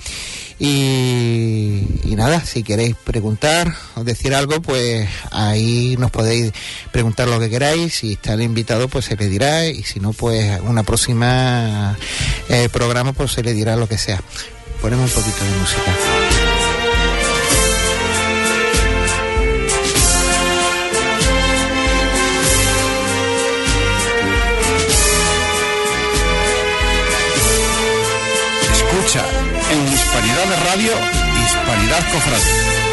Y, 0.59 1.83
y, 2.05 2.17
nada, 2.17 2.41
si 2.41 2.63
queréis 2.63 2.97
preguntar 2.97 3.75
o 3.95 4.05
decir 4.05 4.35
algo, 4.35 4.63
pues 4.63 5.07
ahí 5.31 5.97
nos 5.99 6.11
podéis 6.11 6.53
preguntar 6.93 7.29
lo 7.29 7.39
que 7.39 7.51
queráis. 7.51 7.97
Si 7.97 8.15
está 8.15 8.35
el 8.35 8.43
invitado, 8.43 8.89
pues 8.89 9.05
se 9.05 9.17
le 9.17 9.29
dirá. 9.29 9.67
Y 9.67 9.83
si 9.83 10.01
no, 10.01 10.15
pues 10.15 10.59
una 10.63 10.83
próxima 10.83 11.99
eh, 12.49 12.71
programa, 12.71 13.13
pues 13.13 13.33
se 13.33 13.43
le 13.43 13.53
dirá 13.53 13.77
lo 13.77 13.87
que 13.87 13.99
sea. 13.99 14.23
Ponemos 14.81 15.15
un 15.15 15.23
poquito 15.23 15.45
de 15.45 15.51
música. 15.59 16.26
Hispanidad 30.27 30.57
de 30.57 30.57
Radio, 30.71 30.93
Hispanidad 31.45 32.13
Cofrade. 32.13 32.86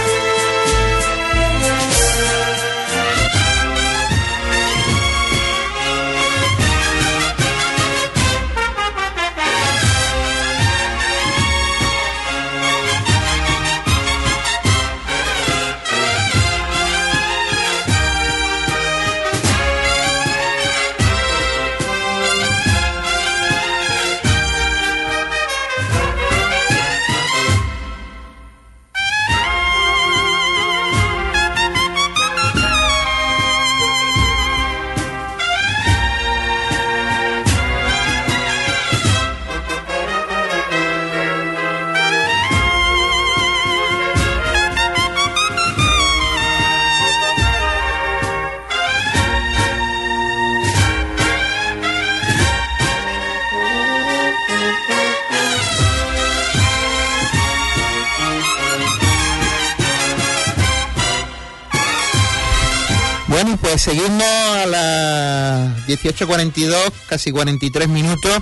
Seguimos 63.93 64.23
a 64.23 64.65
las 64.65 65.87
18.42, 65.87 66.91
casi 67.07 67.31
43 67.31 67.87
minutos 67.87 68.39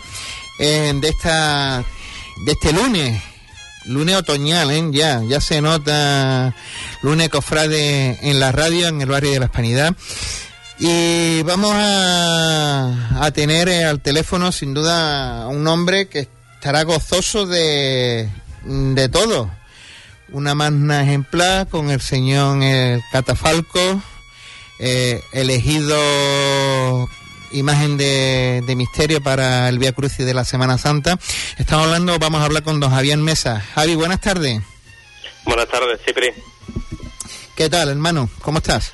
eh, 0.60 0.94
de 0.96 1.10
esta 1.10 1.84
de 2.46 2.52
este 2.54 2.72
lunes, 2.72 3.22
lunes 3.84 4.16
otoñal, 4.16 4.72
¿eh? 4.72 4.82
ya, 4.92 5.22
ya 5.28 5.42
se 5.42 5.60
nota 5.60 6.56
lunes 7.02 7.28
cofrade 7.28 8.18
en 8.22 8.40
la 8.40 8.54
radio, 8.54 8.88
en 8.88 9.02
el 9.02 9.10
barrio 9.10 9.32
de 9.32 9.40
la 9.40 9.46
Hispanidad. 9.48 9.94
Y 10.80 11.44
vamos 11.44 11.74
a, 11.76 13.18
a 13.20 13.32
tener 13.32 13.68
eh, 13.68 13.84
al 13.84 14.00
teléfono 14.00 14.54
sin 14.54 14.74
duda 14.74 15.48
un 15.50 15.68
hombre 15.68 16.08
que 16.08 16.30
estará 16.56 16.84
gozoso 16.84 17.46
de, 17.46 18.30
de 18.64 19.10
todo. 19.10 19.52
Una 20.32 20.56
magna 20.56 21.04
ejemplar 21.04 21.68
con 21.68 21.90
el 21.90 22.00
señor 22.00 22.64
el 22.64 23.02
Catafalco, 23.12 24.02
eh, 24.84 25.24
elegido 25.32 27.08
imagen 27.52 27.98
de, 27.98 28.64
misterio 28.76 29.22
para 29.22 29.70
el 29.70 29.78
Vía 29.78 29.92
Crucis 29.92 30.26
de 30.26 30.34
la 30.34 30.44
Semana 30.44 30.80
Santa. 30.80 31.20
Estamos 31.58 31.86
hablando, 31.86 32.18
vamos 32.18 32.42
a 32.42 32.46
hablar 32.46 32.64
con 32.64 32.80
don 32.80 32.90
Javier 32.90 33.18
Mesa. 33.18 33.64
Javi, 33.76 33.96
buenas 33.96 34.22
tardes. 34.22 34.62
Buenas 35.46 35.68
tardes, 35.68 36.00
Cipri. 36.04 36.32
¿Qué 37.56 37.70
tal, 37.70 37.90
hermano? 37.90 38.30
¿Cómo 38.42 38.58
estás? 38.58 38.94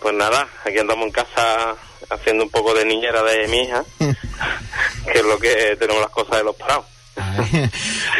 Pues 0.00 0.14
nada, 0.14 0.48
aquí 0.64 0.78
andamos 0.78 1.06
en 1.06 1.12
casa 1.12 1.74
haciendo 2.08 2.44
un 2.44 2.50
poco 2.50 2.72
de 2.72 2.86
niñera 2.86 3.22
de 3.22 3.48
mi 3.48 3.64
hija, 3.64 3.84
que 3.98 5.18
es 5.18 5.24
lo 5.24 5.38
que 5.38 5.76
tenemos 5.78 6.00
las 6.00 6.10
cosas 6.10 6.38
de 6.38 6.44
los 6.44 6.56
parados. 6.56 6.86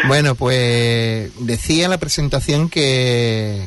bueno, 0.09 0.35
pues 0.35 1.31
decía 1.39 1.85
en 1.85 1.91
la 1.91 1.99
presentación 1.99 2.69
que, 2.69 3.67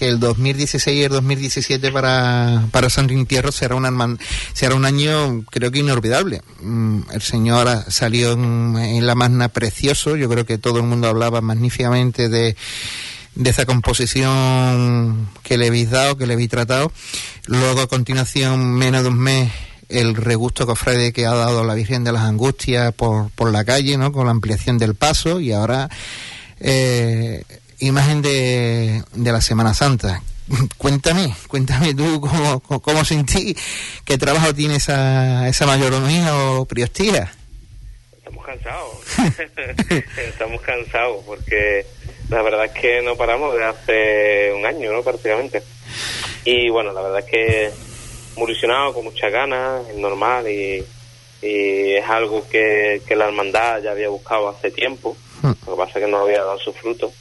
que 0.00 0.08
el 0.08 0.18
2016 0.18 0.96
y 0.96 1.02
el 1.02 1.10
2017 1.10 1.92
para, 1.92 2.64
para 2.70 2.88
San 2.88 3.10
Entierro 3.10 3.52
será, 3.52 3.74
una, 3.74 4.16
será 4.54 4.74
un 4.74 4.86
año, 4.86 5.44
creo 5.50 5.70
que 5.70 5.80
inolvidable. 5.80 6.40
Mm, 6.62 7.00
el 7.12 7.20
señor 7.20 7.68
salió 7.88 8.32
en, 8.32 9.06
la 9.06 9.14
magna 9.14 9.50
precioso, 9.50 10.16
yo 10.16 10.30
creo 10.30 10.46
que 10.46 10.56
todo 10.56 10.78
el 10.78 10.84
mundo 10.84 11.06
hablaba 11.06 11.42
magníficamente 11.42 12.30
de, 12.30 12.56
de 13.34 13.50
esa 13.50 13.66
composición 13.66 15.28
que 15.42 15.58
le 15.58 15.66
habéis 15.66 15.90
dado, 15.90 16.16
que 16.16 16.26
le 16.26 16.32
habéis 16.32 16.48
tratado. 16.48 16.90
Luego, 17.44 17.82
a 17.82 17.86
continuación, 17.86 18.72
menos 18.72 19.02
de 19.02 19.10
un 19.10 19.18
mes, 19.18 19.52
el 19.90 20.16
regusto 20.16 20.66
cofrade 20.66 21.12
que 21.12 21.26
ha 21.26 21.34
dado 21.34 21.62
la 21.62 21.74
Virgen 21.74 22.04
de 22.04 22.12
las 22.12 22.22
Angustias 22.22 22.94
por, 22.94 23.28
por 23.32 23.52
la 23.52 23.66
calle, 23.66 23.98
¿no? 23.98 24.12
Con 24.12 24.24
la 24.24 24.30
ampliación 24.30 24.78
del 24.78 24.94
paso 24.94 25.40
y 25.40 25.52
ahora 25.52 25.90
eh, 26.60 27.44
imagen 27.80 28.22
de, 28.22 29.02
de 29.12 29.32
la 29.32 29.40
Semana 29.40 29.74
Santa. 29.74 30.22
Cuéntame, 30.78 31.34
cuéntame 31.48 31.94
tú 31.94 32.20
cómo, 32.20 32.60
cómo, 32.60 33.04
sentí, 33.04 33.56
qué 34.04 34.18
trabajo 34.18 34.54
tiene 34.54 34.76
esa, 34.76 35.48
esa 35.48 35.66
mayoronía 35.66 36.34
o 36.36 36.64
priostía. 36.64 37.32
Estamos 38.16 38.44
cansados, 38.44 38.96
estamos 40.16 40.60
cansados 40.60 41.24
porque 41.24 41.86
la 42.28 42.42
verdad 42.42 42.64
es 42.64 42.72
que 42.72 43.02
no 43.02 43.16
paramos 43.16 43.54
de 43.54 43.64
hace 43.64 44.52
un 44.52 44.66
año, 44.66 44.92
¿no? 44.92 45.02
Prácticamente. 45.02 45.62
Y 46.44 46.68
bueno, 46.68 46.92
la 46.92 47.02
verdad 47.02 47.20
es 47.20 47.26
que 47.26 47.70
muy 48.36 48.50
ilusionado, 48.50 48.94
con 48.94 49.04
muchas 49.04 49.30
ganas, 49.30 49.88
es 49.88 49.96
normal 49.96 50.48
y, 50.48 50.84
y 51.42 51.94
es 51.94 52.04
algo 52.08 52.48
que, 52.48 53.02
que 53.06 53.14
la 53.16 53.26
hermandad 53.26 53.82
ya 53.82 53.92
había 53.92 54.08
buscado 54.08 54.48
hace 54.48 54.70
tiempo, 54.70 55.16
hmm. 55.42 55.52
lo 55.66 55.72
que 55.72 55.78
pasa 55.78 55.98
es 55.98 56.04
que 56.04 56.10
no 56.10 56.18
había 56.18 56.38
dado 56.38 56.58
su 56.58 56.72
fruto 56.72 57.12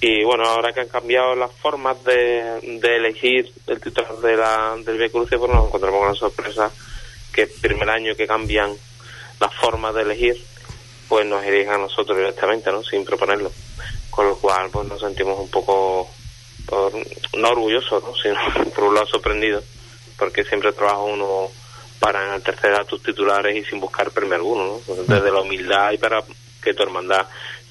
Y 0.00 0.24
bueno, 0.24 0.44
ahora 0.48 0.72
que 0.72 0.80
han 0.80 0.88
cambiado 0.88 1.34
las 1.34 1.52
formas 1.52 2.02
de, 2.04 2.60
de 2.80 2.96
elegir 2.96 3.52
el 3.66 3.80
titular 3.80 4.16
de 4.18 4.36
la, 4.36 4.76
del 4.84 4.96
Via 4.96 5.10
Crucis, 5.10 5.38
pues 5.38 5.52
nos 5.52 5.66
encontramos 5.66 5.98
con 6.00 6.08
la 6.08 6.14
sorpresa 6.14 6.70
que 7.32 7.42
el 7.42 7.50
primer 7.60 7.90
año 7.90 8.14
que 8.16 8.26
cambian 8.26 8.74
las 9.40 9.54
formas 9.56 9.94
de 9.94 10.02
elegir, 10.02 10.42
pues 11.08 11.26
nos 11.26 11.44
eligen 11.44 11.72
a 11.74 11.78
nosotros 11.78 12.16
directamente, 12.16 12.70
¿no? 12.72 12.82
Sin 12.82 13.04
proponerlo. 13.04 13.52
Con 14.10 14.26
lo 14.26 14.36
cual, 14.38 14.70
pues 14.72 14.88
nos 14.88 15.00
sentimos 15.00 15.38
un 15.38 15.50
poco, 15.50 16.08
por- 16.66 16.92
no 17.36 17.48
orgullosos, 17.50 18.02
¿no? 18.02 18.14
Sino 18.16 18.36
por 18.74 18.84
un 18.84 18.94
lado 18.94 19.06
sorprendidos, 19.06 19.64
porque 20.18 20.44
siempre 20.44 20.72
trabaja 20.72 20.98
uno 21.00 21.48
para 21.98 22.24
enaltecer 22.24 22.72
a 22.74 22.84
tus 22.84 23.02
titulares 23.02 23.54
y 23.54 23.64
sin 23.68 23.80
buscar 23.80 24.10
premio 24.12 24.34
alguno, 24.36 24.64
¿no? 24.64 24.78
Pues 24.86 25.06
Desde 25.06 25.30
la 25.30 25.40
humildad 25.40 25.92
y 25.92 25.98
para 25.98 26.22
que 26.62 26.72
tu 26.74 26.82
hermandad 26.82 27.26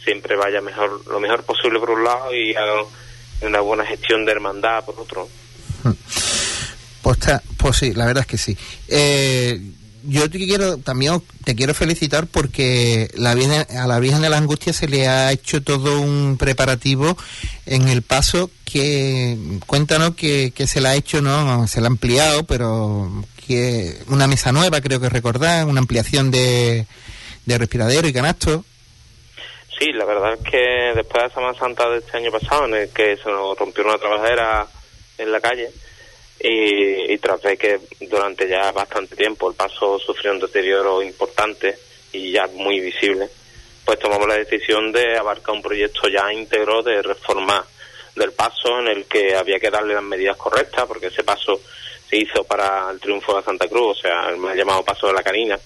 siempre 0.09 0.35
vaya 0.35 0.59
mejor, 0.61 1.05
lo 1.07 1.19
mejor 1.19 1.43
posible 1.43 1.79
por 1.79 1.91
un 1.91 2.03
lado 2.03 2.33
y 2.33 2.55
haga 2.55 2.81
una 3.41 3.59
buena 3.61 3.85
gestión 3.85 4.25
de 4.25 4.31
hermandad 4.31 4.83
por 4.83 4.99
otro. 4.99 5.29
Pues, 7.01 7.19
ta- 7.19 7.41
pues 7.57 7.77
sí, 7.77 7.93
la 7.93 8.05
verdad 8.05 8.21
es 8.21 8.27
que 8.27 8.37
sí. 8.37 8.57
Eh, 8.87 9.61
yo 10.03 10.29
te 10.29 10.37
quiero 10.39 10.77
también 10.77 11.21
te 11.43 11.55
quiero 11.55 11.73
felicitar 11.73 12.25
porque 12.27 13.09
la 13.15 13.35
Virgen- 13.35 13.67
a 13.77 13.85
la 13.85 13.99
Virgen 13.99 14.21
de 14.21 14.29
la 14.29 14.37
Angustia 14.37 14.73
se 14.73 14.87
le 14.87 15.07
ha 15.07 15.31
hecho 15.31 15.61
todo 15.61 15.99
un 16.01 16.37
preparativo 16.37 17.17
en 17.65 17.87
el 17.89 18.01
paso 18.01 18.49
que 18.65 19.37
cuéntanos 19.67 20.15
que, 20.15 20.53
se 20.67 20.81
le 20.81 20.87
ha 20.89 20.95
hecho, 20.95 21.21
no, 21.21 21.67
se 21.67 21.81
le 21.81 21.87
ha 21.87 21.89
ampliado, 21.89 22.43
pero 22.45 23.11
que 23.45 23.97
una 24.07 24.27
mesa 24.27 24.51
nueva 24.51 24.81
creo 24.81 24.99
que 24.99 25.09
recordar, 25.09 25.65
una 25.65 25.79
ampliación 25.81 26.31
de, 26.31 26.85
de 27.45 27.57
respiradero 27.57 28.07
y 28.07 28.13
canasto. 28.13 28.63
Sí, 29.79 29.93
la 29.93 30.03
verdad 30.03 30.33
es 30.33 30.41
que 30.41 30.91
después 30.93 31.23
de 31.23 31.29
la 31.29 31.33
Semana 31.33 31.57
Santa 31.57 31.89
de 31.89 31.99
este 31.99 32.17
año 32.17 32.31
pasado, 32.31 32.65
en 32.65 32.73
el 32.75 32.89
que 32.89 33.15
se 33.15 33.29
nos 33.29 33.57
rompió 33.57 33.85
una 33.85 33.97
trabajadera 33.97 34.67
en 35.17 35.31
la 35.31 35.39
calle, 35.39 35.69
y, 36.37 37.13
y 37.13 37.17
tras 37.17 37.41
ver 37.41 37.57
que 37.57 37.79
durante 38.01 38.47
ya 38.47 38.71
bastante 38.73 39.15
tiempo 39.15 39.49
el 39.49 39.55
paso 39.55 39.97
sufrió 39.99 40.31
un 40.31 40.39
deterioro 40.39 41.01
importante 41.01 41.77
y 42.11 42.31
ya 42.33 42.47
muy 42.47 42.81
visible, 42.81 43.29
pues 43.85 43.99
tomamos 43.99 44.27
la 44.27 44.35
decisión 44.35 44.91
de 44.91 45.17
abarcar 45.17 45.55
un 45.55 45.61
proyecto 45.61 46.09
ya 46.09 46.31
íntegro 46.31 46.83
de 46.83 47.01
reforma 47.01 47.65
del 48.15 48.33
paso 48.33 48.79
en 48.79 48.87
el 48.89 49.05
que 49.05 49.35
había 49.35 49.59
que 49.59 49.69
darle 49.69 49.93
las 49.93 50.03
medidas 50.03 50.35
correctas, 50.35 50.85
porque 50.87 51.07
ese 51.07 51.23
paso 51.23 51.61
se 52.09 52.17
hizo 52.17 52.43
para 52.43 52.89
el 52.91 52.99
triunfo 52.99 53.37
de 53.37 53.43
Santa 53.43 53.67
Cruz, 53.67 53.97
o 53.97 54.01
sea, 54.01 54.29
el 54.29 54.37
mal 54.37 54.57
llamado 54.57 54.83
paso 54.83 55.07
de 55.07 55.13
la 55.13 55.23
Carina. 55.23 55.57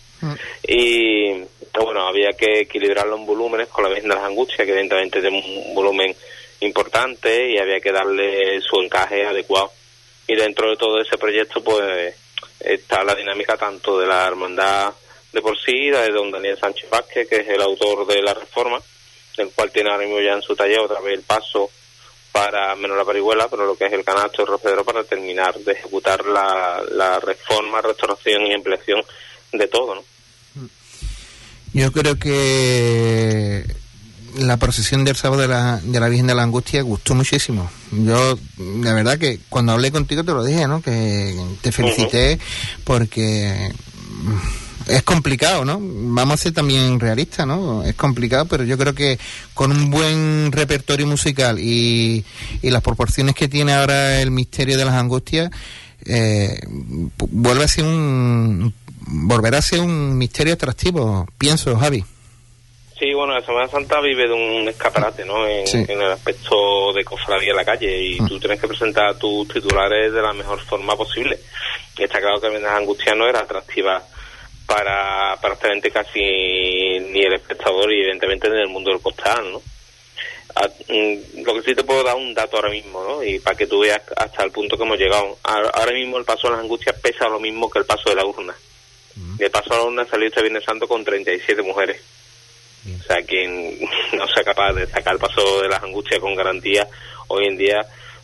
Y 0.65 1.43
bueno, 1.81 2.07
había 2.07 2.31
que 2.33 2.61
equilibrarlo 2.61 3.15
en 3.15 3.25
volúmenes 3.25 3.67
con 3.67 3.83
la 3.83 3.89
Virgen 3.89 4.09
de 4.09 4.15
las 4.15 4.25
Angustias, 4.25 4.59
que 4.59 4.71
evidentemente 4.71 5.21
tiene 5.21 5.37
un 5.39 5.73
volumen 5.73 6.15
importante 6.59 7.49
y 7.49 7.57
había 7.57 7.79
que 7.79 7.91
darle 7.91 8.61
su 8.61 8.79
encaje 8.79 9.25
adecuado. 9.25 9.71
Y 10.27 10.35
dentro 10.35 10.69
de 10.69 10.77
todo 10.77 11.01
ese 11.01 11.17
proyecto, 11.17 11.63
pues 11.63 12.15
está 12.59 13.03
la 13.03 13.15
dinámica 13.15 13.57
tanto 13.57 13.99
de 13.99 14.07
la 14.07 14.25
hermandad 14.25 14.93
de 15.31 15.41
por 15.41 15.57
sí, 15.59 15.89
de 15.89 16.09
don 16.09 16.31
Daniel 16.31 16.57
Sánchez 16.59 16.89
Vázquez, 16.89 17.27
que 17.27 17.37
es 17.37 17.47
el 17.49 17.61
autor 17.61 18.05
de 18.05 18.21
la 18.21 18.33
reforma, 18.33 18.79
el 19.37 19.49
cual 19.51 19.71
tiene 19.71 19.89
ahora 19.89 20.05
mismo 20.05 20.21
ya 20.21 20.33
en 20.33 20.43
su 20.43 20.55
taller 20.55 20.79
otra 20.79 21.01
vez 21.01 21.15
el 21.15 21.23
paso 21.23 21.69
para 22.31 22.75
menos 22.75 22.97
la 22.97 23.05
parihuela, 23.05 23.47
pero 23.47 23.65
lo 23.65 23.75
que 23.75 23.85
es 23.85 23.93
el 23.93 24.03
canasto 24.03 24.41
y 24.41 24.43
el 24.43 24.47
rompedero 24.47 24.83
para 24.83 25.03
terminar 25.03 25.55
de 25.55 25.71
ejecutar 25.73 26.25
la, 26.25 26.83
la 26.91 27.19
reforma, 27.19 27.81
restauración 27.81 28.45
y 28.47 28.53
ampliación 28.53 29.03
de 29.51 29.67
todo, 29.67 29.95
¿no? 29.95 30.12
Yo 31.73 31.91
creo 31.91 32.17
que 32.17 33.65
la 34.37 34.57
procesión 34.57 35.03
del 35.03 35.15
sábado 35.15 35.41
de 35.41 35.47
la, 35.47 35.79
de 35.83 35.99
la 35.99 36.09
Virgen 36.09 36.27
de 36.27 36.35
la 36.35 36.43
Angustia 36.43 36.81
gustó 36.81 37.15
muchísimo. 37.15 37.69
Yo, 37.91 38.37
la 38.81 38.93
verdad 38.93 39.17
que 39.17 39.39
cuando 39.49 39.71
hablé 39.71 39.91
contigo 39.91 40.23
te 40.23 40.31
lo 40.31 40.43
dije, 40.43 40.67
¿no? 40.67 40.81
Que 40.81 41.35
te 41.61 41.71
felicité 41.71 42.39
porque 42.83 43.71
mm, 44.23 44.91
es 44.91 45.03
complicado, 45.03 45.65
¿no? 45.65 45.79
Vamos 45.81 46.39
a 46.39 46.43
ser 46.43 46.53
también 46.53 46.99
realistas, 46.99 47.45
¿no? 47.47 47.83
Es 47.83 47.95
complicado, 47.95 48.45
pero 48.45 48.63
yo 48.63 48.77
creo 48.77 48.93
que 48.93 49.19
con 49.53 49.71
un 49.71 49.89
buen 49.89 50.51
repertorio 50.51 51.07
musical 51.07 51.59
y, 51.59 52.25
y 52.61 52.69
las 52.69 52.81
proporciones 52.81 53.35
que 53.35 53.47
tiene 53.47 53.73
ahora 53.73 54.21
el 54.21 54.31
misterio 54.31 54.77
de 54.77 54.85
las 54.85 54.95
angustias, 54.95 55.51
eh, 56.05 56.59
vuelve 57.17 57.63
a 57.63 57.67
ser 57.67 57.85
un 57.85 58.73
volverá 59.07 59.57
a 59.59 59.61
ser 59.61 59.79
un 59.81 60.17
misterio 60.17 60.53
atractivo, 60.53 61.27
pienso, 61.37 61.75
Javi. 61.77 62.03
Sí, 62.99 63.13
bueno, 63.13 63.33
la 63.33 63.45
Semana 63.45 63.67
Santa 63.67 63.99
vive 63.99 64.27
de 64.27 64.33
un 64.33 64.67
escaparate, 64.69 65.25
¿no? 65.25 65.45
En, 65.47 65.67
Sí. 65.67 65.77
en 65.87 66.01
el 66.01 66.11
aspecto 66.11 66.93
de 66.93 67.03
cofradía 67.03 67.49
en 67.51 67.57
la 67.57 67.65
calle 67.65 68.01
y 68.01 68.17
tú 68.19 68.39
tienes 68.39 68.61
que 68.61 68.67
presentar 68.67 69.17
tus 69.17 69.47
titulares 69.49 70.13
de 70.13 70.21
la 70.21 70.31
mejor 70.31 70.59
forma 70.61 70.95
posible. 70.95 71.37
Y 71.97 72.03
está 72.03 72.19
claro 72.21 72.39
que 72.39 72.49
Vendas 72.49 72.71
Angustia 72.75 73.13
no 73.15 73.27
era 73.27 73.39
atractiva 73.41 74.01
para 74.65 75.35
prácticamente 75.41 75.91
casi 75.91 76.19
ni 76.19 77.23
el 77.23 77.33
espectador 77.33 77.91
y 77.91 77.99
evidentemente 78.01 78.47
en 78.47 78.53
el 78.59 78.69
mundo 78.69 78.91
del 78.91 79.01
costal, 79.01 79.51
¿no? 79.51 79.61
A- 80.55 80.67
mm, 80.67 81.43
lo 81.43 81.53
que 81.55 81.61
sí 81.63 81.75
te 81.75 81.83
puedo 81.83 82.03
dar 82.03 82.15
un 82.15 82.33
dato 82.33 82.55
ahora 82.57 82.69
mismo, 82.69 83.03
¿no? 83.03 83.23
Y 83.23 83.39
para 83.39 83.57
que 83.57 83.67
tú 83.67 83.79
veas 83.79 84.01
hasta 84.15 84.43
el 84.43 84.51
punto 84.51 84.77
que 84.77 84.83
hemos 84.83 84.97
llegado. 84.99 85.37
A- 85.43 85.69
Ahora 85.73 85.91
mismo 85.93 86.17
el 86.17 86.25
paso 86.25 86.47
de 86.47 86.51
las 86.53 86.61
angustias 86.61 86.95
pesa 87.01 87.27
lo 87.27 87.39
mismo 87.39 87.69
que 87.69 87.79
el 87.79 87.85
paso 87.85 88.09
de 88.09 88.15
la 88.15 88.25
urna. 88.25 88.55
Y 89.39 89.43
el 89.43 89.51
paso 89.51 89.69
de 89.71 89.77
la 89.77 89.83
urna 89.83 90.05
salió 90.09 90.27
este 90.27 90.41
Viernes 90.41 90.63
Santo 90.65 90.87
con 90.87 91.03
37 91.03 91.61
mujeres. 91.61 92.01
O 92.99 93.03
sea, 93.03 93.17
quien 93.25 93.79
no 94.13 94.27
sea 94.27 94.43
capaz 94.43 94.73
de 94.73 94.87
sacar 94.87 95.13
el 95.13 95.19
paso 95.19 95.61
de 95.61 95.69
las 95.69 95.81
angustias 95.83 96.19
con 96.19 96.35
garantía, 96.35 96.87
hoy 97.27 97.45
en 97.47 97.57
día 97.57 97.79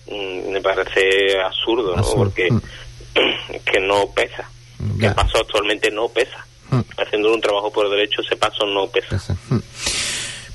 mm, 0.08 0.50
me 0.52 0.62
parece 0.62 1.40
absurdo, 1.44 1.96
¿no? 1.96 2.04
Porque 2.16 2.50
Mm. 2.52 2.60
que 3.66 3.80
no 3.80 4.12
pesa. 4.14 4.50
Que 4.98 5.04
Ya. 5.04 5.10
el 5.10 5.16
paso 5.16 5.40
actualmente 5.40 5.90
no 5.92 6.08
pesa. 6.10 6.46
Mm. 6.70 6.82
Haciendo 6.98 7.34
un 7.34 7.42
trabajo 7.42 7.72
por 7.72 7.90
derecho, 7.90 8.22
ese 8.22 8.36
paso 8.36 8.66
no 8.66 8.88
pesa. 8.88 9.18
Mm. 9.50 9.58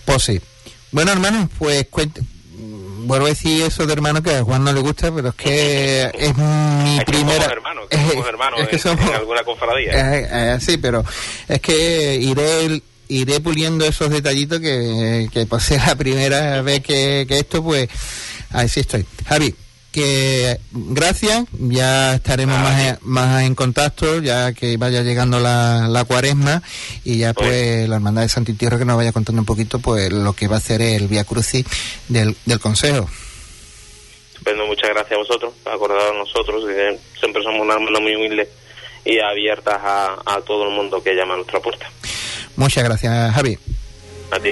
Pues 0.04 0.22
sí. 0.22 0.40
Bueno, 0.92 1.12
hermano, 1.12 1.48
pues 1.58 1.86
cuente. 1.90 2.20
Vuelvo 3.04 3.26
a 3.26 3.28
decir 3.30 3.62
eso 3.62 3.86
de 3.86 3.92
hermano 3.92 4.22
que 4.22 4.34
a 4.36 4.42
Juan 4.42 4.64
no 4.64 4.72
le 4.72 4.80
gusta, 4.80 5.12
pero 5.14 5.28
es 5.30 5.34
que 5.34 6.02
es 6.12 6.36
mi 6.36 6.98
Es 6.98 7.04
que 7.04 7.12
primera. 7.12 7.34
somos 7.44 7.52
hermanos, 7.52 7.84
que 7.90 7.96
somos 7.98 8.26
hermanos 8.28 8.60
es 8.60 8.68
que 8.68 8.76
en- 8.76 8.82
somos- 8.82 9.08
en 9.08 9.14
alguna 9.14 9.44
cofradía. 9.44 10.16
Eh, 10.18 10.28
eh, 10.30 10.58
sí, 10.60 10.76
pero 10.78 11.04
es 11.48 11.60
que 11.60 12.16
iré 12.16 12.82
iré 13.08 13.38
puliendo 13.40 13.84
esos 13.84 14.08
detallitos 14.10 14.60
que, 14.60 15.28
que 15.32 15.46
ser 15.60 15.80
la 15.86 15.94
primera 15.94 16.62
vez 16.62 16.80
que, 16.82 17.26
que 17.28 17.38
esto, 17.40 17.62
pues 17.62 17.88
ahí 18.50 18.68
sí 18.68 18.80
estoy. 18.80 19.04
Javi, 19.26 19.54
que 19.94 20.58
gracias, 20.72 21.44
ya 21.52 22.14
estaremos 22.16 22.58
más, 22.58 22.80
en- 22.80 22.98
más 23.02 23.44
en 23.44 23.54
contacto, 23.54 24.20
ya 24.20 24.52
que 24.52 24.76
vaya 24.76 25.02
llegando 25.02 25.38
la, 25.38 25.86
la 25.88 26.04
cuaresma 26.04 26.64
y 27.04 27.18
ya 27.18 27.32
pues, 27.32 27.46
Pues- 27.48 27.88
la 27.88 27.94
hermandad 27.94 28.22
de 28.22 28.28
Santo 28.28 28.50
Entierro 28.50 28.76
que 28.76 28.84
nos 28.84 28.96
vaya 28.96 29.12
contando 29.12 29.40
un 29.42 29.46
poquito 29.46 29.78
pues 29.78 30.12
lo 30.12 30.32
que 30.32 30.48
va 30.48 30.56
a 30.56 30.58
hacer 30.58 30.82
el 30.82 31.06
Vía 31.06 31.22
Crucis 31.22 31.64
del, 32.08 32.36
del 32.44 32.58
Consejo. 32.58 33.08
Estupendo, 34.32 34.66
muchas 34.66 34.90
gracias 34.90 35.12
a 35.12 35.16
vosotros, 35.18 35.54
acordado 35.64 36.10
a 36.10 36.18
nosotros, 36.18 36.64
que 36.66 36.98
siempre 37.20 37.42
somos 37.44 37.60
una 37.60 37.74
hermana 37.74 38.00
muy 38.00 38.16
humilde 38.16 38.48
y 39.04 39.20
abiertas 39.20 39.78
a, 39.80 40.16
a 40.26 40.40
todo 40.40 40.64
el 40.68 40.74
mundo 40.74 41.00
que 41.04 41.14
llama 41.14 41.34
a 41.34 41.36
nuestra 41.36 41.60
puerta. 41.60 41.86
Muchas 42.56 42.82
gracias, 42.82 43.32
Javi. 43.32 43.56
A 44.32 44.40
ti. 44.40 44.50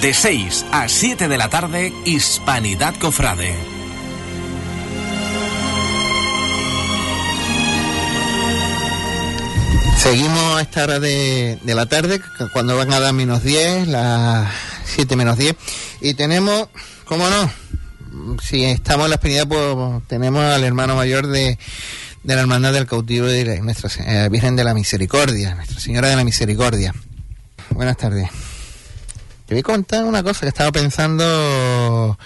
De 0.00 0.14
6 0.14 0.64
a 0.72 0.88
7 0.88 1.28
de 1.28 1.36
la 1.36 1.50
tarde, 1.50 1.92
Hispanidad 2.06 2.94
Cofrade. 2.96 3.54
Seguimos 9.98 10.56
a 10.56 10.62
esta 10.62 10.84
hora 10.84 10.98
de, 10.98 11.58
la 11.64 11.86
tarde, 11.86 12.20
cu- 12.20 12.48
cuando 12.52 12.76
van 12.76 12.90
a 12.92 13.00
dar 13.00 13.12
menos 13.12 13.42
10, 13.42 13.86
las 13.88 14.50
7 14.86 15.14
menos 15.14 15.36
10. 15.36 15.54
Y 16.00 16.14
tenemos, 16.14 16.68
¿cómo 17.04 17.28
no? 17.28 18.38
Si 18.42 18.64
estamos 18.64 19.04
en 19.04 19.10
la 19.10 19.16
Espinidad, 19.16 19.46
pues 19.46 20.02
tenemos 20.08 20.42
al 20.42 20.64
hermano 20.64 20.96
mayor 20.96 21.26
de, 21.26 21.58
de 22.22 22.34
la 22.34 22.40
Hermandad 22.40 22.72
del 22.72 22.86
Cautivo 22.86 23.26
de 23.26 23.60
Nuestra 23.60 23.90
eh, 24.06 24.28
Virgen 24.30 24.56
de 24.56 24.64
la 24.64 24.72
Misericordia, 24.72 25.54
Nuestra 25.54 25.78
Señora 25.80 26.08
de 26.08 26.16
la 26.16 26.24
Misericordia. 26.24 26.94
Buenas 27.70 27.98
tardes. 27.98 28.30
Te 29.50 29.54
voy 29.54 29.60
a 29.62 29.64
contar 29.64 30.04
una 30.04 30.22
cosa 30.22 30.42
que 30.42 30.46
estaba 30.46 30.70
pensando 30.70 32.16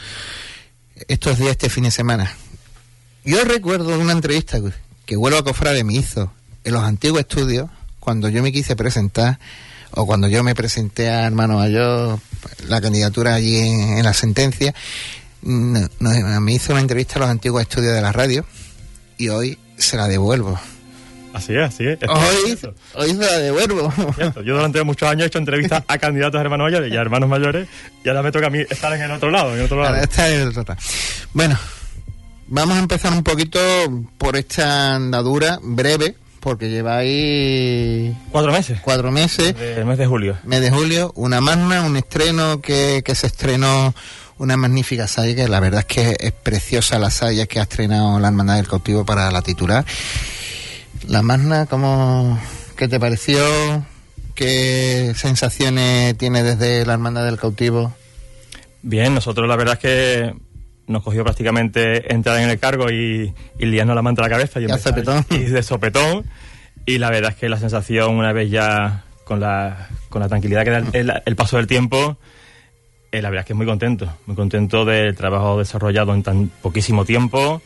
estos 1.09 1.39
días, 1.39 1.53
este 1.53 1.70
fin 1.70 1.85
de 1.85 1.91
semana. 1.91 2.31
Yo 3.25 3.43
recuerdo 3.45 3.99
una 3.99 4.12
entrevista 4.12 4.59
que 5.07 5.16
Vuelvo 5.16 5.39
a 5.39 5.43
Cofrade 5.43 5.85
me 5.85 5.95
hizo 5.95 6.31
en 6.64 6.75
los 6.75 6.83
antiguos 6.83 7.20
estudios, 7.20 7.70
cuando 7.99 8.29
yo 8.29 8.43
me 8.43 8.53
quise 8.53 8.77
presentar, 8.77 9.39
o 9.93 10.05
cuando 10.05 10.29
yo 10.29 10.45
me 10.45 10.55
presenté 10.55 11.09
a 11.09 11.25
Hermano 11.25 11.57
Mayor, 11.57 12.20
la 12.68 12.83
candidatura 12.83 13.37
allí 13.37 13.57
en, 13.57 14.05
la 14.05 14.12
sentencia, 14.12 14.75
me 15.41 16.53
hizo 16.53 16.72
una 16.72 16.83
entrevista 16.83 17.14
a 17.14 17.20
los 17.20 17.31
antiguos 17.31 17.62
estudios 17.62 17.95
de 17.95 18.03
la 18.03 18.12
radio 18.12 18.45
y 19.16 19.31
hoy 19.31 19.59
se 19.79 19.97
la 19.97 20.09
devuelvo. 20.09 20.61
Así 21.35 21.53
es, 21.53 21.62
así 21.62 21.85
es. 21.85 21.99
Hoy, 22.09 22.59
hoy 22.95 23.11
se 23.11 23.16
la 23.16 23.39
devuelvo. 23.39 23.93
Yo 24.45 24.55
durante 24.55 24.82
muchos 24.85 25.09
años 25.09 25.24
he 25.24 25.26
hecho 25.26 25.39
entrevistas 25.39 25.82
a 25.89 25.99
candidatos 25.99 26.39
a 26.39 26.43
hermanos 26.43 26.66
mayores 26.66 26.93
y 26.93 26.97
a 26.97 27.01
hermanos 27.01 27.28
mayores 27.28 27.68
y 28.05 28.09
ahora 28.09 28.22
me 28.22 28.30
toca 28.30 28.47
a 28.47 28.51
mí 28.51 28.61
estar 28.61 28.93
en 28.93 29.03
el 29.03 29.11
otro 29.11 29.32
lado. 29.32 29.57
En 29.57 29.64
otro 29.64 29.82
lado. 29.82 29.97
Bueno, 31.32 31.59
vamos 32.47 32.76
a 32.76 32.80
empezar 32.80 33.12
un 33.12 33.24
poquito 33.24 33.59
por 34.16 34.37
esta 34.37 34.95
andadura 34.95 35.59
breve 35.61 36.14
porque 36.39 36.70
lleváis... 36.70 38.14
Cuatro 38.30 38.53
meses. 38.53 38.78
Cuatro 38.80 39.11
meses. 39.11 39.57
El 39.59 39.87
mes 39.87 39.99
de 39.99 40.07
julio. 40.07 40.39
Mes 40.45 40.61
de 40.61 40.70
julio, 40.70 41.11
una 41.16 41.41
magna, 41.41 41.82
un 41.82 41.97
estreno 41.97 42.61
que, 42.61 43.03
que 43.05 43.14
se 43.16 43.26
estrenó 43.26 43.93
una 44.39 44.57
magnífica 44.57 45.09
saya, 45.09 45.35
que 45.35 45.49
la 45.49 45.59
verdad 45.59 45.80
es 45.80 45.87
que 45.87 46.16
es 46.20 46.32
preciosa 46.32 46.99
la 46.99 47.11
saya 47.11 47.47
que 47.47 47.61
ha 47.61 47.62
estrenado 47.62 48.20
la 48.20 48.28
Hermandad 48.28 48.57
del 48.57 48.68
Cautivo 48.68 49.05
para 49.05 49.30
la 49.30 49.43
titular. 49.43 49.85
La 51.09 51.22
magna, 51.22 51.66
¿cómo, 51.66 52.38
¿qué 52.76 52.88
te 52.88 52.98
pareció? 52.98 53.38
¿Qué 54.34 55.12
sensaciones 55.14 56.16
tiene 56.16 56.42
desde 56.42 56.86
la 56.86 56.94
Hermandad 56.94 57.24
del 57.24 57.38
Cautivo? 57.38 57.92
Bien, 58.82 59.14
nosotros 59.14 59.48
la 59.48 59.57
verdad 59.57 59.74
es 59.74 59.80
que 59.80 60.34
nos 60.86 61.02
cogió 61.02 61.22
prácticamente 61.24 62.12
entrar 62.12 62.38
en 62.40 62.50
el 62.50 62.59
cargo 62.59 62.90
y, 62.90 63.32
y 63.59 63.66
liarnos 63.66 63.94
la 63.94 64.02
manta 64.02 64.22
a 64.22 64.28
la 64.28 64.30
cabeza 64.30 64.61
y, 64.61 64.64
y 64.64 65.38
de 65.44 65.62
sopetón. 65.62 66.24
Y 66.86 66.98
la 66.98 67.11
verdad 67.11 67.32
es 67.32 67.36
que 67.36 67.48
la 67.48 67.59
sensación, 67.59 68.14
una 68.14 68.32
vez 68.32 68.50
ya 68.50 69.05
con 69.24 69.40
la, 69.40 69.88
con 70.09 70.20
la 70.20 70.28
tranquilidad 70.28 70.64
que 70.64 70.70
da 70.70 71.22
el, 71.24 71.36
paso 71.36 71.57
del 71.57 71.66
tiempo, 71.66 72.18
eh, 73.11 73.22
la 73.22 73.30
verdad 73.30 73.42
es 73.42 73.46
que 73.46 73.55
muy 73.55 73.66
contento. 73.66 74.12
Muy 74.26 74.36
contento 74.36 74.84
del 74.84 75.14
trabajo 75.14 75.59
desarrollado 75.59 76.14
en 76.14 76.22
tan 76.22 76.48
poquísimo 76.61 77.05
tiempo, 77.05 77.62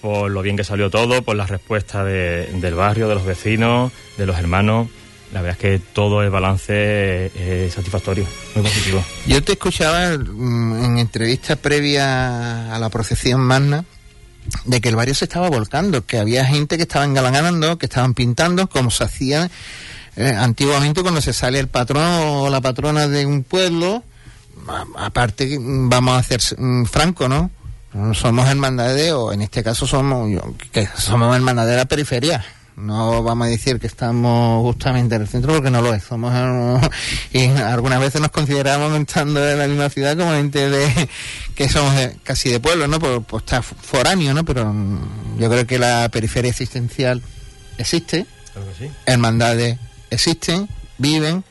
por 0.00 0.30
lo 0.30 0.42
bien 0.42 0.56
que 0.56 0.64
salió 0.64 0.90
todo, 0.90 1.22
por 1.22 1.36
la 1.36 1.46
respuesta 1.46 2.04
del 2.04 2.74
barrio, 2.74 3.08
de 3.08 3.14
los 3.14 3.24
vecinos, 3.24 3.92
de 4.16 4.26
los 4.26 4.38
hermanos 4.38 4.88
la 5.32 5.42
verdad 5.42 5.58
es 5.60 5.78
que 5.80 5.84
todo 5.92 6.22
el 6.22 6.30
balance 6.30 7.26
es 7.34 7.74
satisfactorio, 7.74 8.26
muy 8.54 8.64
positivo. 8.64 9.04
Yo 9.26 9.42
te 9.42 9.52
escuchaba 9.52 10.16
mm, 10.16 10.84
en 10.84 10.98
entrevistas 10.98 11.58
previas 11.58 12.06
a 12.06 12.78
la 12.78 12.88
procesión 12.90 13.40
magna 13.40 13.84
de 14.64 14.80
que 14.80 14.88
el 14.88 14.96
barrio 14.96 15.14
se 15.14 15.24
estaba 15.24 15.50
volcando, 15.50 16.06
que 16.06 16.18
había 16.18 16.44
gente 16.44 16.76
que 16.76 16.84
estaba 16.84 17.04
engalanando, 17.04 17.76
que 17.78 17.86
estaban 17.86 18.14
pintando, 18.14 18.68
como 18.68 18.90
se 18.90 19.04
hacía 19.04 19.50
eh, 20.14 20.34
antiguamente 20.38 21.02
cuando 21.02 21.20
se 21.20 21.32
sale 21.32 21.58
el 21.58 21.68
patrón 21.68 22.04
o 22.04 22.48
la 22.48 22.60
patrona 22.60 23.08
de 23.08 23.26
un 23.26 23.42
pueblo. 23.42 24.04
aparte, 24.96 25.58
vamos 25.60 26.14
a 26.14 26.18
hacer 26.18 26.40
mm, 26.56 26.84
franco, 26.84 27.28
¿no? 27.28 27.50
Somos 28.14 28.48
hermandades, 28.48 29.12
o 29.12 29.32
en 29.32 29.42
este 29.42 29.62
caso 29.62 29.86
somos, 29.86 30.30
que 30.72 30.88
somos 30.96 31.34
hermandades 31.34 31.72
de 31.72 31.76
la 31.76 31.84
periferia 31.86 32.44
no 32.76 33.22
vamos 33.22 33.46
a 33.46 33.50
decir 33.50 33.80
que 33.80 33.86
estamos 33.86 34.62
justamente 34.62 35.14
en 35.14 35.22
el 35.22 35.28
centro 35.28 35.54
porque 35.54 35.70
no 35.70 35.80
lo 35.80 35.94
es. 35.94 36.04
Somos 36.04 36.32
y 37.32 37.46
algunas 37.46 38.00
veces 38.00 38.20
nos 38.20 38.30
consideramos 38.30 38.94
estando 39.00 39.46
en 39.48 39.58
la 39.58 39.66
misma 39.66 39.88
ciudad 39.88 40.16
como 40.16 40.32
gente 40.32 40.68
de 40.68 41.08
que 41.54 41.68
somos 41.68 41.94
casi 42.22 42.50
de 42.50 42.60
pueblo, 42.60 42.86
¿no? 42.86 42.98
Por, 43.00 43.40
estar 43.40 43.62
foráneo, 43.62 44.34
¿no? 44.34 44.44
Pero 44.44 44.72
mm, 44.72 45.38
yo 45.38 45.48
creo 45.48 45.66
que 45.66 45.78
la 45.78 46.08
periferia 46.10 46.50
existencial 46.50 47.22
existe. 47.78 48.26
Hermandades 49.06 49.78
existen, 50.10 50.68
viven 50.98 51.44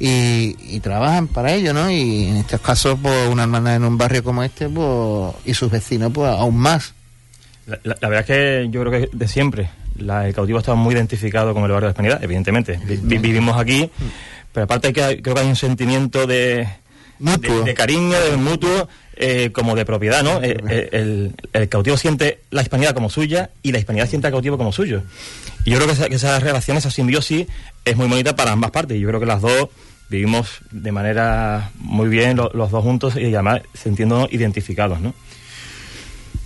y, 0.00 0.80
trabajan 0.80 1.28
para 1.28 1.52
ello, 1.52 1.72
¿no? 1.72 1.90
Y 1.90 2.24
en 2.24 2.36
estos 2.38 2.60
casos, 2.60 2.98
pues 3.00 3.28
una 3.28 3.42
hermandad 3.42 3.76
en 3.76 3.84
un 3.84 3.98
barrio 3.98 4.24
como 4.24 4.42
este, 4.42 4.68
pues, 4.68 5.34
y 5.44 5.54
sus 5.54 5.70
vecinos, 5.70 6.10
pues 6.12 6.32
aún 6.32 6.56
más. 6.56 6.94
La, 7.66 7.96
la 8.00 8.08
verdad 8.08 8.20
es 8.20 8.26
que 8.26 8.68
yo 8.70 8.80
creo 8.80 8.90
que 8.90 9.10
de 9.12 9.28
siempre 9.28 9.70
el 10.00 10.34
cautivo 10.34 10.58
está 10.58 10.74
muy 10.74 10.94
identificado 10.94 11.52
con 11.54 11.64
el 11.64 11.70
barrio 11.70 11.88
de 11.88 11.92
Hispanidad, 11.92 12.24
evidentemente. 12.24 12.80
vivimos 12.84 13.60
aquí, 13.60 13.90
pero 14.52 14.64
aparte 14.64 14.92
que, 14.92 15.20
creo 15.22 15.34
que 15.34 15.40
hay 15.40 15.48
un 15.48 15.56
sentimiento 15.56 16.26
de, 16.26 16.68
de, 17.18 17.74
cariño, 17.74 18.18
de 18.18 18.36
mutuo, 18.36 18.88
eh, 19.16 19.50
como 19.52 19.76
de 19.76 19.84
propiedad, 19.84 20.22
¿no? 20.22 20.42
Eh, 20.42 20.56
eh, 20.68 21.30
el, 21.52 21.68
cautivo 21.68 21.96
siente 21.96 22.40
la 22.50 22.62
hispanidad 22.62 22.94
como 22.94 23.10
suya 23.10 23.50
y 23.62 23.72
la 23.72 23.78
hispanidad 23.78 24.08
siente 24.08 24.28
al 24.28 24.32
cautivo 24.32 24.56
como 24.56 24.72
suyo. 24.72 25.02
Y 25.64 25.70
yo 25.70 25.76
creo 25.76 25.88
que 26.08 26.14
esa, 26.14 26.38
relación, 26.38 26.76
esa 26.76 26.90
simbiosis, 26.90 27.46
es 27.84 27.96
muy 27.96 28.08
bonita 28.08 28.34
para 28.34 28.52
ambas 28.52 28.70
partes. 28.70 28.96
Y 28.96 29.00
yo 29.00 29.08
creo 29.08 29.20
que 29.20 29.26
las 29.26 29.42
dos 29.42 29.68
vivimos 30.10 30.60
de 30.72 30.92
manera 30.92 31.70
muy 31.78 32.08
bien 32.08 32.36
los 32.36 32.70
dos 32.70 32.82
juntos 32.82 33.14
y 33.16 33.32
además 33.32 33.62
sintiéndonos 33.72 34.32
identificados, 34.32 35.00
¿no? 35.00 35.14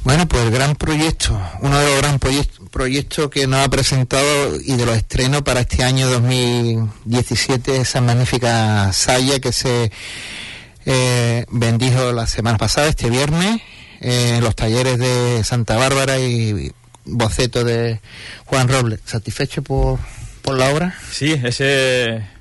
Bueno, 0.04 0.28
pues 0.28 0.42
el 0.42 0.50
gran 0.50 0.76
proyecto, 0.76 1.40
uno 1.62 1.78
de 1.78 1.86
los 1.86 1.96
gran 2.02 2.18
proyectos 2.18 3.30
que 3.30 3.46
nos 3.46 3.64
ha 3.64 3.70
presentado 3.70 4.60
y 4.60 4.76
de 4.76 4.84
los 4.84 4.98
estrenos 4.98 5.40
para 5.40 5.60
este 5.60 5.82
año 5.82 6.06
2017, 6.10 7.78
esa 7.78 8.02
magnífica 8.02 8.92
saya 8.92 9.40
que 9.40 9.50
se 9.50 9.90
eh, 10.84 11.46
bendijo 11.50 12.12
la 12.12 12.26
semana 12.26 12.58
pasada, 12.58 12.88
este 12.88 13.08
viernes, 13.08 13.62
en 14.02 14.44
los 14.44 14.54
talleres 14.54 14.98
de 14.98 15.42
Santa 15.42 15.76
Bárbara 15.76 16.18
y 16.18 16.70
boceto 17.06 17.64
de 17.64 17.98
Juan 18.44 18.68
Robles. 18.68 19.00
¿Satisfecho 19.06 19.62
por, 19.62 19.98
por 20.42 20.58
la 20.58 20.68
obra? 20.68 20.98
Sí, 21.10 21.32
ese 21.42 22.33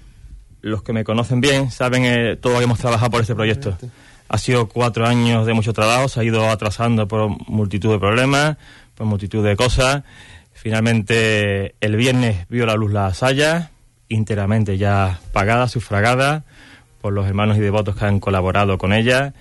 los 0.64 0.82
que 0.82 0.94
me 0.94 1.04
conocen 1.04 1.42
bien 1.42 1.70
saben 1.70 2.06
eh, 2.06 2.38
todo 2.38 2.54
lo 2.54 2.60
que 2.60 2.66
hemos 2.66 2.80
trabajado 2.80 3.12
por 3.12 3.22
este 3.22 3.36
proyecto. 3.36 3.78
Ha 4.30 4.38
sido 4.38 4.68
cuatro 4.68 5.06
años 5.06 5.46
de 5.46 5.54
mucho 5.54 5.74
trabajo, 5.74 6.08
se 6.08 6.22
ha 6.22 6.24
ido 6.24 6.50
atrasando 6.50 7.08
por 7.08 7.30
multitud 7.48 7.92
de 7.92 8.00
problemas, 8.00 8.58
por 8.96 9.06
multitud 9.06 9.46
de 9.46 9.56
cosas. 9.56 10.04
Finalmente, 10.54 11.76
el 11.82 11.98
viernes 11.98 12.48
vio 12.48 12.66
la 12.66 12.76
luz 12.76 12.94
la 12.94 13.14
saya, 13.14 13.72
íntegramente 14.08 14.78
ya 14.78 15.20
pagada, 15.34 15.68
sufragada 15.68 16.46
por 17.02 17.12
los 17.12 17.28
hermanos 17.28 17.58
y 17.58 17.60
devotos 17.60 17.98
que 17.98 18.06
han 18.06 18.22
colaborado 18.22 18.78
con 18.78 18.94
ella. 18.94 19.34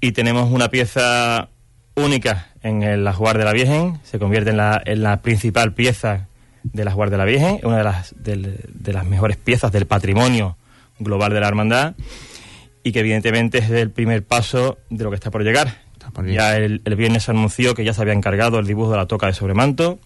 Y 0.00 0.12
tenemos 0.12 0.50
una 0.50 0.70
pieza 0.70 1.50
única 1.94 2.48
en 2.62 2.82
el 2.82 3.06
Ajuar 3.06 3.36
de 3.36 3.44
la 3.44 3.52
Virgen, 3.52 4.00
se 4.04 4.18
convierte 4.18 4.50
en 4.50 4.56
la, 4.56 4.80
en 4.84 5.02
la 5.02 5.20
principal 5.20 5.74
pieza 5.74 6.25
del 6.72 6.88
Ajuar 6.88 7.10
de 7.10 7.16
la 7.16 7.24
Virgen, 7.24 7.60
una 7.62 7.78
de 7.78 7.84
las, 7.84 8.14
de 8.18 8.92
las 8.92 9.04
mejores 9.04 9.36
piezas 9.36 9.72
del 9.72 9.86
patrimonio 9.86 10.56
global 10.98 11.32
de 11.32 11.40
la 11.40 11.48
hermandad 11.48 11.94
y 12.86 12.92
que 12.92 13.00
evidentemente 13.00 13.58
es 13.58 13.68
el 13.70 13.90
primer 13.90 14.22
paso 14.24 14.78
de 14.90 15.02
lo 15.02 15.10
que 15.10 15.16
está 15.16 15.32
por 15.32 15.42
llegar. 15.42 15.82
ya 16.24 16.56
el, 16.56 16.80
viernes 16.96 17.24
se 17.24 17.32
anunció 17.32 17.74
que 17.74 17.84
ya 17.84 17.92
se 17.92 18.00
había 18.00 18.14
encargado 18.14 18.60
el 18.60 18.66
dibujo 18.68 18.92
de 18.92 18.96
la 18.96 19.06
toca 19.06 19.26
de 19.26 19.32
sobremanto, 19.32 19.98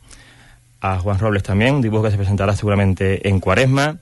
a 0.81 0.99
Juan 0.99 1.19
Robles 1.19 1.43
también, 1.43 1.75
un 1.75 1.83
dibujo 1.83 2.05
que 2.05 2.11
se 2.11 2.17
presentará 2.17 2.57
seguramente 2.57 3.29
en 3.29 3.39
cuaresma, 3.39 3.99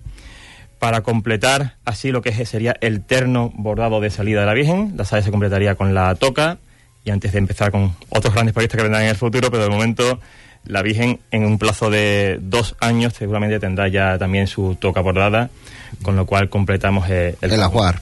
para 0.79 1.01
completar 1.01 1.75
así 1.85 2.13
lo 2.13 2.23
que 2.23 2.33
sería 2.47 2.77
el 2.81 3.03
terno 3.05 3.51
bordado 3.57 4.01
de 4.01 4.11
salida 4.11 4.41
de 4.41 4.47
la 4.47 4.55
Virgen. 4.55 4.95
La 4.97 5.05
sala 5.05 5.23
se 5.23 5.33
completaría 5.33 5.75
con 5.75 5.93
la 5.93 6.15
toca 6.15 6.59
y 7.05 7.11
antes 7.11 7.33
de 7.33 7.39
empezar 7.39 7.73
con 7.73 7.97
otros 8.11 8.33
grandes 8.33 8.55
proyectos 8.55 8.77
que 8.77 8.85
vendrán 8.85 9.03
en 9.03 9.09
el 9.09 9.17
futuro, 9.17 9.51
pero 9.51 9.65
de 9.65 9.71
momento 9.71 10.21
la 10.69 10.83
Virgen 10.83 11.19
en 11.31 11.45
un 11.45 11.59
plazo 11.59 11.91
de 11.91 12.39
dos 12.41 12.77
años 12.81 13.15
seguramente 13.19 13.59
tendrá 13.59 13.89
ya 13.89 14.19
también 14.19 14.47
su 14.47 14.77
toca 14.77 15.01
bordada, 15.01 15.51
con 16.03 16.15
lo 16.15 16.27
cual 16.27 16.49
completamos 16.49 17.09
el, 17.11 17.37
el 17.41 17.63
ajuar. 17.63 18.01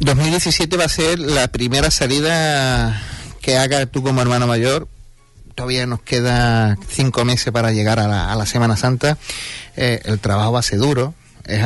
2017 0.00 0.74
eh, 0.74 0.78
va 0.78 0.84
a 0.84 0.88
ser 0.88 1.18
la 1.18 1.48
primera 1.48 1.90
salida 1.90 3.00
que 3.40 3.56
haga 3.56 3.86
tú 3.86 4.02
como 4.02 4.20
hermano 4.20 4.46
mayor. 4.46 4.88
Todavía 5.54 5.86
nos 5.86 6.02
queda 6.02 6.76
cinco 6.88 7.24
meses 7.24 7.52
para 7.52 7.72
llegar 7.72 7.98
a 7.98 8.34
la, 8.34 8.46
Semana 8.46 8.76
Santa. 8.76 9.16
Eh, 9.76 10.00
el 10.04 10.18
trabajo 10.20 10.52
va 10.52 10.60
a 10.60 10.62
ser 10.62 10.78
duro, 10.78 11.14
es 11.48 11.62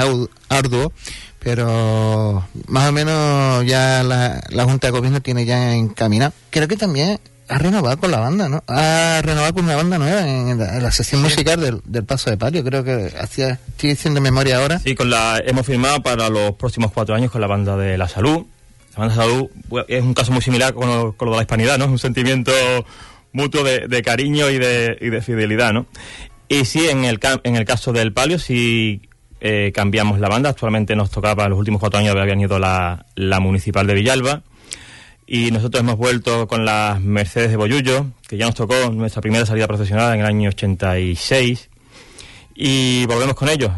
arduo, 0.48 0.92
pero 1.38 2.46
más 2.68 2.88
o 2.88 2.92
menos 2.92 3.66
ya 3.66 4.02
la, 4.02 4.42
la 4.50 4.64
Junta 4.64 4.86
de 4.86 4.92
Gobierno 4.92 5.20
tiene 5.20 5.44
ya 5.44 5.74
encaminado. 5.74 6.32
Creo 6.50 6.68
que 6.68 6.76
también 6.76 7.18
ha 7.52 7.58
renovado 7.58 7.98
con 7.98 8.10
la 8.10 8.20
banda, 8.20 8.48
¿no? 8.48 8.64
Ha 8.66 9.20
renovado 9.22 9.54
con 9.54 9.64
una 9.64 9.76
banda 9.76 9.98
nueva 9.98 10.26
en 10.26 10.58
la, 10.58 10.90
sesión 10.90 11.22
musical 11.22 11.82
del, 11.84 12.04
Paso 12.04 12.30
de 12.30 12.36
Palio, 12.36 12.64
creo 12.64 12.82
que 12.82 13.12
hacía, 13.20 13.60
estoy 13.68 13.90
diciendo 13.90 14.20
memoria 14.20 14.58
ahora. 14.58 14.78
Sí, 14.78 14.94
con 14.94 15.10
la, 15.10 15.40
hemos 15.44 15.66
firmado 15.66 16.02
para 16.02 16.28
los 16.30 16.52
próximos 16.52 16.92
cuatro 16.92 17.14
años 17.14 17.30
con 17.30 17.40
la 17.40 17.46
banda 17.46 17.76
de 17.76 17.98
La 17.98 18.08
Salud. 18.08 18.46
La 18.94 19.00
banda 19.00 19.14
de 19.14 19.20
Salud 19.20 19.48
es 19.88 20.02
un 20.02 20.14
caso 20.14 20.32
muy 20.32 20.42
similar 20.42 20.74
con 20.74 20.88
lo, 20.88 21.14
de 21.18 21.36
la 21.36 21.42
hispanidad, 21.42 21.78
¿no? 21.78 21.84
Es 21.84 21.90
un 21.90 21.98
sentimiento 21.98 22.52
mutuo 23.32 23.62
de, 23.64 24.02
cariño 24.02 24.50
y 24.50 24.58
de, 24.58 24.96
y 25.00 25.10
de, 25.10 25.22
fidelidad, 25.22 25.72
¿no? 25.72 25.86
Y 26.48 26.64
sí, 26.64 26.88
en 26.88 27.04
el, 27.04 27.18
en 27.44 27.56
el 27.56 27.64
caso 27.64 27.92
del 27.92 28.12
Palio, 28.12 28.38
sí 28.38 29.02
eh, 29.44 29.72
cambiamos 29.74 30.20
la 30.20 30.28
banda. 30.28 30.50
Actualmente 30.50 30.94
nos 30.94 31.10
tocaba, 31.10 31.48
los 31.48 31.58
últimos 31.58 31.80
cuatro 31.80 31.98
años 31.98 32.14
habían 32.14 32.40
ido 32.40 32.60
la, 32.60 33.06
la 33.16 33.40
municipal 33.40 33.88
de 33.88 33.94
Villalba. 33.94 34.42
Y 35.26 35.50
nosotros 35.50 35.82
hemos 35.82 35.96
vuelto 35.96 36.46
con 36.46 36.64
las 36.64 37.00
Mercedes 37.00 37.50
de 37.50 37.56
Boyullo, 37.56 38.06
que 38.28 38.36
ya 38.36 38.46
nos 38.46 38.54
tocó 38.54 38.74
nuestra 38.92 39.20
primera 39.20 39.44
salida 39.44 39.66
profesional 39.66 40.14
en 40.14 40.20
el 40.20 40.26
año 40.26 40.48
86. 40.50 41.70
Y 42.54 43.04
volvemos 43.06 43.34
con 43.34 43.48
ellos. 43.48 43.72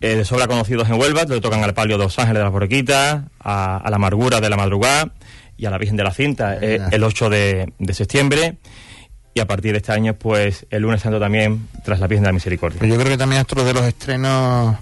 Eh, 0.00 0.16
de 0.16 0.24
sobra 0.24 0.48
conocidos 0.48 0.88
en 0.88 1.00
Huelva, 1.00 1.22
le 1.22 1.40
tocan 1.40 1.62
al 1.62 1.74
palio 1.74 1.96
de 1.96 2.04
Los 2.04 2.18
Ángeles 2.18 2.40
de 2.40 2.44
las 2.44 2.52
Borriquitas, 2.52 3.22
a, 3.38 3.76
a 3.76 3.90
la 3.90 3.96
amargura 3.96 4.40
de 4.40 4.50
la 4.50 4.56
madrugada 4.56 5.12
y 5.56 5.66
a 5.66 5.70
la 5.70 5.78
Virgen 5.78 5.96
de 5.96 6.02
la 6.02 6.12
Cinta 6.12 6.58
eh, 6.60 6.80
el 6.90 7.04
8 7.04 7.30
de, 7.30 7.72
de 7.78 7.94
septiembre 7.94 8.58
y 9.34 9.40
a 9.40 9.46
partir 9.46 9.72
de 9.72 9.78
este 9.78 9.90
año, 9.90 10.14
pues 10.14 10.64
el 10.70 10.82
lunes 10.82 11.02
santo 11.02 11.18
también, 11.18 11.68
tras 11.84 11.98
la 11.98 12.06
Virgen 12.06 12.22
de 12.22 12.28
la 12.28 12.32
Misericordia. 12.32 12.80
Yo 12.86 12.94
creo 12.94 13.08
que 13.08 13.18
también 13.18 13.40
es 13.40 13.44
otro 13.44 13.64
de 13.64 13.74
los 13.74 13.82
estrenos 13.82 14.76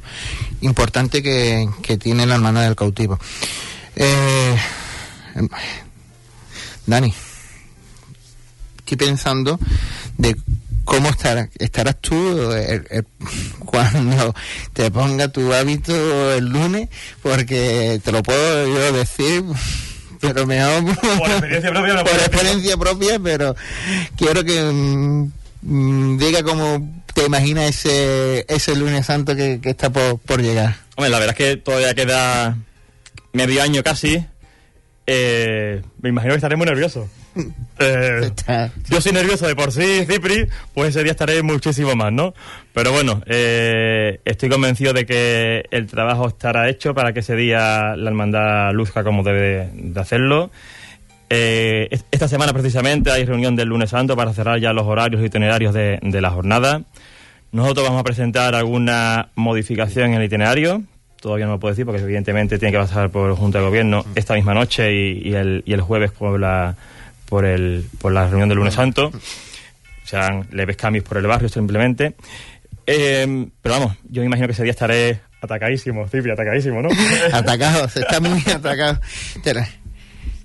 importantes 0.61 1.23
que, 1.23 1.67
que 1.83 1.97
tiene 1.97 2.27
la 2.27 2.35
Hermana 2.35 2.63
del 2.63 2.77
Cautivo. 2.77 3.19
Eh, 3.97 4.57
Dani, 6.87 7.15
estoy 8.79 8.97
pensando 8.99 9.59
de 10.19 10.37
cómo 10.85 11.09
estarás, 11.09 11.49
estarás 11.59 11.97
tú 12.03 12.53
eh, 12.53 13.05
cuando 13.65 14.35
te 14.75 14.91
ponga 14.91 15.29
tu 15.29 15.51
hábito 15.55 16.35
el 16.35 16.47
lunes, 16.47 16.91
porque 17.23 18.03
te 18.05 18.13
lo 18.13 18.23
puedo 18.23 18.67
yo 18.67 18.93
decir 18.93 19.45
pero 20.23 20.47
me 20.47 20.61
hago 20.61 20.87
Por 21.19 21.31
experiencia 21.31 21.71
propia, 21.71 21.95
no 21.95 22.05
por 22.05 22.13
puedo 22.13 22.25
experiencia 22.25 22.77
propia, 22.77 23.19
pero 23.19 23.57
quiero 24.17 24.45
que 24.45 24.63
mm, 24.63 25.33
mm, 25.63 26.19
diga 26.19 26.43
cómo 26.43 27.03
te 27.13 27.27
imaginas 27.27 27.69
ese 27.69 28.47
ese 28.49 28.75
lunes 28.77 29.05
santo 29.05 29.37
que, 29.37 29.61
que 29.61 29.71
está 29.71 29.91
por, 29.91 30.19
por 30.21 30.41
llegar. 30.41 30.77
Hombre, 30.97 31.11
la 31.11 31.19
verdad 31.19 31.37
es 31.39 31.47
que 31.47 31.57
todavía 31.57 31.95
queda 31.95 32.57
medio 33.33 33.63
año 33.63 33.83
casi. 33.83 34.25
Eh, 35.07 35.83
me 36.01 36.09
imagino 36.09 36.33
que 36.33 36.37
estaré 36.37 36.57
muy 36.57 36.67
nervioso. 36.67 37.09
Eh, 37.79 38.31
yo 38.91 39.01
soy 39.01 39.13
nervioso 39.13 39.47
de 39.47 39.57
por 39.57 39.73
sí, 39.73 40.05
Cipri, 40.07 40.47
pues 40.75 40.91
ese 40.91 41.03
día 41.03 41.13
estaré 41.13 41.43
muchísimo 41.43 41.95
más, 41.97 42.13
¿no? 42.13 42.35
Pero 42.75 42.93
bueno, 42.93 43.23
eh, 43.27 44.21
estoy 44.25 44.49
convencido 44.49 44.93
de 44.93 45.07
que 45.07 45.65
el 45.71 45.87
trabajo 45.87 46.29
estará 46.29 46.69
hecho 46.69 46.95
para 46.95 47.13
que 47.13 47.21
ese 47.21 47.35
día 47.35 47.97
la 47.97 48.11
hermandad 48.11 48.73
luzca 48.73 49.03
como 49.03 49.23
debe 49.23 49.71
de 49.75 50.01
hacerlo. 50.01 50.51
Eh, 51.31 51.89
es- 51.91 52.05
esta 52.11 52.29
semana 52.29 52.53
precisamente 52.53 53.11
hay 53.11 53.25
reunión 53.25 53.57
del 53.57 53.69
lunes 53.69 53.91
santo 53.91 54.15
para 54.17 54.33
cerrar 54.35 54.61
ya 54.61 54.73
los 54.73 54.87
horarios 54.87 55.23
y 55.23 55.27
itinerarios 55.27 55.73
de, 55.75 55.99
de 56.03 56.21
la 56.21 56.31
jornada. 56.31 56.83
Nosotros 57.53 57.85
vamos 57.87 58.01
a 58.01 58.05
presentar 58.05 58.55
alguna 58.55 59.29
modificación 59.35 60.11
en 60.13 60.21
el 60.21 60.25
itinerario. 60.25 60.83
Todavía 61.21 61.47
no 61.47 61.53
lo 61.53 61.61
puedo 61.61 61.73
decir 61.73 61.87
porque 61.87 62.03
evidentemente 62.03 62.59
tiene 62.59 62.73
que 62.73 62.79
pasar 62.79 63.11
por 63.11 63.35
Junta 63.37 63.59
de 63.61 63.65
Gobierno 63.65 64.05
esta 64.15 64.35
misma 64.35 64.55
noche 64.55 64.93
y, 64.93 65.29
y 65.29 65.35
el, 65.35 65.63
y 65.67 65.73
el 65.73 65.81
jueves 65.81 66.11
por 66.13 66.39
la, 66.41 66.75
por, 67.33 67.47
el, 67.47 67.87
por 67.99 68.13
la 68.13 68.27
reunión 68.29 68.51
del 68.51 68.59
lunes 68.59 68.75
santo. 68.75 69.11
Serán 70.05 70.47
leves 70.53 70.77
cambios 70.77 71.03
por 71.03 71.17
el 71.17 71.27
barrio 71.27 71.49
simplemente. 71.49 72.15
Eh, 72.87 73.49
pero 73.63 73.77
vamos, 73.77 73.97
yo 74.05 74.21
me 74.21 74.27
imagino 74.27 74.47
que 74.49 74.53
ese 74.53 74.65
día 74.65 74.73
estaré 74.73 75.23
atacadísimo, 75.41 76.07
Cipri, 76.09 76.31
atacadísimo, 76.31 76.83
¿no? 76.83 76.91
atacado, 77.33 77.89
se 77.89 78.01
está 78.01 78.21
muy 78.21 78.39
atacado. 78.55 79.01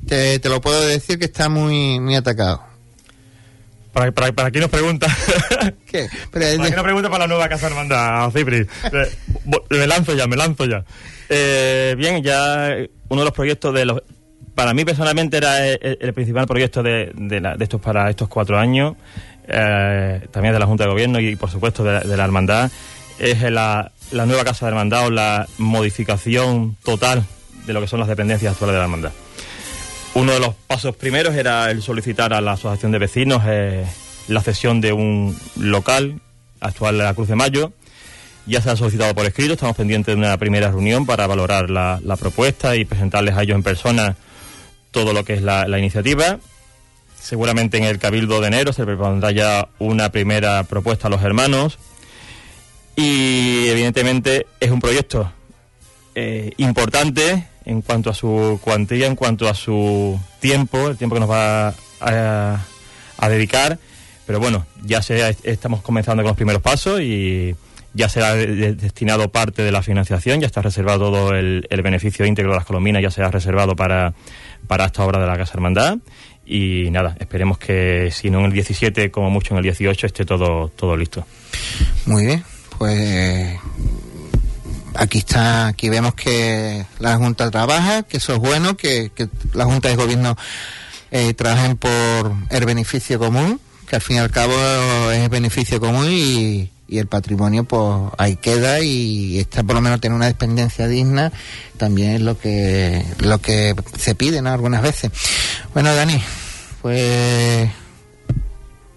Te, 0.07 0.39
lo 0.47 0.61
puedo 0.61 0.81
decir 0.87 1.19
que 1.19 1.25
está 1.25 1.49
muy 1.49 1.99
muy 1.99 2.15
atacado. 2.15 2.63
para, 3.91 4.09
para, 4.13 4.31
para 4.31 4.49
quien 4.49 4.61
nos 4.61 4.71
pregunta. 4.71 5.07
¿Qué? 5.91 6.07
Pero 6.31 6.45
Para 6.45 6.45
de- 6.45 6.69
que 6.69 6.75
no 6.77 6.83
pregunte 6.83 7.09
para 7.09 7.25
la 7.25 7.27
nueva 7.27 7.49
casa 7.49 7.67
hermandad, 7.67 8.31
Cipri. 8.31 8.59
Eh, 8.59 9.11
me 9.71 9.87
lanzo 9.87 10.13
ya, 10.15 10.25
me 10.25 10.37
lanzo 10.37 10.63
ya. 10.63 10.85
Eh, 11.27 11.95
bien, 11.97 12.23
ya 12.23 12.77
uno 13.09 13.21
de 13.21 13.25
los 13.25 13.33
proyectos 13.33 13.73
de 13.73 13.83
los... 13.83 14.01
Para 14.57 14.73
mí 14.73 14.83
personalmente 14.85 15.37
era 15.37 15.67
el, 15.67 15.99
el 16.01 16.13
principal 16.15 16.47
proyecto 16.47 16.81
de, 16.81 17.11
la- 17.39 17.55
de 17.55 17.63
estos 17.63 17.79
para 17.79 18.09
estos 18.09 18.27
cuatro 18.27 18.57
años, 18.57 18.95
eh, 19.47 20.19
también 20.31 20.51
de 20.51 20.59
la 20.59 20.65
Junta 20.65 20.83
de 20.85 20.89
Gobierno 20.89 21.19
y 21.19 21.35
por 21.35 21.51
supuesto 21.51 21.83
de, 21.83 21.99
de 21.99 22.17
la 22.17 22.23
Hermandad, 22.23 22.71
es 23.19 23.39
la, 23.51 23.91
la 24.09 24.25
nueva 24.25 24.43
Casa 24.43 24.65
de 24.65 24.71
Hermandad 24.71 25.05
o 25.05 25.09
la 25.11 25.45
modificación 25.59 26.75
total 26.83 27.23
de 27.67 27.73
lo 27.73 27.81
que 27.81 27.87
son 27.87 27.99
las 27.99 28.09
dependencias 28.09 28.53
actuales 28.53 28.73
de 28.73 28.77
la 28.79 28.85
Hermandad. 28.85 29.11
Uno 30.15 30.31
de 30.31 30.39
los 30.39 30.55
pasos 30.65 30.95
primeros 30.95 31.35
era 31.35 31.69
el 31.69 31.83
solicitar 31.83 32.33
a 32.33 32.41
la 32.41 32.53
Asociación 32.53 32.91
de 32.91 32.97
Vecinos 32.97 33.43
eh, 33.45 33.85
la 34.27 34.41
cesión 34.41 34.81
de 34.81 34.91
un 34.91 35.37
local 35.55 36.19
actual 36.61 36.97
de 36.97 37.03
la 37.03 37.13
Cruz 37.13 37.27
de 37.27 37.35
Mayo. 37.35 37.73
Ya 38.47 38.59
se 38.59 38.71
ha 38.71 38.75
solicitado 38.75 39.13
por 39.13 39.27
escrito, 39.27 39.53
estamos 39.53 39.77
pendientes 39.77 40.15
de 40.15 40.19
una 40.19 40.35
primera 40.39 40.69
reunión 40.71 41.05
para 41.05 41.27
valorar 41.27 41.69
la 41.69 42.15
propuesta 42.19 42.75
y 42.75 42.85
presentarles 42.85 43.35
a 43.35 43.43
ellos 43.43 43.55
en 43.55 43.61
persona 43.61 44.15
todo 44.97 45.13
lo 45.13 45.23
que 45.23 45.35
es 45.35 45.43
la, 45.43 45.67
la 45.67 45.77
iniciativa. 45.77 46.39
Seguramente 47.21 47.77
en 47.77 47.83
el 47.83 47.99
Cabildo 47.99 48.41
de 48.41 48.47
enero 48.47 48.73
se 48.73 48.83
prepondrá 48.83 49.29
ya 49.29 49.69
una 49.77 50.11
primera 50.11 50.63
propuesta 50.63 51.05
a 51.05 51.11
los 51.11 51.21
hermanos. 51.21 51.77
Y 52.95 53.67
evidentemente 53.67 54.47
es 54.59 54.71
un 54.71 54.79
proyecto 54.79 55.31
eh, 56.15 56.49
importante 56.57 57.47
en 57.63 57.83
cuanto 57.83 58.09
a 58.09 58.15
su 58.15 58.59
cuantía, 58.63 59.05
en 59.05 59.15
cuanto 59.15 59.47
a 59.47 59.53
su 59.53 60.19
tiempo, 60.39 60.87
el 60.87 60.97
tiempo 60.97 61.15
que 61.15 61.19
nos 61.19 61.29
va 61.29 61.75
a, 61.99 62.59
a 63.19 63.29
dedicar. 63.29 63.77
Pero 64.25 64.39
bueno, 64.39 64.65
ya 64.83 65.03
se, 65.03 65.37
estamos 65.43 65.83
comenzando 65.83 66.23
con 66.23 66.29
los 66.29 66.37
primeros 66.37 66.63
pasos 66.63 67.01
y 67.01 67.55
ya 67.93 68.09
será 68.09 68.33
de- 68.35 68.47
de- 68.47 68.73
destinado 68.75 69.31
parte 69.31 69.61
de 69.63 69.71
la 69.71 69.81
financiación, 69.83 70.39
ya 70.41 70.47
está 70.47 70.61
reservado 70.61 71.11
todo 71.11 71.33
el, 71.35 71.65
el 71.69 71.81
beneficio 71.81 72.25
íntegro 72.25 72.51
de 72.51 72.57
las 72.57 72.65
colombinas, 72.65 73.01
ya 73.01 73.11
se 73.11 73.21
ha 73.23 73.31
reservado 73.31 73.75
para, 73.75 74.13
para 74.67 74.85
esta 74.85 75.03
obra 75.03 75.19
de 75.19 75.27
la 75.27 75.37
Casa 75.37 75.53
Hermandad. 75.55 75.97
Y 76.45 76.89
nada, 76.91 77.15
esperemos 77.19 77.57
que 77.57 78.09
si 78.11 78.29
no 78.29 78.39
en 78.39 78.45
el 78.45 78.51
17, 78.53 79.11
como 79.11 79.29
mucho 79.29 79.53
en 79.53 79.57
el 79.57 79.63
18, 79.63 80.07
esté 80.07 80.23
todo, 80.25 80.69
todo 80.69 80.95
listo. 80.95 81.25
Muy 82.05 82.25
bien, 82.25 82.43
pues 82.77 83.57
aquí 84.95 85.17
está, 85.19 85.67
aquí 85.67 85.89
vemos 85.89 86.13
que 86.13 86.85
la 86.99 87.17
Junta 87.17 87.51
trabaja, 87.51 88.03
que 88.03 88.17
eso 88.17 88.33
es 88.33 88.39
bueno, 88.39 88.77
que, 88.77 89.11
que 89.13 89.27
la 89.53 89.65
Junta 89.65 89.89
de 89.89 89.95
Gobierno 89.95 90.37
eh, 91.11 91.33
trabajen 91.33 91.77
por 91.77 91.91
el 92.49 92.65
beneficio 92.65 93.19
común, 93.19 93.59
que 93.89 93.95
al 93.97 94.01
fin 94.01 94.15
y 94.17 94.19
al 94.19 94.31
cabo 94.31 94.53
es 95.11 95.29
beneficio 95.29 95.79
común 95.79 96.07
y, 96.09 96.69
y 96.87 96.99
el 96.99 97.07
patrimonio 97.07 97.63
pues 97.65 98.11
ahí 98.17 98.37
queda 98.37 98.79
y 98.79 99.39
está 99.39 99.63
por 99.63 99.75
lo 99.75 99.81
menos 99.81 99.99
tener 99.99 100.15
una 100.15 100.27
dependencia 100.27 100.87
digna 100.87 101.31
también 101.77 102.11
es 102.11 102.21
lo 102.21 102.37
que 102.37 103.05
lo 103.19 103.39
que 103.39 103.75
se 103.97 104.15
pide 104.15 104.41
¿no? 104.41 104.51
algunas 104.51 104.81
veces 104.81 105.11
bueno 105.73 105.93
Dani 105.93 106.21
pues 106.81 107.69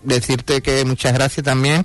decirte 0.03 0.63
que 0.63 0.85
muchas 0.85 1.13
gracias 1.13 1.45
también 1.45 1.85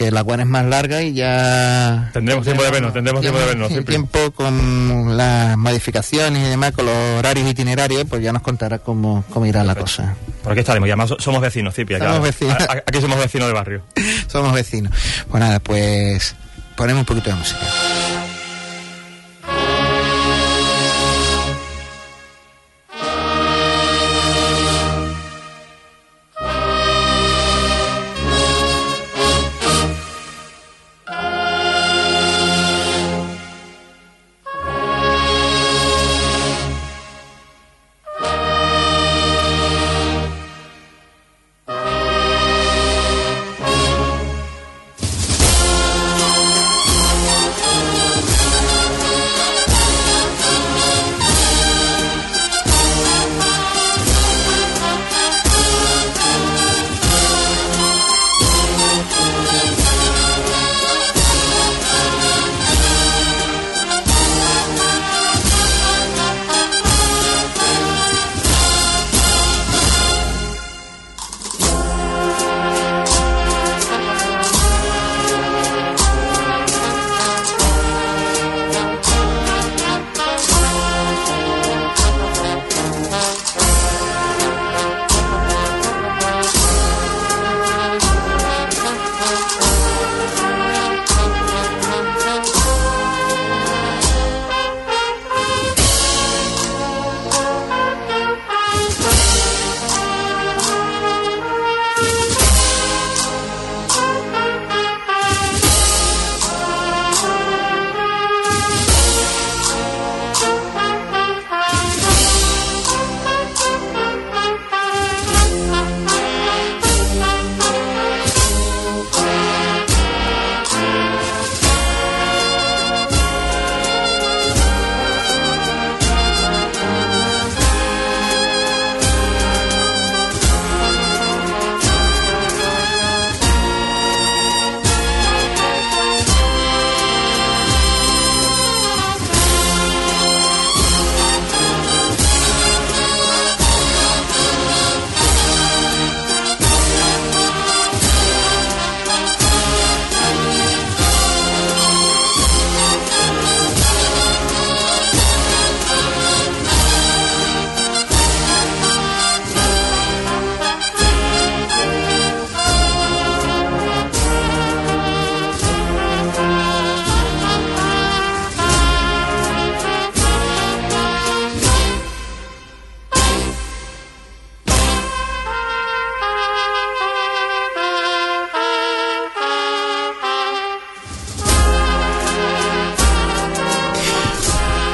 que 0.00 0.10
la 0.10 0.22
guana 0.22 0.44
es 0.44 0.48
más 0.48 0.64
larga 0.64 1.02
y 1.02 1.12
ya 1.12 2.08
Tendremos 2.14 2.42
tiempo 2.46 2.62
de 2.62 2.70
vernos, 2.70 2.94
tendremos 2.94 3.20
tiempo 3.20 3.38
de 3.38 3.44
vernos, 3.44 3.70
el 3.70 3.84
tiempo 3.84 4.30
con 4.30 5.14
las 5.14 5.58
modificaciones 5.58 6.42
y 6.46 6.48
demás 6.48 6.72
con 6.72 6.86
los 6.86 6.94
horarios 7.18 7.46
itinerarios 7.50 8.04
pues 8.08 8.22
ya 8.22 8.32
nos 8.32 8.40
contará 8.40 8.78
cómo, 8.78 9.24
cómo 9.28 9.44
irá 9.44 9.62
la 9.62 9.74
cosa 9.74 10.14
Por 10.42 10.52
aquí 10.52 10.60
estaremos, 10.60 10.86
y 10.88 10.90
además 10.92 11.10
so- 11.10 11.18
somos 11.18 11.42
vecinos, 11.42 11.74
Cipi. 11.74 11.94
acá- 11.96 12.06
Somos 12.14 12.22
vecinos. 12.22 12.56
Aquí 12.86 12.98
somos 13.02 13.18
vecinos 13.18 13.48
de 13.48 13.52
barrio. 13.52 13.82
somos 14.26 14.54
vecinos 14.54 14.90
pues 15.30 15.38
nada 15.38 15.60
pues 15.60 16.34
ponemos 16.76 17.00
un 17.00 17.06
poquito 17.06 17.28
de 17.28 17.36
música 17.36 17.58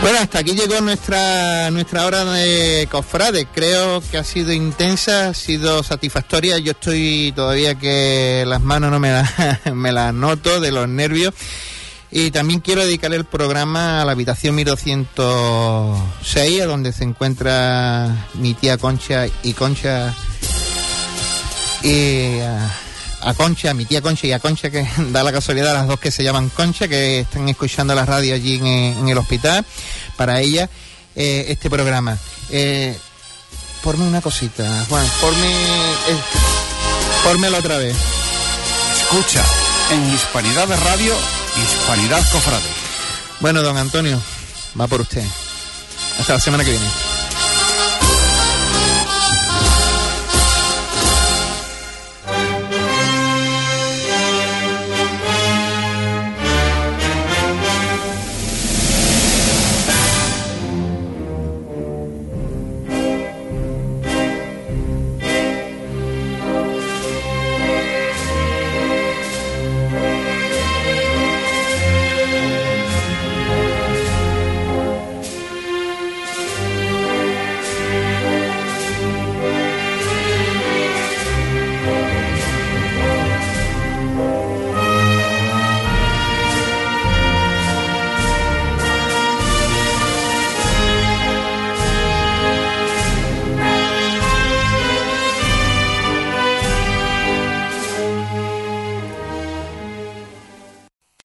Bueno, 0.07 0.21
hasta 0.21 0.39
aquí 0.39 0.53
llegó 0.53 0.81
nuestra 0.83 1.69
nuestra 1.73 2.07
hora 2.07 2.25
de 2.25 2.87
cofrade. 2.89 3.49
Creo 3.53 4.01
que 4.09 4.19
ha 4.19 4.23
sido 4.23 4.53
intensa, 4.53 5.31
ha 5.31 5.35
sido 5.35 5.83
satisfactoria. 5.83 6.59
Yo 6.59 6.71
estoy 6.71 7.33
todavía 7.35 7.75
que 7.75 8.45
las 8.47 8.61
manos 8.61 8.93
no 8.93 9.01
me 9.01 9.11
las 9.93 10.15
noto 10.15 10.61
de 10.61 10.71
los 10.71 10.89
nervios. 10.89 11.35
Y 12.13 12.31
también 12.31 12.61
quiero 12.61 12.85
dedicarle 12.85 13.17
el 13.17 13.25
programa 13.25 14.01
a 14.01 14.05
la 14.05 14.13
habitación 14.13 14.55
1206, 14.55 16.63
a 16.63 16.67
donde 16.67 16.93
se 16.93 17.03
encuentra 17.03 18.29
mi 18.35 18.55
tía 18.55 18.79
Concha 18.79 19.27
y 19.43 19.55
Concha 19.55 20.15
y 21.83 22.39
a, 22.43 22.86
a 23.21 23.35
Concha, 23.35 23.71
a 23.71 23.75
mi 23.75 23.85
tía 23.85 24.01
Concha 24.01 24.27
y 24.27 24.33
a 24.33 24.39
Concha, 24.39 24.71
que 24.71 24.87
da 25.11 25.23
la 25.23 25.33
casualidad 25.33 25.75
las 25.75 25.87
dos 25.87 25.99
que 26.01 26.11
se 26.11 26.23
llaman 26.23 26.49
Concha, 26.51 26.89
que 26.89 27.21
están 27.21 27.49
escuchando 27.49 27.95
la 27.95 28.05
radio 28.05 28.35
allí 28.35 28.57
en, 28.57 28.67
en 28.67 29.09
el 29.09 29.19
hospital, 29.19 29.65
para 30.17 30.41
ella 30.41 30.69
eh, 31.15 31.47
este 31.49 31.71
programa. 31.71 32.19
Eh, 32.51 32.97
porme 33.83 34.07
una 34.07 34.21
cosita, 34.21 34.85
Juan, 34.89 35.07
porme, 35.21 35.51
eh, 35.51 36.19
pórmelo 37.25 37.59
otra 37.59 37.79
vez. 37.79 37.97
Escucha 38.97 39.43
en 39.91 40.13
Hispanidad 40.13 40.69
de 40.69 40.77
Radio, 40.77 41.15
Hispanidad 41.57 42.23
Cofrade. 42.31 42.69
Bueno, 43.41 43.63
don 43.63 43.77
Antonio, 43.77 44.21
va 44.79 44.87
por 44.87 45.01
usted. 45.01 45.25
Hasta 46.19 46.35
la 46.35 46.41
semana 46.41 46.65
que 46.65 46.71
viene. 46.71 47.06